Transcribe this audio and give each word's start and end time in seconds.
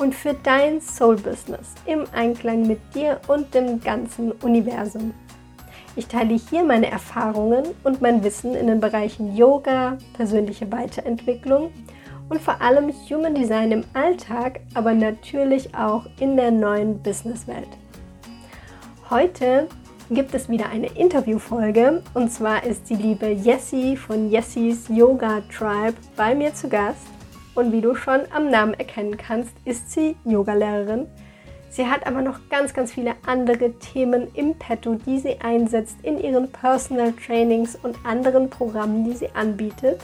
und 0.00 0.14
für 0.14 0.34
dein 0.34 0.80
Soul-Business 0.80 1.74
im 1.84 2.04
Einklang 2.12 2.66
mit 2.66 2.80
dir 2.94 3.20
und 3.28 3.54
dem 3.54 3.80
ganzen 3.80 4.32
Universum. 4.32 5.12
Ich 5.94 6.06
teile 6.06 6.34
hier 6.34 6.64
meine 6.64 6.90
Erfahrungen 6.90 7.64
und 7.84 8.00
mein 8.00 8.24
Wissen 8.24 8.54
in 8.54 8.66
den 8.66 8.80
Bereichen 8.80 9.36
Yoga, 9.36 9.98
persönliche 10.14 10.72
Weiterentwicklung 10.72 11.70
und 12.30 12.40
vor 12.40 12.62
allem 12.62 12.90
Human 13.10 13.34
Design 13.34 13.72
im 13.72 13.84
Alltag, 13.92 14.60
aber 14.74 14.94
natürlich 14.94 15.74
auch 15.74 16.06
in 16.18 16.36
der 16.36 16.50
neuen 16.50 17.02
Businesswelt. 17.02 17.68
Heute 19.10 19.68
gibt 20.10 20.34
es 20.34 20.48
wieder 20.48 20.70
eine 20.70 20.86
Interviewfolge 20.96 22.02
und 22.14 22.32
zwar 22.32 22.64
ist 22.64 22.88
die 22.88 22.94
liebe 22.94 23.26
Jessie 23.26 23.96
von 23.96 24.30
Jessies 24.30 24.88
Yoga 24.88 25.42
Tribe 25.52 25.96
bei 26.16 26.34
mir 26.34 26.54
zu 26.54 26.68
Gast 26.68 27.06
und 27.54 27.72
wie 27.72 27.80
du 27.80 27.94
schon 27.94 28.20
am 28.34 28.50
Namen 28.50 28.74
erkennen 28.74 29.16
kannst, 29.16 29.52
ist 29.64 29.90
sie 29.90 30.16
Yogalehrerin. 30.24 31.06
Sie 31.70 31.86
hat 31.86 32.06
aber 32.06 32.20
noch 32.20 32.40
ganz, 32.48 32.74
ganz 32.74 32.92
viele 32.92 33.14
andere 33.26 33.72
Themen 33.78 34.28
im 34.34 34.54
Petto, 34.54 34.94
die 34.94 35.20
sie 35.20 35.40
einsetzt 35.40 35.96
in 36.02 36.18
ihren 36.18 36.50
Personal 36.50 37.12
Trainings 37.12 37.76
und 37.76 37.96
anderen 38.04 38.50
Programmen, 38.50 39.04
die 39.04 39.16
sie 39.16 39.30
anbietet. 39.34 40.00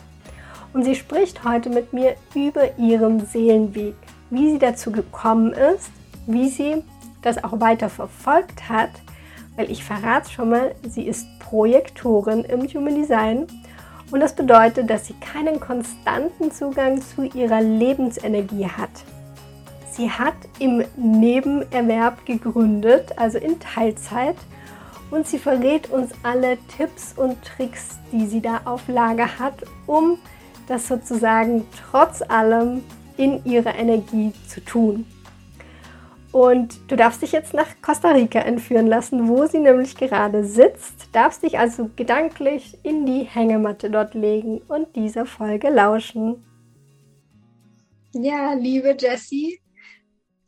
Und 0.73 0.85
sie 0.85 0.95
spricht 0.95 1.43
heute 1.45 1.71
mit 1.71 1.93
mir 1.93 2.15
über 2.35 2.79
ihren 2.79 3.27
Seelenweg, 3.27 3.95
wie 4.31 4.51
sie 4.51 4.59
dazu 4.59 4.93
gekommen 4.93 5.53
ist, 5.53 5.91
wie 6.27 6.49
sie 6.49 6.85
das 7.23 7.43
auch 7.43 7.61
weiter 7.61 7.89
verfolgt 7.89 8.69
hat, 8.69 8.91
weil 9.57 9.71
ich 9.71 9.83
verrate 9.83 10.31
schon 10.31 10.51
mal, 10.51 10.75
sie 10.87 11.03
ist 11.03 11.27
Projektorin 11.41 12.45
im 12.45 12.63
Human 12.69 12.95
Design 12.95 13.47
und 14.11 14.21
das 14.21 14.35
bedeutet, 14.35 14.89
dass 14.89 15.07
sie 15.07 15.15
keinen 15.15 15.61
konstanten 15.61 16.53
Zugang 16.53 17.03
zu 17.03 17.25
ihrer 17.25 17.61
Lebensenergie 17.61 18.67
hat. 18.67 18.91
Sie 19.93 20.11
hat 20.11 20.35
im 20.59 20.85
Nebenerwerb 20.97 22.25
gegründet, 22.27 23.13
also 23.17 23.39
in 23.39 23.59
Teilzeit, 23.59 24.37
und 25.11 25.27
sie 25.27 25.39
verrät 25.39 25.91
uns 25.91 26.11
alle 26.23 26.59
Tipps 26.77 27.15
und 27.17 27.37
Tricks, 27.43 27.99
die 28.13 28.27
sie 28.27 28.41
da 28.41 28.61
auf 28.65 28.89
Lager 28.89 29.39
hat, 29.39 29.55
um 29.87 30.19
das 30.67 30.89
sozusagen 30.89 31.65
trotz 31.91 32.23
allem 32.23 32.83
in 33.17 33.45
ihrer 33.45 33.75
Energie 33.77 34.33
zu 34.49 34.61
tun. 34.65 35.07
Und 36.33 36.91
du 36.91 36.97
darfst 36.97 37.23
dich 37.23 37.33
jetzt 37.33 37.55
nach 37.55 37.67
Costa 37.83 38.11
Rica 38.11 38.41
entführen 38.41 38.87
lassen, 38.87 39.29
wo 39.29 39.47
sie 39.47 39.59
nämlich 39.59 39.97
gerade 39.97 40.45
sitzt. 40.45 41.09
Darfst 41.13 41.43
dich 41.43 41.59
also 41.59 41.91
gedanklich 41.97 42.79
in 42.83 43.07
die 43.07 43.23
Hängematte 43.23 43.91
dort 43.91 44.15
legen 44.15 44.61
und 44.69 44.95
dieser 44.97 45.27
Folge 45.27 45.71
lauschen. 45.71 46.45
Ja, 48.13 48.55
liebe 48.55 48.97
Jessie, 48.99 49.61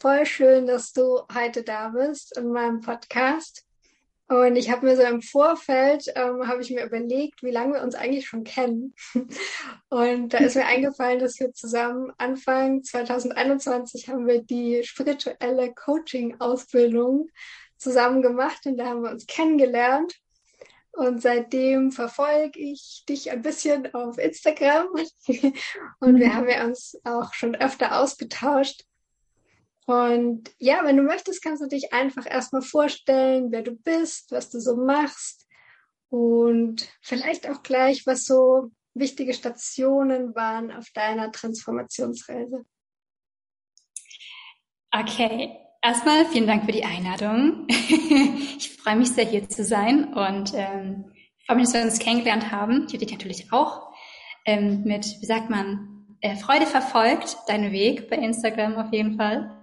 voll 0.01 0.25
schön, 0.25 0.67
dass 0.67 0.93
du 0.93 1.21
heute 1.35 1.63
da 1.63 1.89
bist 1.89 2.37
in 2.37 2.51
meinem 2.51 2.81
Podcast. 2.81 3.68
Und 4.29 4.57
ich 4.57 4.71
habe 4.71 4.85
mir 4.85 4.95
so 4.95 5.03
im 5.03 5.23
Vorfeld, 5.23 6.13
ähm, 6.15 6.47
habe 6.47 6.61
ich 6.61 6.71
mir 6.71 6.85
überlegt, 6.85 7.43
wie 7.43 7.51
lange 7.51 7.75
wir 7.75 7.83
uns 7.83 7.95
eigentlich 7.95 8.27
schon 8.27 8.45
kennen. 8.45 8.95
Und 9.89 10.35
da 10.35 10.39
ist 10.39 10.55
mir 10.55 10.67
eingefallen, 10.67 11.19
dass 11.19 11.41
wir 11.41 11.55
zusammen 11.55 12.13
Anfang 12.19 12.83
2021 12.83 14.09
haben 14.09 14.27
wir 14.27 14.43
die 14.43 14.83
spirituelle 14.85 15.73
Coaching-Ausbildung 15.73 17.31
zusammen 17.79 18.23
gemacht 18.23 18.67
und 18.67 18.77
da 18.77 18.87
haben 18.87 19.03
wir 19.03 19.11
uns 19.11 19.27
kennengelernt. 19.27 20.15
Und 20.93 21.23
seitdem 21.23 21.93
verfolge 21.93 22.59
ich 22.59 23.05
dich 23.09 23.31
ein 23.31 23.41
bisschen 23.41 23.95
auf 23.95 24.19
Instagram. 24.19 24.89
und 26.01 26.19
wir 26.19 26.35
haben 26.35 26.49
ja 26.49 26.65
uns 26.65 26.99
auch 27.05 27.33
schon 27.35 27.55
öfter 27.55 28.01
ausgetauscht. 28.01 28.85
Und 29.89 30.51
ja, 30.59 30.85
wenn 30.85 30.99
du 30.99 31.03
möchtest, 31.03 31.43
kannst 31.43 31.63
du 31.63 31.67
dich 31.67 31.95
einfach 31.95 32.27
erstmal 32.27 32.61
vorstellen, 32.61 33.51
wer 33.51 33.63
du 33.63 33.71
bist, 33.71 34.31
was 34.33 34.51
du 34.51 34.61
so 34.61 34.77
machst 34.77 35.47
und 36.11 36.87
vielleicht 37.01 37.49
auch 37.49 37.63
gleich, 37.63 38.07
was 38.07 38.27
so 38.27 38.71
wichtige 38.93 39.33
Stationen 39.33 40.35
waren 40.35 40.71
auf 40.73 40.91
deiner 40.91 41.33
Transformationsreise. 41.33 42.67
Okay, 44.91 45.57
erstmal 45.81 46.27
vielen 46.27 46.47
Dank 46.47 46.67
für 46.67 46.73
die 46.73 46.85
Einladung. 46.85 47.67
ich 47.69 48.77
freue 48.77 48.97
mich 48.97 49.09
sehr, 49.13 49.25
hier 49.25 49.49
zu 49.49 49.65
sein 49.65 50.13
und 50.13 50.53
ähm, 50.55 51.15
freue 51.47 51.57
mich, 51.57 51.65
dass 51.65 51.75
wir 51.75 51.83
uns 51.85 51.99
kennengelernt 51.99 52.53
haben. 52.53 52.85
Ich 52.89 52.93
habe 52.93 53.07
dich 53.07 53.13
natürlich 53.13 53.53
auch 53.55 53.91
ähm, 54.45 54.83
mit, 54.85 55.07
wie 55.07 55.27
sagt 55.27 55.49
man, 55.49 56.05
äh, 56.21 56.37
Freude 56.37 56.67
verfolgt, 56.67 57.39
deinen 57.47 57.73
Weg 57.73 58.11
bei 58.11 58.17
Instagram 58.17 58.77
auf 58.77 58.93
jeden 58.93 59.17
Fall. 59.17 59.58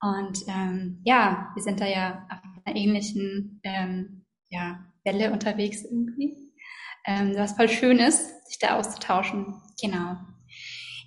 Und 0.00 0.38
ähm, 0.48 1.00
ja, 1.04 1.50
wir 1.54 1.62
sind 1.62 1.80
da 1.80 1.86
ja 1.86 2.26
auf 2.30 2.38
einer 2.64 2.76
ähnlichen 2.76 3.60
ähm, 3.64 4.24
ja, 4.50 4.84
Welle 5.04 5.32
unterwegs 5.32 5.84
irgendwie. 5.84 6.36
Ähm, 7.06 7.34
was 7.36 7.52
voll 7.52 7.68
schön 7.68 7.98
ist, 7.98 8.46
sich 8.46 8.58
da 8.58 8.78
auszutauschen. 8.78 9.54
Genau. 9.80 10.16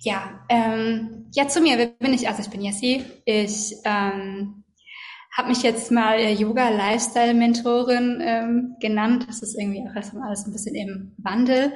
Ja, 0.00 0.44
ähm, 0.48 1.26
ja, 1.32 1.46
zu 1.48 1.60
mir, 1.60 1.78
wer 1.78 1.86
bin 1.86 2.12
ich? 2.12 2.28
Also 2.28 2.42
ich 2.42 2.50
bin 2.50 2.60
Jessie. 2.60 3.04
Ich 3.24 3.74
ähm, 3.84 4.64
habe 5.36 5.48
mich 5.48 5.62
jetzt 5.62 5.90
mal 5.90 6.18
äh, 6.18 6.32
Yoga-Lifestyle-Mentorin 6.34 8.20
ähm, 8.20 8.76
genannt. 8.80 9.26
Das 9.28 9.42
ist 9.42 9.58
irgendwie 9.58 9.82
auch 9.88 9.94
erstmal 9.94 10.28
alles 10.28 10.44
ein 10.44 10.52
bisschen 10.52 10.74
im 10.74 11.14
Wandel. 11.18 11.72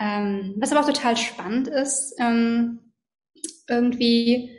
Ähm, 0.00 0.54
was 0.58 0.72
aber 0.72 0.80
auch 0.80 0.92
total 0.92 1.16
spannend 1.16 1.68
ist, 1.68 2.14
ähm, 2.20 2.80
irgendwie 3.68 4.57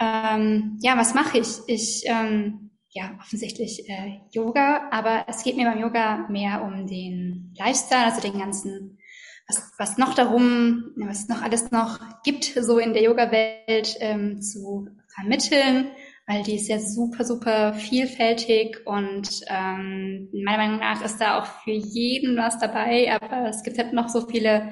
ähm, 0.00 0.78
ja, 0.82 0.96
was 0.96 1.14
mache 1.14 1.38
ich? 1.38 1.58
Ich, 1.66 2.02
ähm, 2.06 2.70
ja, 2.90 3.14
offensichtlich 3.20 3.88
äh, 3.88 4.20
Yoga, 4.30 4.88
aber 4.90 5.26
es 5.28 5.42
geht 5.42 5.56
mir 5.56 5.66
beim 5.66 5.80
Yoga 5.80 6.26
mehr 6.28 6.62
um 6.62 6.86
den 6.86 7.54
Lifestyle, 7.58 8.06
also 8.06 8.20
den 8.20 8.38
ganzen, 8.38 8.98
was, 9.46 9.70
was 9.78 9.98
noch 9.98 10.14
darum, 10.14 10.92
was 10.96 11.28
noch 11.28 11.42
alles 11.42 11.70
noch 11.70 12.00
gibt, 12.24 12.44
so 12.44 12.78
in 12.78 12.94
der 12.94 13.02
Yoga-Welt 13.02 13.96
ähm, 14.00 14.40
zu 14.40 14.88
vermitteln, 15.14 15.90
weil 16.26 16.42
die 16.42 16.56
ist 16.56 16.68
ja 16.68 16.78
super, 16.78 17.24
super 17.24 17.74
vielfältig 17.74 18.78
und 18.86 19.28
ähm, 19.48 20.28
meiner 20.44 20.58
Meinung 20.58 20.80
nach 20.80 21.04
ist 21.04 21.18
da 21.18 21.38
auch 21.38 21.46
für 21.64 21.72
jeden 21.72 22.36
was 22.36 22.58
dabei, 22.58 23.14
aber 23.14 23.48
es 23.48 23.62
gibt 23.62 23.78
halt 23.78 23.92
noch 23.92 24.08
so 24.08 24.26
viele 24.26 24.70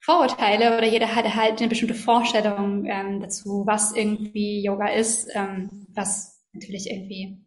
Vorurteile 0.00 0.76
oder 0.76 0.86
jeder 0.86 1.14
hat 1.14 1.34
halt 1.34 1.58
eine 1.58 1.68
bestimmte 1.68 1.94
Vorstellung 1.94 2.86
ähm, 2.86 3.20
dazu, 3.20 3.64
was 3.66 3.92
irgendwie 3.92 4.62
Yoga 4.64 4.88
ist, 4.88 5.28
ähm, 5.34 5.86
was 5.94 6.44
natürlich 6.52 6.90
irgendwie 6.90 7.44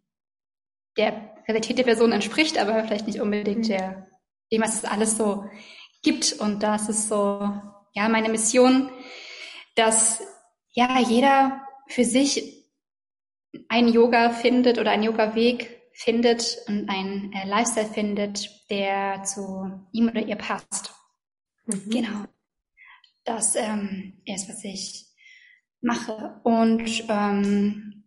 der 0.98 1.34
Realität 1.48 1.78
der 1.78 1.84
Person 1.84 2.12
entspricht, 2.12 2.58
aber 2.58 2.84
vielleicht 2.84 3.08
nicht 3.08 3.22
unbedingt 3.22 3.66
mhm. 3.66 3.70
der, 3.70 4.08
dem, 4.52 4.62
was 4.62 4.76
es 4.76 4.86
alles 4.86 5.18
so 5.18 5.46
gibt. 6.04 6.34
Und 6.34 6.62
das 6.62 6.90
ist 6.90 7.08
so, 7.08 7.16
ja, 7.94 8.10
meine 8.10 8.30
Mission, 8.30 8.90
dass 9.76 10.22
ja 10.74 11.00
jeder 11.00 11.62
für 11.88 12.04
sich 12.04 12.68
ein 13.70 13.88
Yoga 13.88 14.30
findet 14.30 14.78
oder 14.78 14.92
einen 14.92 15.04
Yoga-Weg 15.04 15.82
findet 15.94 16.58
und 16.68 16.90
einen 16.90 17.34
äh, 17.34 17.48
Lifestyle 17.48 17.88
findet, 17.88 18.50
der 18.70 19.24
zu 19.24 19.72
ihm 19.94 20.10
oder 20.10 20.22
ihr 20.22 20.38
passt. 20.38 20.94
Mhm. 21.66 21.90
Genau 21.90 22.26
das 23.24 23.56
ähm, 23.56 24.22
ist, 24.26 24.50
was 24.50 24.64
ich 24.64 25.06
mache. 25.82 26.40
Und 26.44 27.06
ähm, 27.10 28.04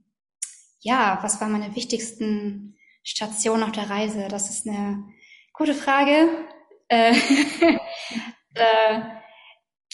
ja, 0.80 1.18
was 1.22 1.40
waren 1.40 1.52
meine 1.52 1.74
wichtigsten 1.74 2.76
Stationen 3.02 3.62
auf 3.62 3.72
der 3.72 3.90
Reise? 3.90 4.28
Das 4.28 4.50
ist 4.50 4.66
eine 4.66 5.04
gute 5.52 5.74
Frage. 5.74 6.28
Äh, 6.88 7.14
da 8.54 9.22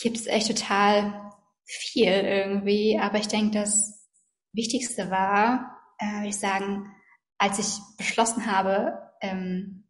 gibt 0.00 0.16
es 0.16 0.26
echt 0.26 0.48
total 0.48 1.30
viel 1.64 2.08
irgendwie, 2.08 2.98
aber 2.98 3.18
ich 3.18 3.28
denke, 3.28 3.60
das 3.60 4.08
Wichtigste 4.52 5.10
war, 5.10 5.78
äh, 5.98 6.16
würde 6.16 6.28
ich 6.28 6.36
sagen, 6.36 6.92
als 7.38 7.58
ich 7.58 7.80
beschlossen 7.96 8.46
habe, 8.46 8.98
ähm, 9.20 9.88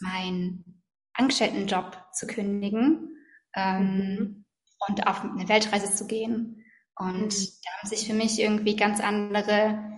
meinen 0.00 0.82
Angestelltenjob 1.14 1.98
zu 2.12 2.26
kündigen, 2.26 3.16
ähm, 3.54 3.96
mhm 3.96 4.41
und 4.88 5.06
auf 5.06 5.22
eine 5.22 5.48
Weltreise 5.48 5.92
zu 5.92 6.06
gehen. 6.06 6.64
Und 6.96 7.34
mhm. 7.34 7.48
da 7.64 7.70
haben 7.78 7.88
sich 7.88 8.06
für 8.06 8.14
mich 8.14 8.40
irgendwie 8.40 8.76
ganz 8.76 9.00
andere 9.00 9.92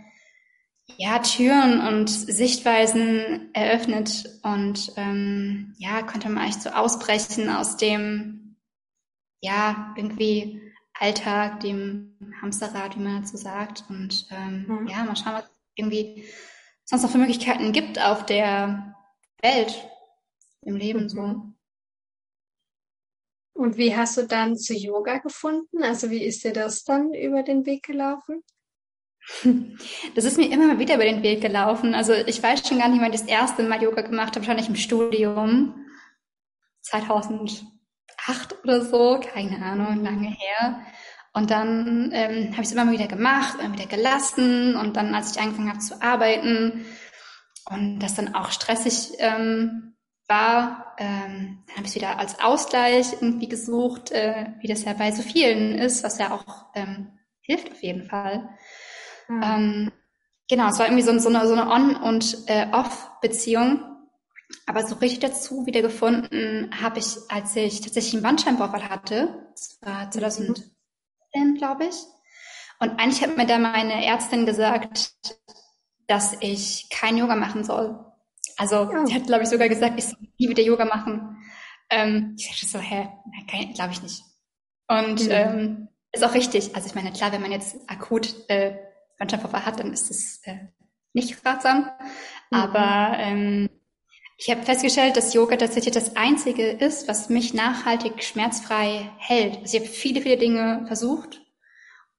ja, 0.99 1.19
Türen 1.19 1.81
und 1.81 2.11
Sichtweisen 2.11 3.51
eröffnet 3.55 4.39
und 4.43 4.93
ähm, 4.97 5.75
ja, 5.79 6.03
konnte 6.03 6.29
man 6.29 6.45
eigentlich 6.45 6.63
so 6.63 6.71
ausbrechen 6.71 7.49
aus 7.49 7.77
dem, 7.77 8.57
ja, 9.41 9.95
irgendwie 9.97 10.61
Alltag, 10.93 11.61
dem 11.61 12.17
Hamsterrad, 12.41 12.97
wie 12.97 13.03
man 13.03 13.23
dazu 13.23 13.37
sagt. 13.37 13.85
Und 13.89 14.27
ähm, 14.31 14.67
mhm. 14.69 14.87
ja, 14.87 15.05
mal 15.05 15.17
schauen, 15.17 15.35
was 15.35 15.51
irgendwie 15.75 16.25
sonst 16.85 17.03
noch 17.03 17.11
für 17.11 17.19
Möglichkeiten 17.19 17.73
gibt 17.73 17.99
auf 18.01 18.27
der 18.27 18.95
Welt, 19.43 19.89
im 20.63 20.77
Leben 20.77 21.05
mhm. 21.05 21.09
so. 21.09 21.54
Und 23.55 23.77
wie 23.77 23.97
hast 23.97 24.17
du 24.17 24.27
dann 24.27 24.57
zu 24.57 24.75
Yoga 24.75 25.19
gefunden? 25.19 25.83
Also 25.83 26.11
wie 26.11 26.25
ist 26.25 26.45
dir 26.45 26.53
das 26.53 26.83
dann 26.83 27.15
über 27.15 27.43
den 27.43 27.65
Weg 27.67 27.85
gelaufen? 27.85 28.43
Das 30.15 30.25
ist 30.25 30.37
mir 30.37 30.51
immer 30.51 30.67
mal 30.67 30.79
wieder 30.79 30.97
über 30.97 31.05
den 31.05 31.23
Weg 31.23 31.41
gelaufen. 31.41 31.95
Also 31.95 32.13
ich 32.13 32.43
weiß 32.43 32.69
schon 32.69 32.79
gar 32.79 32.89
nicht, 32.89 33.01
wann 33.01 33.13
ich 33.13 33.21
das 33.21 33.29
erste 33.29 33.63
Mal 33.63 33.83
Yoga 33.83 34.03
gemacht 34.03 34.37
habe, 34.37 34.41
wahrscheinlich 34.41 34.69
im 34.69 34.77
Studium. 34.77 35.75
2008 36.83 37.67
oder 38.63 38.85
so, 38.85 39.19
keine 39.21 39.65
Ahnung, 39.65 40.05
lange 40.05 40.29
her. 40.29 40.85
Und 41.33 41.51
dann 41.51 42.11
ähm, 42.13 42.53
habe 42.53 42.63
ich 42.63 42.69
es 42.69 42.73
immer 42.73 42.85
mal 42.85 42.93
wieder 42.93 43.09
gemacht, 43.09 43.59
immer 43.59 43.73
wieder 43.73 43.87
gelassen. 43.87 44.77
Und 44.77 44.97
dann, 44.97 45.15
als 45.15 45.35
ich 45.35 45.41
angefangen 45.41 45.71
habe 45.71 45.79
zu 45.79 46.01
arbeiten 46.03 46.85
und 47.71 47.99
das 48.01 48.15
dann 48.15 48.35
auch 48.35 48.51
stressig 48.51 49.15
ähm, 49.19 49.94
war, 50.29 50.95
ähm, 50.99 51.63
dann 51.67 51.77
habe 51.77 51.83
ich 51.83 51.91
es 51.91 51.95
wieder 51.95 52.19
als 52.19 52.41
Ausgleich 52.41 53.13
irgendwie 53.15 53.49
gesucht, 53.49 54.11
äh, 54.11 54.47
wie 54.61 54.69
das 54.69 54.85
ja 54.85 54.95
bei 54.95 55.13
so 55.13 55.23
vielen 55.23 55.79
ist, 55.79 56.03
was 56.03 56.19
ja 56.19 56.33
auch 56.33 56.67
ähm, 56.75 57.19
hilft 57.41 57.71
auf 57.71 57.83
jeden 57.83 58.05
Fall. 58.05 58.49
Mhm. 59.29 59.43
Ähm, 59.43 59.93
genau, 60.49 60.69
es 60.69 60.79
war 60.79 60.87
irgendwie 60.87 61.03
so, 61.03 61.19
so 61.19 61.29
eine, 61.29 61.47
so 61.47 61.55
eine 61.55 61.71
On- 61.71 61.97
und 61.97 62.39
äh, 62.47 62.67
Off-Beziehung. 62.73 63.91
Aber 64.67 64.87
so 64.87 64.97
richtig 64.97 65.21
dazu 65.21 65.67
wieder 65.67 65.83
gefunden 65.83 66.71
habe 66.81 66.99
ich, 66.99 67.17
als 67.29 67.57
ich 67.57 67.81
tatsächlich 67.81 68.15
einen 68.15 68.23
Bandscheibenvorfall 68.23 68.89
hatte. 68.89 69.47
Das 69.53 69.79
war 69.83 70.11
2010, 70.11 70.65
mhm. 71.35 71.55
glaube 71.57 71.87
ich. 71.87 71.97
Und 72.79 72.91
eigentlich 72.99 73.23
hat 73.23 73.37
mir 73.37 73.47
da 73.47 73.59
meine 73.59 74.05
Ärztin 74.05 74.47
gesagt, 74.47 75.17
dass 76.07 76.37
ich 76.41 76.89
kein 76.91 77.17
Yoga 77.17 77.37
machen 77.37 77.65
soll. 77.65 78.05
Also 78.57 78.91
ja. 78.91 79.07
sie 79.07 79.15
hat, 79.15 79.27
glaube 79.27 79.45
ich, 79.45 79.49
sogar 79.49 79.69
gesagt, 79.69 79.95
ich 79.99 80.07
soll 80.07 80.19
nie 80.39 80.49
wieder 80.49 80.63
Yoga 80.63 80.85
machen. 80.85 81.37
Ähm, 81.91 82.35
ich 82.39 82.49
dachte 82.49 82.67
so, 82.67 82.79
hä, 82.79 83.09
glaube 83.75 83.93
ich 83.93 84.03
nicht. 84.03 84.23
Und 84.89 85.25
mhm. 85.25 85.31
ähm, 85.31 85.89
ist 86.13 86.25
auch 86.25 86.35
richtig. 86.35 86.75
Also 86.75 86.89
ich 86.89 86.95
meine, 86.95 87.13
klar, 87.13 87.33
wenn 87.33 87.43
man 87.43 87.53
jetzt 87.53 87.77
akut 87.89 88.35
äh, 88.49 88.77
Bandscheibenvorfall 89.19 89.67
hat, 89.67 89.81
dann 89.81 89.93
ist 89.93 90.11
es 90.11 90.41
äh, 90.45 90.69
nicht 91.13 91.45
ratsam. 91.45 91.91
Mhm. 92.51 92.57
Aber 92.59 93.19
ähm, 93.19 93.71
ich 94.37 94.51
habe 94.51 94.63
festgestellt, 94.63 95.17
dass 95.17 95.35
Yoga 95.35 95.57
tatsächlich 95.57 95.95
das 95.95 96.17
Einzige 96.17 96.69
ist, 96.71 97.09
was 97.09 97.29
mich 97.29 97.55
nachhaltig 97.55 98.23
schmerzfrei 98.25 99.11
hält. 99.19 99.59
Also 99.59 99.77
ich 99.77 99.83
habe 99.83 99.93
viele, 99.93 100.21
viele 100.21 100.39
Dinge 100.39 100.85
versucht 100.87 101.41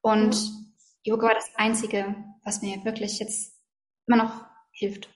und. 0.01 0.65
Yoga 1.07 1.27
war 1.27 1.35
das 1.35 1.51
Einzige, 1.55 2.15
was 2.43 2.63
mir 2.63 2.83
wirklich 2.83 3.19
jetzt 3.19 3.53
immer 4.07 4.17
noch 4.17 4.45
hilft. 4.71 5.14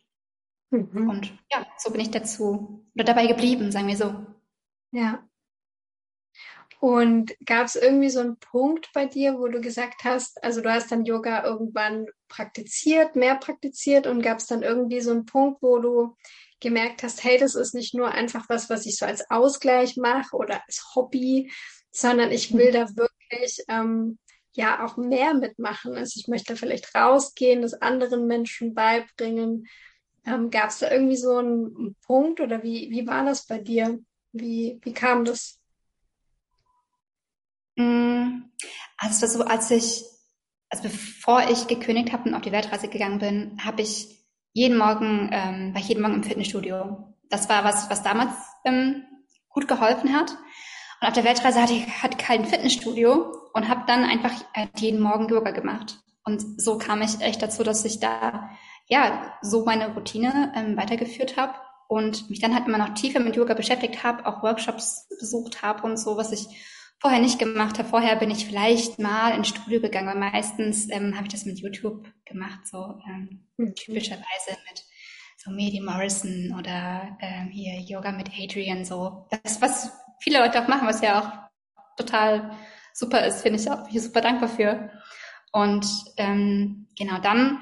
Mhm. 0.72 1.10
Und 1.10 1.34
ja, 1.52 1.66
so 1.78 1.92
bin 1.92 2.02
ich 2.02 2.12
dazu 2.12 2.86
oder 2.96 3.04
dabei 3.04 3.28
geblieben, 3.28 3.72
sagen 3.72 3.88
wir 3.88 3.98
so. 3.98 4.26
Ja. 4.92 5.24
Und 6.80 7.36
gab 7.46 7.66
es 7.66 7.76
irgendwie 7.76 8.10
so 8.10 8.22
einen 8.22 8.40
Punkt 8.40 8.90
bei 8.94 9.06
dir, 9.06 9.38
wo 9.38 9.48
du 9.50 9.60
gesagt 9.60 10.06
hast, 10.06 10.42
also 10.44 10.62
du 10.62 10.72
hast 10.72 10.92
dann 10.92 11.04
Yoga 11.04 11.44
irgendwann 11.44 12.06
praktiziert, 12.30 13.18
mehr 13.18 13.36
praktiziert 13.36 14.08
und 14.08 14.22
gab 14.22 14.38
es 14.38 14.48
dann 14.48 14.64
irgendwie 14.64 15.02
so 15.02 15.12
einen 15.12 15.26
Punkt, 15.26 15.62
wo 15.62 15.80
du 15.80 16.16
gemerkt 16.62 17.04
hast, 17.04 17.24
hey, 17.24 17.38
das 17.38 17.56
ist 17.56 17.74
nicht 17.74 17.94
nur 17.94 18.12
einfach 18.12 18.48
was, 18.48 18.70
was 18.70 18.86
ich 18.86 18.98
so 18.98 19.06
als 19.06 19.30
Ausgleich 19.30 19.98
mache 19.98 20.36
oder 20.38 20.62
als 20.68 20.96
Hobby, 20.96 21.52
sondern 21.92 22.32
ich 22.32 22.54
will 22.54 22.72
da 22.72 22.88
wirklich 22.96 23.64
ähm, 23.68 24.18
ja 24.54 24.86
auch 24.86 24.96
mehr 24.96 25.34
mitmachen. 25.34 25.96
Also 25.96 26.20
ich 26.20 26.28
möchte 26.28 26.56
vielleicht 26.56 26.96
rausgehen, 26.96 27.62
das 27.62 27.74
anderen 27.74 28.26
Menschen 28.26 28.74
beibringen. 28.74 29.68
Ähm, 30.30 30.50
Gab 30.52 30.70
es 30.70 30.80
da 30.80 30.92
irgendwie 30.92 31.18
so 31.18 31.38
einen 31.38 31.96
Punkt 32.06 32.40
oder 32.40 32.62
wie, 32.64 32.90
wie 32.92 33.08
war 33.08 33.26
das 33.26 33.46
bei 33.46 33.58
dir? 33.58 34.00
Wie, 34.32 34.80
wie 34.84 34.94
kam 34.94 35.26
das? 35.26 35.60
Mm, 37.76 38.44
also 38.98 39.26
so, 39.26 39.44
als 39.44 39.72
ich, 39.72 40.04
also 40.70 40.84
bevor 40.84 41.50
ich 41.50 41.68
gekündigt 41.68 42.14
habe 42.14 42.30
und 42.30 42.36
auf 42.36 42.42
die 42.42 42.52
Weltreise 42.52 42.90
gegangen 42.90 43.20
bin, 43.20 43.58
habe 43.64 43.82
ich 43.82 44.20
jeden 44.54 44.78
Morgen, 44.78 45.30
ähm, 45.32 45.74
war 45.74 45.82
ich 45.82 45.88
jeden 45.88 46.02
Morgen 46.02 46.16
im 46.16 46.24
Fitnessstudio. 46.24 47.16
Das 47.30 47.50
war 47.50 47.64
was, 47.64 47.90
was 47.90 48.04
damals 48.04 48.34
ähm, 48.66 49.04
gut 49.50 49.68
geholfen 49.68 50.16
hat. 50.16 50.32
Und 51.02 51.08
auf 51.08 51.14
der 51.14 51.24
Weltreise 51.24 51.62
hatte 51.62 51.74
ich 51.74 52.04
hatte 52.04 52.18
kein 52.18 52.46
Fitnessstudio 52.46 53.32
und 53.54 53.70
habe 53.70 53.84
dann 53.88 54.04
einfach 54.04 54.34
äh, 54.54 54.68
jeden 54.76 55.00
Morgen 55.00 55.30
Yoga 55.30 55.52
gemacht. 55.52 56.00
Und 56.26 56.62
so 56.62 56.78
kam 56.78 57.02
ich 57.02 57.22
echt 57.22 57.42
dazu, 57.42 57.64
dass 57.64 57.86
ich 57.86 58.00
da 58.00 58.50
ja 58.90 59.38
so 59.42 59.64
meine 59.64 59.94
Routine 59.94 60.52
ähm, 60.56 60.76
weitergeführt 60.76 61.38
habe 61.38 61.54
und 61.88 62.30
mich 62.30 62.40
dann 62.40 62.54
halt 62.54 62.68
immer 62.68 62.78
noch 62.78 62.94
tiefer 62.94 63.20
mit 63.20 63.36
Yoga 63.36 63.54
beschäftigt 63.54 64.04
habe, 64.04 64.26
auch 64.26 64.44
Workshops 64.44 65.08
besucht 65.20 65.62
habe 65.62 65.84
und 65.84 65.98
so, 65.98 66.18
was 66.18 66.32
ich 66.32 66.48
vorher 67.00 67.22
nicht 67.22 67.40
gemacht 67.40 67.80
habe. 67.80 67.88
Vorher 67.88 68.16
bin 68.18 68.30
ich 68.30 68.46
vielleicht 68.46 69.00
mal 69.00 69.34
ins 69.36 69.48
Studio 69.48 69.80
gegangen, 69.80 70.08
weil 70.08 70.32
meistens 70.32 70.90
ähm, 70.92 71.16
habe 71.16 71.28
ich 71.28 71.32
das 71.32 71.46
mit 71.46 71.60
YouTube 71.60 72.12
gemacht, 72.26 72.68
so 72.68 73.00
ähm, 73.08 73.46
mhm. 73.58 73.74
typischerweise 73.76 74.58
mit 74.70 74.84
so 75.38 75.52
Medi 75.52 75.80
Morrison 75.80 76.54
oder 76.60 77.18
ähm, 77.22 77.50
hier 77.50 77.80
Yoga 77.80 78.12
mit 78.12 78.30
Adrian, 78.38 78.84
so. 78.84 79.28
Das, 79.44 79.62
was 79.62 79.92
viele 80.20 80.40
Leute 80.40 80.62
auch 80.62 80.68
machen, 80.68 80.88
was 80.88 81.02
ja 81.02 81.20
auch 81.20 81.96
total 81.96 82.52
super 82.94 83.26
ist, 83.26 83.42
finde 83.42 83.60
ich 83.60 83.72
auch, 83.72 83.84
bin 83.84 83.96
ich 83.96 84.04
super 84.04 84.22
dankbar 84.22 84.50
für. 84.50 84.90
Und 85.52 85.88
ähm, 86.18 86.88
genau 86.98 87.20
dann 87.20 87.60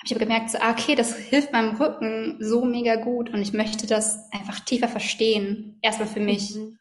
habe 0.00 0.06
ich 0.06 0.12
aber 0.14 0.24
gemerkt, 0.24 0.50
so, 0.50 0.58
ah, 0.60 0.70
okay, 0.70 0.94
das 0.94 1.16
hilft 1.16 1.52
meinem 1.52 1.76
Rücken 1.76 2.36
so 2.40 2.64
mega 2.64 2.96
gut 2.96 3.30
und 3.30 3.42
ich 3.42 3.52
möchte 3.52 3.86
das 3.86 4.30
einfach 4.32 4.60
tiefer 4.60 4.88
verstehen. 4.88 5.78
Erstmal 5.82 6.08
für 6.08 6.20
mich. 6.20 6.56
Mhm 6.56 6.80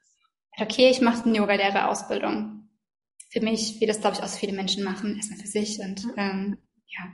okay, 0.62 0.90
ich 0.90 1.02
mache 1.02 1.26
eine 1.26 1.38
Yoga-Lehrer-Ausbildung. 1.38 2.70
Für 3.32 3.42
mich, 3.42 3.80
wie 3.80 3.86
das, 3.86 4.02
glaube 4.02 4.18
ich, 4.18 4.24
auch 4.24 4.28
so 4.28 4.38
viele 4.38 4.54
Menschen 4.54 4.84
machen, 4.84 5.16
erstmal 5.16 5.40
für 5.40 5.48
sich. 5.48 5.80
Und 5.80 6.06
ähm, 6.18 6.58
ja, 6.88 7.06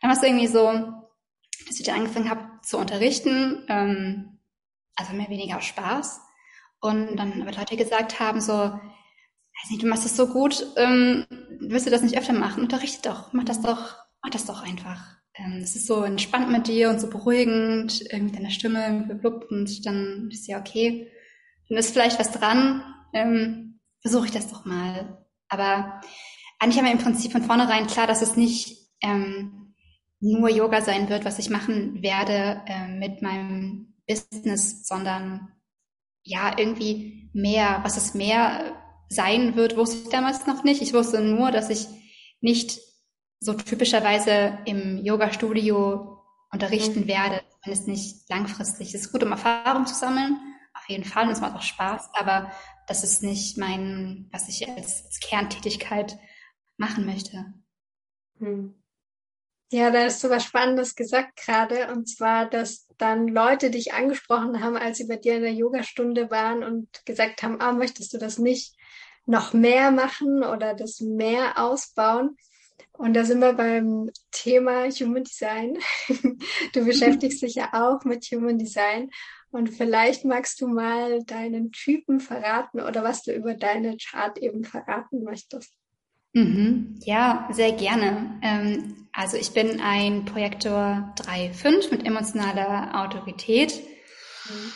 dann 0.00 0.10
war 0.10 0.16
es 0.16 0.22
irgendwie 0.22 0.46
so, 0.46 0.72
dass 1.66 1.78
ich 1.78 1.84
dann 1.84 2.00
angefangen 2.00 2.30
habe 2.30 2.60
zu 2.62 2.78
unterrichten, 2.78 3.64
ähm, 3.68 4.38
also 4.96 5.12
mehr 5.12 5.26
oder 5.26 5.34
weniger 5.34 5.58
aus 5.58 5.64
Spaß. 5.64 6.20
Und 6.80 7.16
dann 7.16 7.42
aber 7.42 7.52
Leute 7.52 7.76
gesagt 7.76 8.18
haben, 8.18 8.40
so, 8.40 8.52
weiß 8.52 9.70
nicht, 9.70 9.82
du 9.82 9.86
machst 9.86 10.04
das 10.04 10.16
so 10.16 10.26
gut, 10.28 10.66
ähm, 10.76 11.26
willst 11.60 11.86
du 11.86 11.90
das 11.90 12.02
nicht 12.02 12.18
öfter 12.18 12.32
machen? 12.32 12.62
Unterrichte 12.62 13.08
doch, 13.08 13.32
mach 13.32 13.44
das 13.44 13.60
doch, 13.60 13.96
mach 14.22 14.30
das 14.30 14.46
doch 14.46 14.62
einfach. 14.62 15.21
Ähm, 15.34 15.60
es 15.62 15.76
ist 15.76 15.86
so 15.86 16.02
entspannt 16.02 16.50
mit 16.50 16.66
dir 16.66 16.90
und 16.90 17.00
so 17.00 17.08
beruhigend, 17.08 18.02
irgendwie 18.12 18.36
deine 18.36 18.50
Stimme 18.50 19.06
geblubbt 19.08 19.50
und 19.50 19.86
dann 19.86 20.28
ist 20.30 20.46
ja 20.46 20.58
okay 20.58 21.10
dann 21.72 21.78
ist 21.78 21.92
vielleicht 21.92 22.18
was 22.18 22.30
dran, 22.30 22.82
ähm, 23.14 23.80
versuche 24.02 24.26
ich 24.26 24.32
das 24.32 24.48
doch 24.48 24.66
mal. 24.66 25.24
Aber 25.48 26.00
eigentlich 26.58 26.76
haben 26.76 26.84
wir 26.84 26.92
im 26.92 26.98
Prinzip 26.98 27.32
von 27.32 27.42
vornherein 27.42 27.86
klar, 27.86 28.06
dass 28.06 28.20
es 28.20 28.36
nicht 28.36 28.90
ähm, 29.00 29.74
nur 30.20 30.50
Yoga 30.50 30.82
sein 30.82 31.08
wird, 31.08 31.24
was 31.24 31.38
ich 31.38 31.48
machen 31.48 32.02
werde 32.02 32.60
äh, 32.66 32.88
mit 32.88 33.22
meinem 33.22 33.94
Business, 34.06 34.86
sondern 34.86 35.48
ja, 36.24 36.56
irgendwie 36.58 37.30
mehr, 37.32 37.80
was 37.82 37.96
es 37.96 38.12
mehr 38.12 38.76
sein 39.08 39.56
wird, 39.56 39.76
wusste 39.76 39.96
ich 39.96 40.08
damals 40.10 40.46
noch 40.46 40.64
nicht. 40.64 40.82
Ich 40.82 40.92
wusste 40.92 41.22
nur, 41.22 41.50
dass 41.50 41.70
ich 41.70 41.86
nicht 42.42 42.80
so 43.42 43.54
typischerweise 43.54 44.58
im 44.66 44.98
Yoga-Studio 44.98 46.22
unterrichten 46.52 47.08
werde, 47.08 47.42
wenn 47.64 47.72
es 47.72 47.86
nicht 47.88 48.28
langfristig. 48.30 48.94
Es 48.94 49.02
ist 49.02 49.12
gut, 49.12 49.24
um 49.24 49.32
Erfahrung 49.32 49.84
zu 49.84 49.94
sammeln, 49.94 50.38
auf 50.74 50.88
jeden 50.88 51.04
Fall 51.04 51.26
und 51.26 51.32
es 51.32 51.40
macht 51.40 51.56
auch 51.56 51.62
Spaß, 51.62 52.10
aber 52.14 52.52
das 52.86 53.02
ist 53.02 53.22
nicht 53.22 53.58
mein, 53.58 54.28
was 54.30 54.48
ich 54.48 54.68
als, 54.68 55.04
als 55.04 55.18
Kerntätigkeit 55.20 56.18
machen 56.76 57.04
möchte. 57.04 57.52
Hm. 58.38 58.80
Ja, 59.72 59.90
da 59.90 60.04
hast 60.04 60.22
du 60.22 60.30
was 60.30 60.44
Spannendes 60.44 60.94
gesagt 60.94 61.36
gerade, 61.36 61.90
und 61.92 62.08
zwar, 62.08 62.48
dass 62.48 62.86
dann 62.98 63.26
Leute 63.26 63.70
dich 63.70 63.92
angesprochen 63.92 64.62
haben, 64.62 64.76
als 64.76 64.98
sie 64.98 65.08
bei 65.08 65.16
dir 65.16 65.36
in 65.36 65.42
der 65.42 65.54
Yogastunde 65.54 66.30
waren 66.30 66.62
und 66.62 66.88
gesagt 67.06 67.42
haben, 67.42 67.60
ah, 67.60 67.72
möchtest 67.72 68.12
du 68.12 68.18
das 68.18 68.38
nicht 68.38 68.76
noch 69.26 69.52
mehr 69.52 69.90
machen 69.90 70.44
oder 70.44 70.74
das 70.74 71.00
mehr 71.00 71.58
ausbauen? 71.58 72.36
Und 72.92 73.14
da 73.14 73.24
sind 73.24 73.40
wir 73.40 73.54
beim 73.54 74.10
Thema 74.30 74.88
Human 74.90 75.24
Design. 75.24 75.78
Du 76.74 76.84
beschäftigst 76.84 77.42
dich 77.42 77.54
ja 77.54 77.70
auch 77.72 78.04
mit 78.04 78.24
Human 78.26 78.58
Design 78.58 79.10
und 79.50 79.68
vielleicht 79.68 80.24
magst 80.24 80.60
du 80.60 80.66
mal 80.66 81.22
deinen 81.24 81.72
Typen 81.72 82.20
verraten 82.20 82.80
oder 82.80 83.04
was 83.04 83.22
du 83.22 83.32
über 83.32 83.54
deine 83.54 83.96
Chart 83.98 84.38
eben 84.38 84.64
verraten 84.64 85.22
möchtest. 85.24 85.72
Mhm. 86.32 86.98
Ja, 87.04 87.48
sehr 87.52 87.72
gerne. 87.72 88.40
Ähm, 88.42 89.08
also 89.12 89.36
ich 89.36 89.52
bin 89.52 89.80
ein 89.80 90.24
Projektor 90.24 91.14
3.5 91.18 91.90
mit 91.90 92.06
emotionaler 92.06 93.02
Autorität. 93.02 93.82
Mhm. 94.48 94.72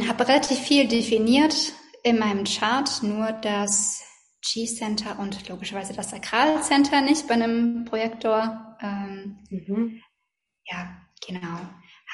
Hm, 0.00 0.08
Habe 0.08 0.26
relativ 0.26 0.58
viel 0.58 0.88
definiert 0.88 1.72
in 2.02 2.18
meinem 2.18 2.44
Chart, 2.44 3.02
nur 3.02 3.32
das 3.32 4.02
G-Center 4.42 5.18
und 5.18 5.48
logischerweise 5.48 5.92
das 5.92 6.10
Sakralcenter 6.10 7.00
nicht 7.02 7.28
bei 7.28 7.34
einem 7.34 7.84
Projektor. 7.84 8.76
Ähm, 8.80 9.38
mhm. 9.50 10.02
Ja, 10.64 10.96
genau. 11.26 11.58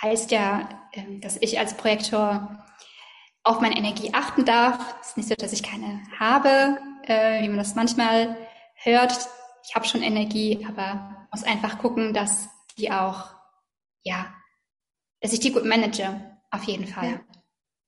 Heißt 0.02 0.30
ja, 0.30 0.68
ähm, 0.92 1.20
dass 1.20 1.36
ich 1.40 1.58
als 1.58 1.76
Projektor 1.76 2.64
auf 3.42 3.60
meine 3.60 3.76
Energie 3.76 4.12
achten 4.12 4.44
darf. 4.44 4.96
Es 5.00 5.10
ist 5.10 5.16
nicht 5.16 5.28
so, 5.28 5.34
dass 5.36 5.52
ich 5.52 5.62
keine 5.62 6.02
habe, 6.18 6.78
äh, 7.04 7.42
wie 7.42 7.48
man 7.48 7.58
das 7.58 7.76
manchmal 7.76 8.36
hört. 8.74 9.16
Ich 9.68 9.74
habe 9.74 9.86
schon 9.86 10.02
Energie, 10.02 10.66
aber 10.68 11.28
muss 11.30 11.44
einfach 11.44 11.78
gucken, 11.78 12.12
dass 12.12 12.48
die 12.76 12.90
auch, 12.90 13.30
ja, 14.02 14.34
dass 15.20 15.32
ich 15.32 15.40
die 15.40 15.52
gut 15.52 15.64
manage, 15.64 16.38
auf 16.50 16.64
jeden 16.64 16.86
Fall. 16.86 17.10
Ja. 17.10 17.20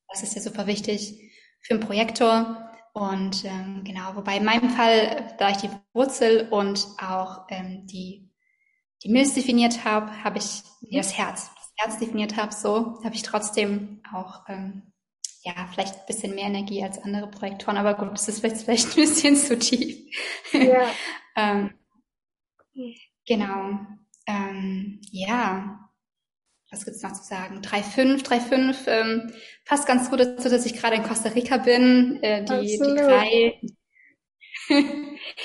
Das 0.08 0.22
ist 0.22 0.34
ja 0.34 0.40
super 0.40 0.66
wichtig 0.66 1.32
für 1.60 1.74
einen 1.74 1.82
Projektor. 1.82 2.67
Und 2.98 3.44
ähm, 3.44 3.84
genau, 3.84 4.16
wobei 4.16 4.38
in 4.38 4.44
meinem 4.44 4.70
Fall, 4.70 5.32
da 5.38 5.50
ich 5.50 5.58
die 5.58 5.70
Wurzel 5.92 6.48
und 6.50 6.84
auch 7.00 7.46
ähm, 7.48 7.86
die, 7.86 8.28
die 9.04 9.08
Milz 9.08 9.34
definiert 9.34 9.84
habe, 9.84 10.24
habe 10.24 10.38
ich 10.38 10.64
ja, 10.80 10.98
das 10.98 11.16
Herz, 11.16 11.48
das 11.54 11.72
Herz 11.76 11.98
definiert 12.00 12.36
habe, 12.36 12.52
so 12.52 12.98
habe 13.04 13.14
ich 13.14 13.22
trotzdem 13.22 14.02
auch 14.12 14.48
ähm, 14.48 14.92
ja 15.42 15.52
vielleicht 15.72 15.94
ein 15.94 16.06
bisschen 16.08 16.34
mehr 16.34 16.46
Energie 16.46 16.82
als 16.82 16.98
andere 17.00 17.28
Projektoren. 17.28 17.76
Aber 17.76 17.94
gut, 17.94 18.10
das 18.14 18.26
ist 18.26 18.40
vielleicht, 18.40 18.62
vielleicht 18.62 18.88
ein 18.96 18.96
bisschen 18.96 19.36
zu 19.36 19.56
tief. 19.56 19.96
Ja. 20.52 20.88
ähm, 21.36 21.70
genau. 23.24 23.78
Ähm, 24.26 25.00
ja, 25.12 25.87
was 26.70 26.84
gibt's 26.84 27.02
noch 27.02 27.12
zu 27.12 27.24
sagen? 27.24 27.60
3,5, 27.60 28.24
3,5 28.24 28.76
ähm, 28.86 29.32
passt 29.64 29.86
ganz 29.86 30.10
gut 30.10 30.20
dazu, 30.20 30.48
dass 30.48 30.66
ich 30.66 30.74
gerade 30.74 30.96
in 30.96 31.02
Costa 31.02 31.30
Rica 31.30 31.56
bin. 31.56 32.22
Äh, 32.22 32.44
die, 32.44 32.66
die 32.66 32.78
drei, 32.78 33.60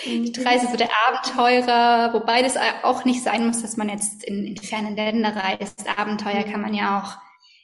die 0.05 0.31
drei 0.33 0.57
sind 0.57 0.71
so 0.71 0.77
der 0.77 0.89
Abenteurer, 1.07 2.13
wobei 2.13 2.41
das 2.41 2.57
auch 2.83 3.05
nicht 3.05 3.23
sein 3.23 3.47
muss, 3.47 3.61
dass 3.61 3.77
man 3.77 3.89
jetzt 3.89 4.23
in, 4.23 4.45
in 4.45 4.57
fernen 4.57 4.95
Länder 4.95 5.35
reist. 5.35 5.87
Abenteuer 5.97 6.43
kann 6.43 6.61
man 6.61 6.73
ja 6.73 7.01
auch 7.01 7.17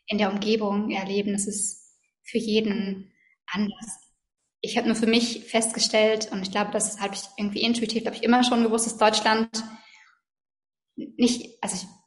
in 0.07 0.17
der 0.17 0.31
Umgebung 0.31 0.89
erleben. 0.91 1.33
Das 1.33 1.45
ist 1.45 1.97
für 2.23 2.37
jeden 2.37 3.11
anders. 3.47 3.99
Ich 4.61 4.77
habe 4.77 4.87
nur 4.87 4.95
für 4.95 5.07
mich 5.07 5.45
festgestellt, 5.45 6.31
und 6.31 6.41
ich 6.41 6.51
glaube, 6.51 6.71
das 6.71 6.99
habe 6.99 7.15
ich 7.15 7.21
irgendwie 7.37 7.61
intuitiv, 7.61 8.03
glaube 8.03 8.17
ich, 8.17 8.23
immer 8.23 8.43
schon 8.43 8.63
gewusst, 8.63 8.85
dass 8.85 8.97
Deutschland 8.97 9.63
nicht, 10.95 11.57
also 11.61 11.75
ich 11.75 11.98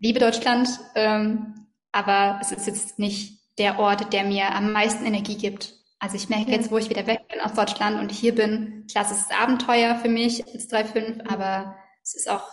liebe 0.00 0.18
Deutschland, 0.18 0.68
ähm, 0.94 1.66
aber 1.92 2.38
es 2.40 2.52
ist 2.52 2.66
jetzt 2.66 2.98
nicht 2.98 3.38
der 3.58 3.78
Ort, 3.78 4.12
der 4.12 4.24
mir 4.24 4.54
am 4.54 4.72
meisten 4.72 5.04
Energie 5.04 5.36
gibt. 5.36 5.74
Also 5.98 6.16
ich 6.16 6.28
merke 6.28 6.52
jetzt, 6.52 6.70
wo 6.70 6.78
ich 6.78 6.90
wieder 6.90 7.06
weg 7.06 7.26
bin 7.28 7.40
aus 7.40 7.54
Deutschland 7.54 7.98
und 7.98 8.12
hier 8.12 8.34
bin, 8.34 8.86
klar, 8.90 9.04
es 9.04 9.10
ist 9.10 9.32
Abenteuer 9.32 9.96
für 9.96 10.08
mich 10.08 10.46
als 10.46 10.70
3,5, 10.70 11.28
aber 11.28 11.76
es 12.02 12.14
ist 12.14 12.30
auch, 12.30 12.46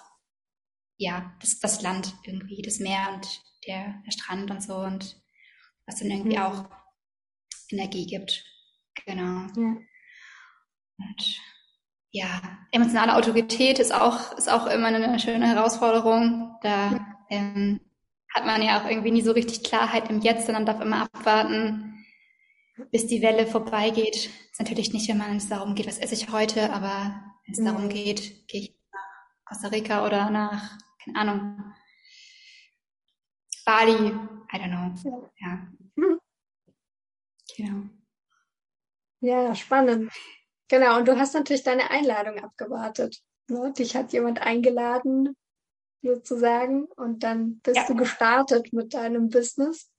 ja, 0.97 1.35
das, 1.41 1.59
das 1.59 1.81
Land 1.81 2.15
irgendwie, 2.23 2.61
das 2.63 2.79
Meer 2.79 3.09
und 3.13 3.27
der, 3.67 4.01
der 4.05 4.11
Strand 4.11 4.49
und 4.49 4.63
so 4.63 4.77
und 4.77 5.21
was 5.85 5.97
dann 5.99 6.09
irgendwie 6.09 6.35
ja. 6.35 6.47
auch 6.47 6.65
Energie 7.69 8.07
gibt. 8.07 8.43
Genau. 9.05 9.23
Ja. 9.23 9.77
Und 10.97 11.39
ja, 12.11 12.41
emotionale 12.71 13.15
Autorität 13.15 13.77
ist 13.77 13.93
auch, 13.93 14.31
ist 14.37 14.49
auch 14.49 14.67
immer 14.67 14.87
eine 14.87 15.19
schöne 15.19 15.47
Herausforderung. 15.47 16.55
Da 16.61 17.14
ähm, 17.29 17.79
hat 18.33 18.45
man 18.45 18.61
ja 18.61 18.79
auch 18.81 18.89
irgendwie 18.89 19.11
nie 19.11 19.21
so 19.21 19.31
richtig 19.31 19.63
Klarheit 19.63 20.09
im 20.09 20.19
Jetzt, 20.19 20.45
sondern 20.45 20.65
darf 20.65 20.81
immer 20.81 21.03
abwarten, 21.03 22.05
bis 22.91 23.07
die 23.07 23.21
Welle 23.21 23.47
vorbeigeht. 23.47 24.29
Ist 24.51 24.59
natürlich 24.59 24.93
nicht, 24.93 25.07
wenn 25.09 25.17
man 25.17 25.37
es 25.37 25.47
darum 25.47 25.75
geht, 25.75 25.87
was 25.87 25.99
esse 25.99 26.15
ich 26.15 26.31
heute, 26.31 26.73
aber 26.73 27.23
wenn 27.45 27.53
es 27.53 27.59
mhm. 27.59 27.65
darum 27.65 27.89
geht, 27.89 28.47
gehe 28.47 28.61
ich 28.61 28.75
nach 28.91 29.45
Costa 29.45 29.67
Rica 29.69 30.05
oder 30.05 30.29
nach, 30.29 30.77
keine 31.03 31.17
Ahnung, 31.19 31.73
Bali, 33.65 34.13
I 34.53 34.57
don't 34.57 34.69
know. 34.69 35.29
Ja. 35.39 35.67
Mhm. 35.95 36.19
Genau. 37.57 37.89
Ja, 39.21 39.55
spannend. 39.55 40.11
Genau, 40.67 40.97
und 40.97 41.07
du 41.07 41.17
hast 41.17 41.33
natürlich 41.33 41.63
deine 41.63 41.89
Einladung 41.89 42.39
abgewartet. 42.43 43.21
Ne? 43.47 43.73
Dich 43.73 43.95
hat 43.95 44.13
jemand 44.13 44.41
eingeladen, 44.41 45.35
sozusagen. 46.01 46.85
Und 46.85 47.23
dann 47.23 47.59
bist 47.59 47.77
ja. 47.77 47.87
du 47.87 47.95
gestartet 47.95 48.73
mit 48.73 48.93
deinem 48.93 49.29
Business. 49.29 49.89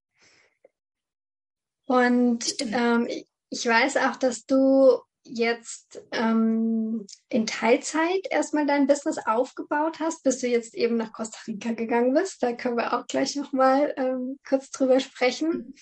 Und 1.87 2.57
ähm, 2.61 3.09
ich 3.49 3.67
weiß 3.67 3.97
auch, 3.99 4.17
dass 4.17 4.45
du 4.45 4.99
jetzt 5.29 6.00
ähm, 6.12 7.07
in 7.29 7.47
Teilzeit 7.47 8.26
erstmal 8.31 8.67
dein 8.67 8.87
Business 8.87 9.19
aufgebaut 9.25 9.99
hast, 10.00 10.23
bis 10.23 10.38
du 10.38 10.47
jetzt 10.47 10.75
eben 10.75 10.97
nach 10.97 11.12
Costa 11.12 11.38
Rica 11.47 11.73
gegangen 11.73 12.15
bist. 12.15 12.43
Da 12.43 12.53
können 12.53 12.76
wir 12.76 12.93
auch 12.93 13.07
gleich 13.07 13.37
nochmal 13.37 13.93
ähm, 13.97 14.38
kurz 14.49 14.71
drüber 14.71 15.00
sprechen. 15.00 15.75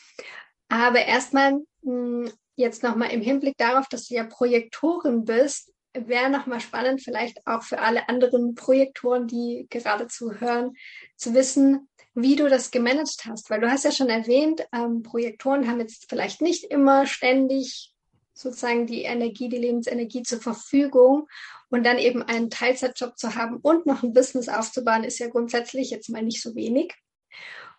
Aber 0.68 1.04
erstmal 1.04 1.60
hm, 1.82 2.30
jetzt 2.56 2.82
nochmal 2.82 3.10
im 3.10 3.20
Hinblick 3.20 3.56
darauf, 3.58 3.86
dass 3.88 4.08
du 4.08 4.14
ja 4.14 4.24
Projektorin 4.24 5.24
bist, 5.24 5.73
wäre 5.94 6.30
nochmal 6.30 6.60
spannend, 6.60 7.02
vielleicht 7.02 7.46
auch 7.46 7.62
für 7.62 7.80
alle 7.80 8.08
anderen 8.08 8.54
Projektoren, 8.54 9.26
die 9.26 9.66
gerade 9.70 10.08
zuhören, 10.08 10.74
zu 11.16 11.34
wissen, 11.34 11.88
wie 12.14 12.36
du 12.36 12.48
das 12.48 12.70
gemanagt 12.70 13.24
hast. 13.26 13.50
Weil 13.50 13.60
du 13.60 13.70
hast 13.70 13.84
ja 13.84 13.92
schon 13.92 14.08
erwähnt, 14.08 14.66
ähm, 14.72 15.02
Projektoren 15.02 15.68
haben 15.68 15.80
jetzt 15.80 16.06
vielleicht 16.08 16.40
nicht 16.40 16.64
immer 16.64 17.06
ständig 17.06 17.92
sozusagen 18.34 18.86
die 18.86 19.02
Energie, 19.02 19.48
die 19.48 19.58
Lebensenergie 19.58 20.22
zur 20.22 20.40
Verfügung. 20.40 21.28
Und 21.70 21.84
dann 21.84 21.98
eben 21.98 22.22
einen 22.22 22.50
Teilzeitjob 22.50 23.18
zu 23.18 23.34
haben 23.34 23.56
und 23.56 23.86
noch 23.86 24.02
ein 24.02 24.12
Business 24.12 24.48
aufzubauen, 24.48 25.04
ist 25.04 25.18
ja 25.18 25.28
grundsätzlich 25.28 25.90
jetzt 25.90 26.08
mal 26.08 26.22
nicht 26.22 26.42
so 26.42 26.54
wenig. 26.54 26.94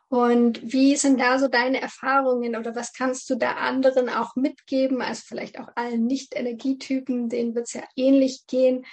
Und 0.07 0.71
wie 0.71 0.95
sind 0.95 1.19
da 1.19 1.39
so 1.39 1.47
deine 1.47 1.81
Erfahrungen 1.81 2.55
oder 2.55 2.75
was 2.75 2.93
kannst 2.93 3.29
du 3.29 3.35
da 3.35 3.53
anderen 3.53 4.07
auch 4.09 4.35
mitgeben, 4.35 5.01
also 5.01 5.23
vielleicht 5.25 5.59
auch 5.59 5.69
allen 5.75 6.05
Nicht-Energietypen, 6.05 7.27
denen 7.29 7.55
wird 7.55 7.67
es 7.67 7.73
ja 7.73 7.83
ähnlich 7.95 8.45
gehen, 8.47 8.85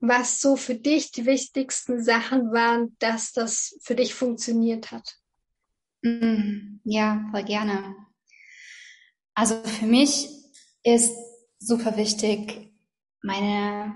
was 0.00 0.40
so 0.40 0.56
für 0.56 0.74
dich 0.74 1.12
die 1.12 1.26
wichtigsten 1.26 2.02
Sachen 2.02 2.52
waren, 2.52 2.96
dass 2.98 3.32
das 3.32 3.78
für 3.82 3.94
dich 3.94 4.14
funktioniert 4.14 4.90
hat? 4.90 5.16
Mm, 6.02 6.80
ja, 6.84 7.26
voll 7.30 7.44
gerne. 7.44 7.94
Also 9.34 9.62
für 9.64 9.86
mich 9.86 10.28
ist 10.82 11.12
super 11.58 11.96
wichtig 11.96 12.72
meine, 13.22 13.94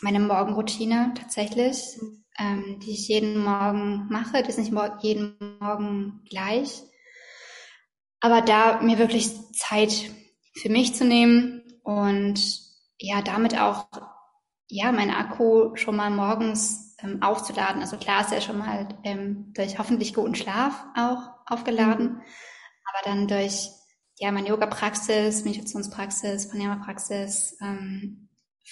meine 0.00 0.20
Morgenroutine 0.20 1.14
tatsächlich. 1.16 1.96
Mhm 2.00 2.21
ähm, 2.38 2.80
die 2.80 2.92
ich 2.92 3.08
jeden 3.08 3.38
Morgen 3.38 4.08
mache. 4.08 4.42
Das 4.42 4.56
ist 4.56 4.70
nicht 4.70 5.02
jeden 5.02 5.36
Morgen 5.60 6.22
gleich. 6.28 6.82
Aber 8.20 8.40
da 8.40 8.80
mir 8.80 8.98
wirklich 8.98 9.30
Zeit 9.52 10.10
für 10.54 10.68
mich 10.68 10.94
zu 10.94 11.04
nehmen 11.04 11.62
und 11.82 12.40
ja, 12.98 13.20
damit 13.22 13.58
auch 13.58 13.86
ja, 14.68 14.90
mein 14.92 15.10
Akku 15.10 15.76
schon 15.76 15.96
mal 15.96 16.10
morgens 16.10 16.96
ähm, 17.02 17.22
aufzuladen. 17.22 17.82
Also 17.82 17.96
klar 17.98 18.22
ist 18.22 18.32
er 18.32 18.40
schon 18.40 18.58
mal 18.58 18.88
ähm, 19.04 19.52
durch 19.54 19.78
hoffentlich 19.78 20.14
guten 20.14 20.34
Schlaf 20.34 20.84
auch 20.96 21.30
aufgeladen, 21.46 22.14
mhm. 22.14 22.20
aber 22.86 23.10
dann 23.10 23.28
durch 23.28 23.68
ja 24.18 24.30
meine 24.30 24.48
Yoga-Praxis, 24.48 25.44
Meditationspraxis, 25.44 26.48
Pranayama-Praxis 26.48 27.58
ähm, 27.60 28.28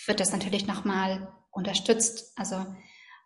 wird 0.07 0.21
das 0.21 0.33
natürlich 0.33 0.67
nochmal 0.67 1.33
unterstützt. 1.50 2.33
Also 2.37 2.64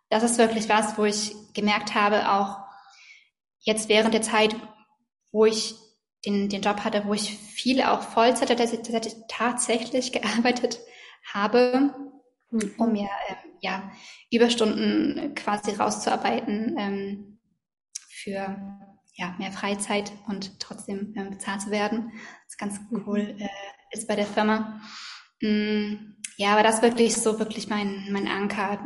das 0.09 0.23
ist 0.23 0.37
wirklich 0.37 0.69
was, 0.69 0.97
wo 0.97 1.05
ich 1.05 1.33
gemerkt 1.53 1.95
habe, 1.95 2.31
auch 2.31 2.57
jetzt 3.59 3.89
während 3.89 4.13
der 4.13 4.21
Zeit, 4.21 4.55
wo 5.31 5.45
ich 5.45 5.75
den, 6.25 6.49
den 6.49 6.61
Job 6.61 6.83
hatte, 6.83 7.05
wo 7.05 7.13
ich 7.13 7.37
viel 7.37 7.81
auch 7.81 8.01
Vollzeit 8.01 8.49
tatsächlich 9.27 10.11
gearbeitet 10.11 10.79
habe, 11.33 11.93
mhm. 12.51 12.73
um 12.77 12.91
mir 12.91 13.09
ähm, 13.29 13.35
ja, 13.61 13.91
Überstunden 14.31 15.33
quasi 15.35 15.71
rauszuarbeiten 15.71 16.75
ähm, 16.77 17.39
für 18.09 18.55
ja, 19.17 19.33
mehr 19.37 19.51
Freizeit 19.51 20.11
und 20.27 20.59
trotzdem 20.59 21.13
ähm, 21.15 21.31
bezahlt 21.31 21.61
zu 21.61 21.71
werden. 21.71 22.11
Was 22.47 22.57
ganz 22.57 22.79
mhm. 22.89 23.03
cool 23.07 23.35
äh, 23.39 23.49
ist 23.91 24.07
bei 24.07 24.15
der 24.15 24.25
Firma. 24.25 24.81
Mm, 25.41 26.15
ja, 26.37 26.51
aber 26.51 26.63
das 26.63 26.81
wirklich 26.81 27.15
so 27.15 27.39
wirklich 27.39 27.69
mein, 27.69 28.07
mein 28.11 28.27
Anker, 28.27 28.79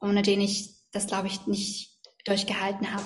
ohne 0.00 0.22
den 0.22 0.40
ich 0.40 0.74
das, 0.92 1.06
glaube 1.06 1.28
ich, 1.28 1.46
nicht 1.46 1.98
durchgehalten 2.24 2.92
habe. 2.92 3.04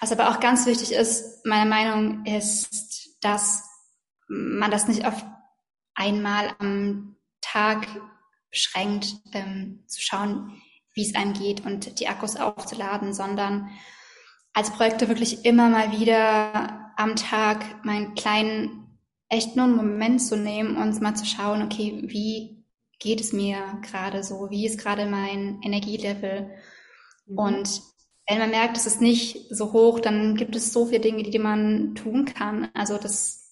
Was 0.00 0.12
aber 0.12 0.30
auch 0.30 0.40
ganz 0.40 0.66
wichtig 0.66 0.92
ist, 0.92 1.44
meine 1.44 1.68
Meinung 1.68 2.24
ist, 2.24 3.18
dass 3.20 3.64
man 4.28 4.70
das 4.70 4.88
nicht 4.88 5.04
auf 5.04 5.24
einmal 5.94 6.54
am 6.58 7.16
Tag 7.40 7.86
beschränkt, 8.50 9.16
ähm, 9.32 9.84
zu 9.86 10.00
schauen, 10.00 10.62
wie 10.94 11.02
es 11.02 11.14
einem 11.14 11.34
geht 11.34 11.64
und 11.64 12.00
die 12.00 12.08
Akkus 12.08 12.36
aufzuladen, 12.36 13.12
sondern 13.12 13.70
als 14.52 14.70
Projekte 14.70 15.08
wirklich 15.08 15.44
immer 15.44 15.68
mal 15.68 15.92
wieder 15.92 16.92
am 16.96 17.16
Tag 17.16 17.84
meinen 17.84 18.14
kleinen, 18.14 18.98
echt 19.28 19.56
nur 19.56 19.66
einen 19.66 19.76
Moment 19.76 20.22
zu 20.22 20.36
nehmen 20.36 20.76
und 20.76 21.00
mal 21.00 21.14
zu 21.14 21.24
schauen, 21.24 21.62
okay, 21.62 22.02
wie 22.06 22.59
geht 23.00 23.20
es 23.20 23.32
mir 23.32 23.80
gerade 23.82 24.22
so? 24.22 24.50
Wie 24.50 24.66
ist 24.66 24.78
gerade 24.78 25.06
mein 25.06 25.60
Energielevel? 25.62 26.50
Mhm. 27.26 27.38
Und 27.38 27.82
wenn 28.28 28.38
man 28.38 28.50
merkt, 28.50 28.76
es 28.76 28.86
ist 28.86 29.00
nicht 29.00 29.46
so 29.50 29.72
hoch, 29.72 29.98
dann 29.98 30.36
gibt 30.36 30.54
es 30.54 30.72
so 30.72 30.86
viele 30.86 31.00
Dinge, 31.00 31.24
die 31.24 31.38
man 31.40 31.96
tun 31.96 32.26
kann. 32.26 32.68
Also 32.74 32.96
das, 32.96 33.50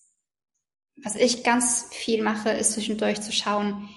was 1.03 1.17
ich 1.17 1.43
ganz 1.43 1.89
viel 1.91 2.23
mache, 2.23 2.51
ist 2.51 2.73
zwischendurch 2.75 3.21
zu 3.21 3.33
schauen, 3.33 3.89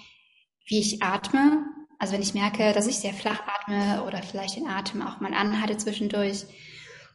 wie 0.66 0.80
ich 0.80 1.02
atme. 1.02 1.64
Also 1.98 2.14
wenn 2.14 2.22
ich 2.22 2.34
merke, 2.34 2.72
dass 2.72 2.88
ich 2.88 2.98
sehr 2.98 3.14
flach 3.14 3.42
atme 3.46 4.02
oder 4.04 4.22
vielleicht 4.22 4.56
den 4.56 4.66
Atem 4.66 5.02
auch 5.02 5.20
mal 5.20 5.34
anhalte 5.34 5.76
zwischendurch, 5.76 6.46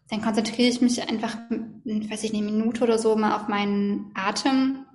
dann 0.10 0.22
konzentriere 0.22 0.70
ich 0.70 0.80
mich 0.80 1.02
einfach, 1.10 1.36
weiß 1.50 2.24
ich, 2.24 2.34
eine 2.34 2.44
Minute 2.44 2.84
oder 2.84 2.98
so 2.98 3.16
mal 3.18 3.36
auf 3.36 3.50
meinen 3.50 4.12
Atem 4.16 4.86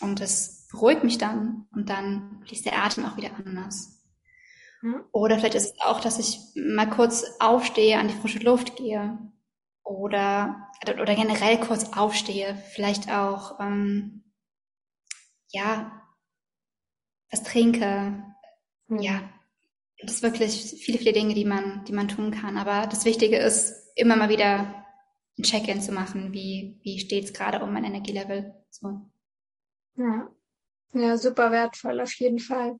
und 0.00 0.20
das 0.20 0.55
beruhigt 0.70 1.04
mich 1.04 1.18
dann 1.18 1.66
und 1.72 1.88
dann 1.88 2.42
fließt 2.46 2.66
der 2.66 2.82
Atem 2.82 3.04
auch 3.04 3.16
wieder 3.16 3.30
anders. 3.36 4.04
Mhm. 4.82 5.04
Oder 5.12 5.38
vielleicht 5.38 5.54
ist 5.54 5.74
es 5.74 5.80
auch, 5.80 6.00
dass 6.00 6.18
ich 6.18 6.40
mal 6.54 6.88
kurz 6.88 7.24
aufstehe, 7.40 7.98
an 7.98 8.08
die 8.08 8.14
frische 8.14 8.40
Luft 8.40 8.76
gehe 8.76 9.18
oder 9.82 10.70
oder 10.84 11.14
generell 11.14 11.58
kurz 11.58 11.96
aufstehe, 11.96 12.56
vielleicht 12.72 13.10
auch 13.10 13.58
ähm, 13.60 14.24
ja 15.50 15.92
was 17.30 17.42
trinke, 17.42 18.22
mhm. 18.88 18.98
ja 18.98 19.22
das 19.98 20.16
ist 20.16 20.22
wirklich 20.22 20.76
viele 20.84 20.98
viele 20.98 21.12
Dinge, 21.12 21.34
die 21.34 21.44
man 21.44 21.84
die 21.84 21.92
man 21.92 22.08
tun 22.08 22.30
kann. 22.30 22.58
Aber 22.58 22.86
das 22.86 23.04
Wichtige 23.04 23.38
ist 23.38 23.74
immer 23.94 24.16
mal 24.16 24.28
wieder 24.28 24.84
ein 25.38 25.42
Check-in 25.42 25.80
zu 25.80 25.92
machen, 25.92 26.32
wie 26.32 26.78
wie 26.82 26.98
steht's 26.98 27.32
gerade 27.32 27.62
um 27.62 27.72
mein 27.72 27.84
Energielevel. 27.84 28.54
So. 28.70 29.00
Ja. 29.96 30.28
Ja, 30.92 31.16
super 31.18 31.50
wertvoll, 31.50 32.00
auf 32.00 32.12
jeden 32.14 32.38
Fall. 32.38 32.78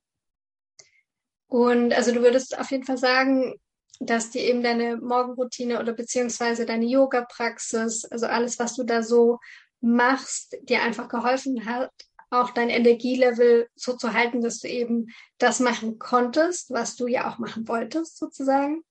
Und 1.47 1.93
also 1.93 2.13
du 2.13 2.21
würdest 2.21 2.57
auf 2.59 2.71
jeden 2.71 2.83
Fall 2.83 2.97
sagen, 2.97 3.55
dass 3.99 4.29
dir 4.29 4.41
eben 4.41 4.61
deine 4.61 4.97
Morgenroutine 4.97 5.79
oder 5.79 5.93
beziehungsweise 5.93 6.65
deine 6.65 6.85
Yoga-Praxis, 6.85 8.05
also 8.05 8.27
alles, 8.27 8.59
was 8.59 8.75
du 8.75 8.83
da 8.83 9.01
so 9.01 9.39
machst, 9.81 10.57
dir 10.63 10.81
einfach 10.83 11.07
geholfen 11.07 11.65
hat, 11.65 11.91
auch 12.29 12.51
dein 12.51 12.69
Energielevel 12.69 13.69
so 13.75 13.93
zu 13.93 14.13
halten, 14.13 14.41
dass 14.41 14.59
du 14.59 14.67
eben 14.67 15.07
das 15.37 15.59
machen 15.59 15.97
konntest, 15.97 16.71
was 16.71 16.95
du 16.95 17.07
ja 17.07 17.29
auch 17.29 17.37
machen 17.37 17.67
wolltest, 17.67 18.17
sozusagen. 18.17 18.83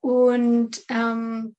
Und 0.00 0.84
ähm, 0.90 1.56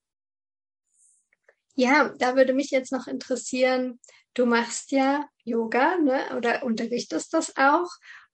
ja, 1.76 2.12
da 2.18 2.36
würde 2.36 2.54
mich 2.54 2.70
jetzt 2.70 2.90
noch 2.90 3.06
interessieren, 3.06 4.00
du 4.34 4.46
machst 4.46 4.90
ja 4.92 5.28
Yoga 5.44 5.98
ne, 5.98 6.36
oder 6.36 6.64
unterrichtest 6.64 7.32
das 7.34 7.56
auch. 7.56 7.90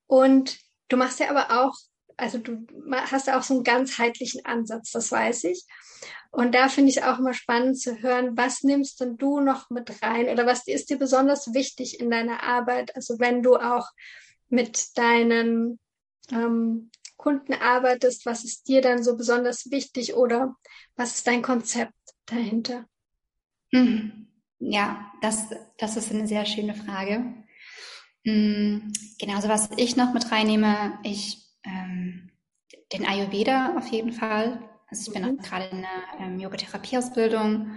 Und 0.06 0.58
du 0.88 0.96
machst 0.96 1.20
ja 1.20 1.28
aber 1.28 1.64
auch, 1.64 1.74
also 2.16 2.38
du 2.38 2.64
hast 2.90 3.26
ja 3.26 3.38
auch 3.38 3.42
so 3.42 3.54
einen 3.54 3.64
ganzheitlichen 3.64 4.44
Ansatz, 4.44 4.92
das 4.92 5.10
weiß 5.10 5.44
ich. 5.44 5.64
Und 6.30 6.54
da 6.54 6.68
finde 6.68 6.90
ich 6.90 7.02
auch 7.02 7.18
immer 7.18 7.34
spannend 7.34 7.78
zu 7.78 8.00
hören, 8.00 8.36
was 8.36 8.62
nimmst 8.62 9.00
denn 9.00 9.16
du 9.16 9.40
noch 9.40 9.70
mit 9.70 10.02
rein 10.02 10.28
oder 10.28 10.46
was 10.46 10.66
ist 10.66 10.90
dir 10.90 10.98
besonders 10.98 11.52
wichtig 11.52 12.00
in 12.00 12.10
deiner 12.10 12.42
Arbeit? 12.42 12.94
Also 12.94 13.18
wenn 13.18 13.42
du 13.42 13.56
auch 13.56 13.88
mit 14.48 14.96
deinen 14.96 15.80
ähm, 16.30 16.90
Kunden 17.16 17.54
arbeitest, 17.54 18.24
was 18.24 18.44
ist 18.44 18.68
dir 18.68 18.82
dann 18.82 19.02
so 19.02 19.16
besonders 19.16 19.70
wichtig 19.70 20.14
oder 20.14 20.56
was 20.96 21.16
ist 21.16 21.26
dein 21.26 21.42
Konzept 21.42 21.92
dahinter? 22.26 22.86
Ja, 24.58 25.12
das, 25.20 25.48
das 25.78 25.96
ist 25.96 26.12
eine 26.12 26.28
sehr 26.28 26.44
schöne 26.46 26.74
Frage. 26.74 27.34
Mhm, 28.24 28.92
genau, 29.18 29.34
also 29.34 29.48
was 29.48 29.70
ich 29.76 29.96
noch 29.96 30.12
mit 30.12 30.30
reinnehme, 30.30 30.98
ich 31.02 31.38
ähm, 31.64 32.30
den 32.92 33.06
Ayurveda 33.06 33.76
auf 33.76 33.88
jeden 33.88 34.12
Fall. 34.12 34.62
Also 34.88 35.10
ich 35.10 35.18
bin 35.18 35.32
mhm. 35.32 35.38
gerade 35.38 35.64
in 35.66 35.78
einer 35.78 36.20
ähm, 36.20 36.38
Yoga-Therapie-Ausbildung 36.38 37.72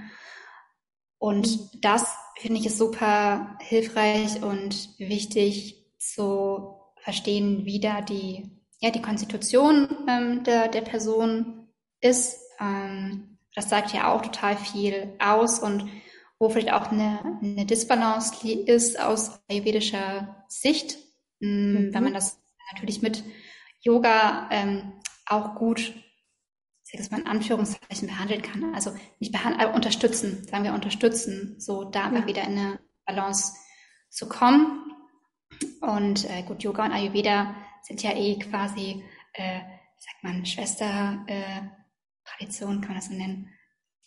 und 1.17 1.47
mhm. 1.47 1.81
das 1.81 2.15
finde 2.37 2.59
ich 2.59 2.67
ist 2.67 2.77
super 2.77 3.57
hilfreich 3.61 4.43
und 4.43 4.99
wichtig 4.99 5.85
zu 5.97 6.75
verstehen, 6.97 7.65
wie 7.65 7.79
da 7.79 8.01
die, 8.01 8.51
ja, 8.79 8.91
die 8.91 9.01
Konstitution 9.01 9.87
ähm, 10.07 10.43
der, 10.43 10.67
der 10.67 10.81
Person 10.81 11.69
ist. 12.01 12.39
Ähm, 12.59 13.34
das 13.55 13.69
sagt 13.69 13.93
ja 13.93 14.11
auch 14.11 14.21
total 14.21 14.57
viel 14.57 15.15
aus 15.19 15.59
und 15.59 15.89
wo 16.39 16.49
vielleicht 16.49 16.73
auch 16.73 16.91
eine, 16.91 17.39
eine 17.41 17.65
Disbalance 17.65 18.45
ist 18.47 18.99
aus 18.99 19.39
ayurvedischer 19.49 20.45
Sicht, 20.49 20.97
mhm. 21.39 21.89
wenn 21.93 22.03
man 22.03 22.13
das 22.13 22.41
natürlich 22.73 23.01
mit 23.01 23.23
Yoga 23.81 24.49
ähm, 24.51 24.93
auch 25.25 25.55
gut, 25.55 25.93
dass 26.93 27.11
man 27.11 27.21
in 27.21 27.27
Anführungszeichen 27.27 28.07
behandeln 28.07 28.41
kann. 28.41 28.73
Also 28.73 28.95
nicht 29.19 29.31
behandeln, 29.31 29.69
äh, 29.69 29.73
unterstützen, 29.73 30.45
sagen 30.47 30.63
wir 30.63 30.73
unterstützen, 30.73 31.59
so 31.59 31.83
da 31.83 32.11
ja. 32.11 32.27
wieder 32.27 32.43
in 32.43 32.57
eine 32.57 32.79
Balance 33.05 33.53
zu 34.09 34.27
kommen. 34.29 34.91
Und 35.81 36.29
äh, 36.29 36.43
gut, 36.43 36.63
Yoga 36.63 36.85
und 36.85 36.91
Ayurveda 36.91 37.55
sind 37.83 38.01
ja 38.01 38.11
eh 38.11 38.37
quasi, 38.39 39.03
äh, 39.33 39.59
sagt 39.97 40.23
man, 40.23 40.45
Schwester, 40.45 41.23
äh, 41.27 41.61
Tradition, 42.25 42.81
kann 42.81 42.89
man 42.89 42.97
das 42.97 43.07
so 43.07 43.13
nennen 43.13 43.49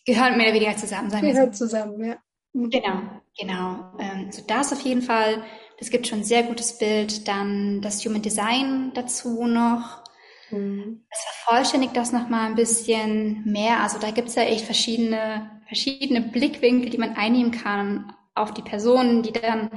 gehören 0.09 0.37
mehr 0.39 0.47
oder 0.47 0.55
weniger 0.55 0.77
zusammen. 0.77 1.11
Sagen 1.11 1.29
Gehört 1.29 1.55
zusammen, 1.55 2.03
ja. 2.03 2.17
Mhm. 2.55 2.71
Genau, 2.71 3.03
genau. 3.39 3.93
Ähm, 3.99 4.33
so 4.33 4.43
das 4.47 4.73
auf 4.73 4.81
jeden 4.81 5.03
Fall. 5.03 5.43
Das 5.79 5.91
gibt 5.91 6.07
schon 6.07 6.21
ein 6.21 6.25
sehr 6.25 6.43
gutes 6.45 6.79
Bild. 6.79 7.29
Dann 7.29 7.83
das 7.83 8.05
Human 8.05 8.23
Design 8.23 8.93
dazu 8.95 9.45
noch. 9.45 10.03
Mhm. 10.51 11.05
Das 11.11 11.21
vervollständigt 11.21 11.95
das 11.95 12.13
nochmal 12.13 12.47
ein 12.47 12.55
bisschen 12.55 13.45
mehr. 13.45 13.81
Also 13.81 13.99
da 13.99 14.11
gibt's 14.11 14.35
ja 14.35 14.43
echt 14.45 14.65
verschiedene, 14.65 15.61
verschiedene 15.67 16.23
Blickwinkel, 16.23 16.89
die 16.89 16.99
man 16.99 17.15
einnehmen 17.15 17.53
kann 17.53 18.13
auf 18.35 18.55
die 18.55 18.63
Personen, 18.63 19.23
die 19.23 19.33
dann 19.33 19.71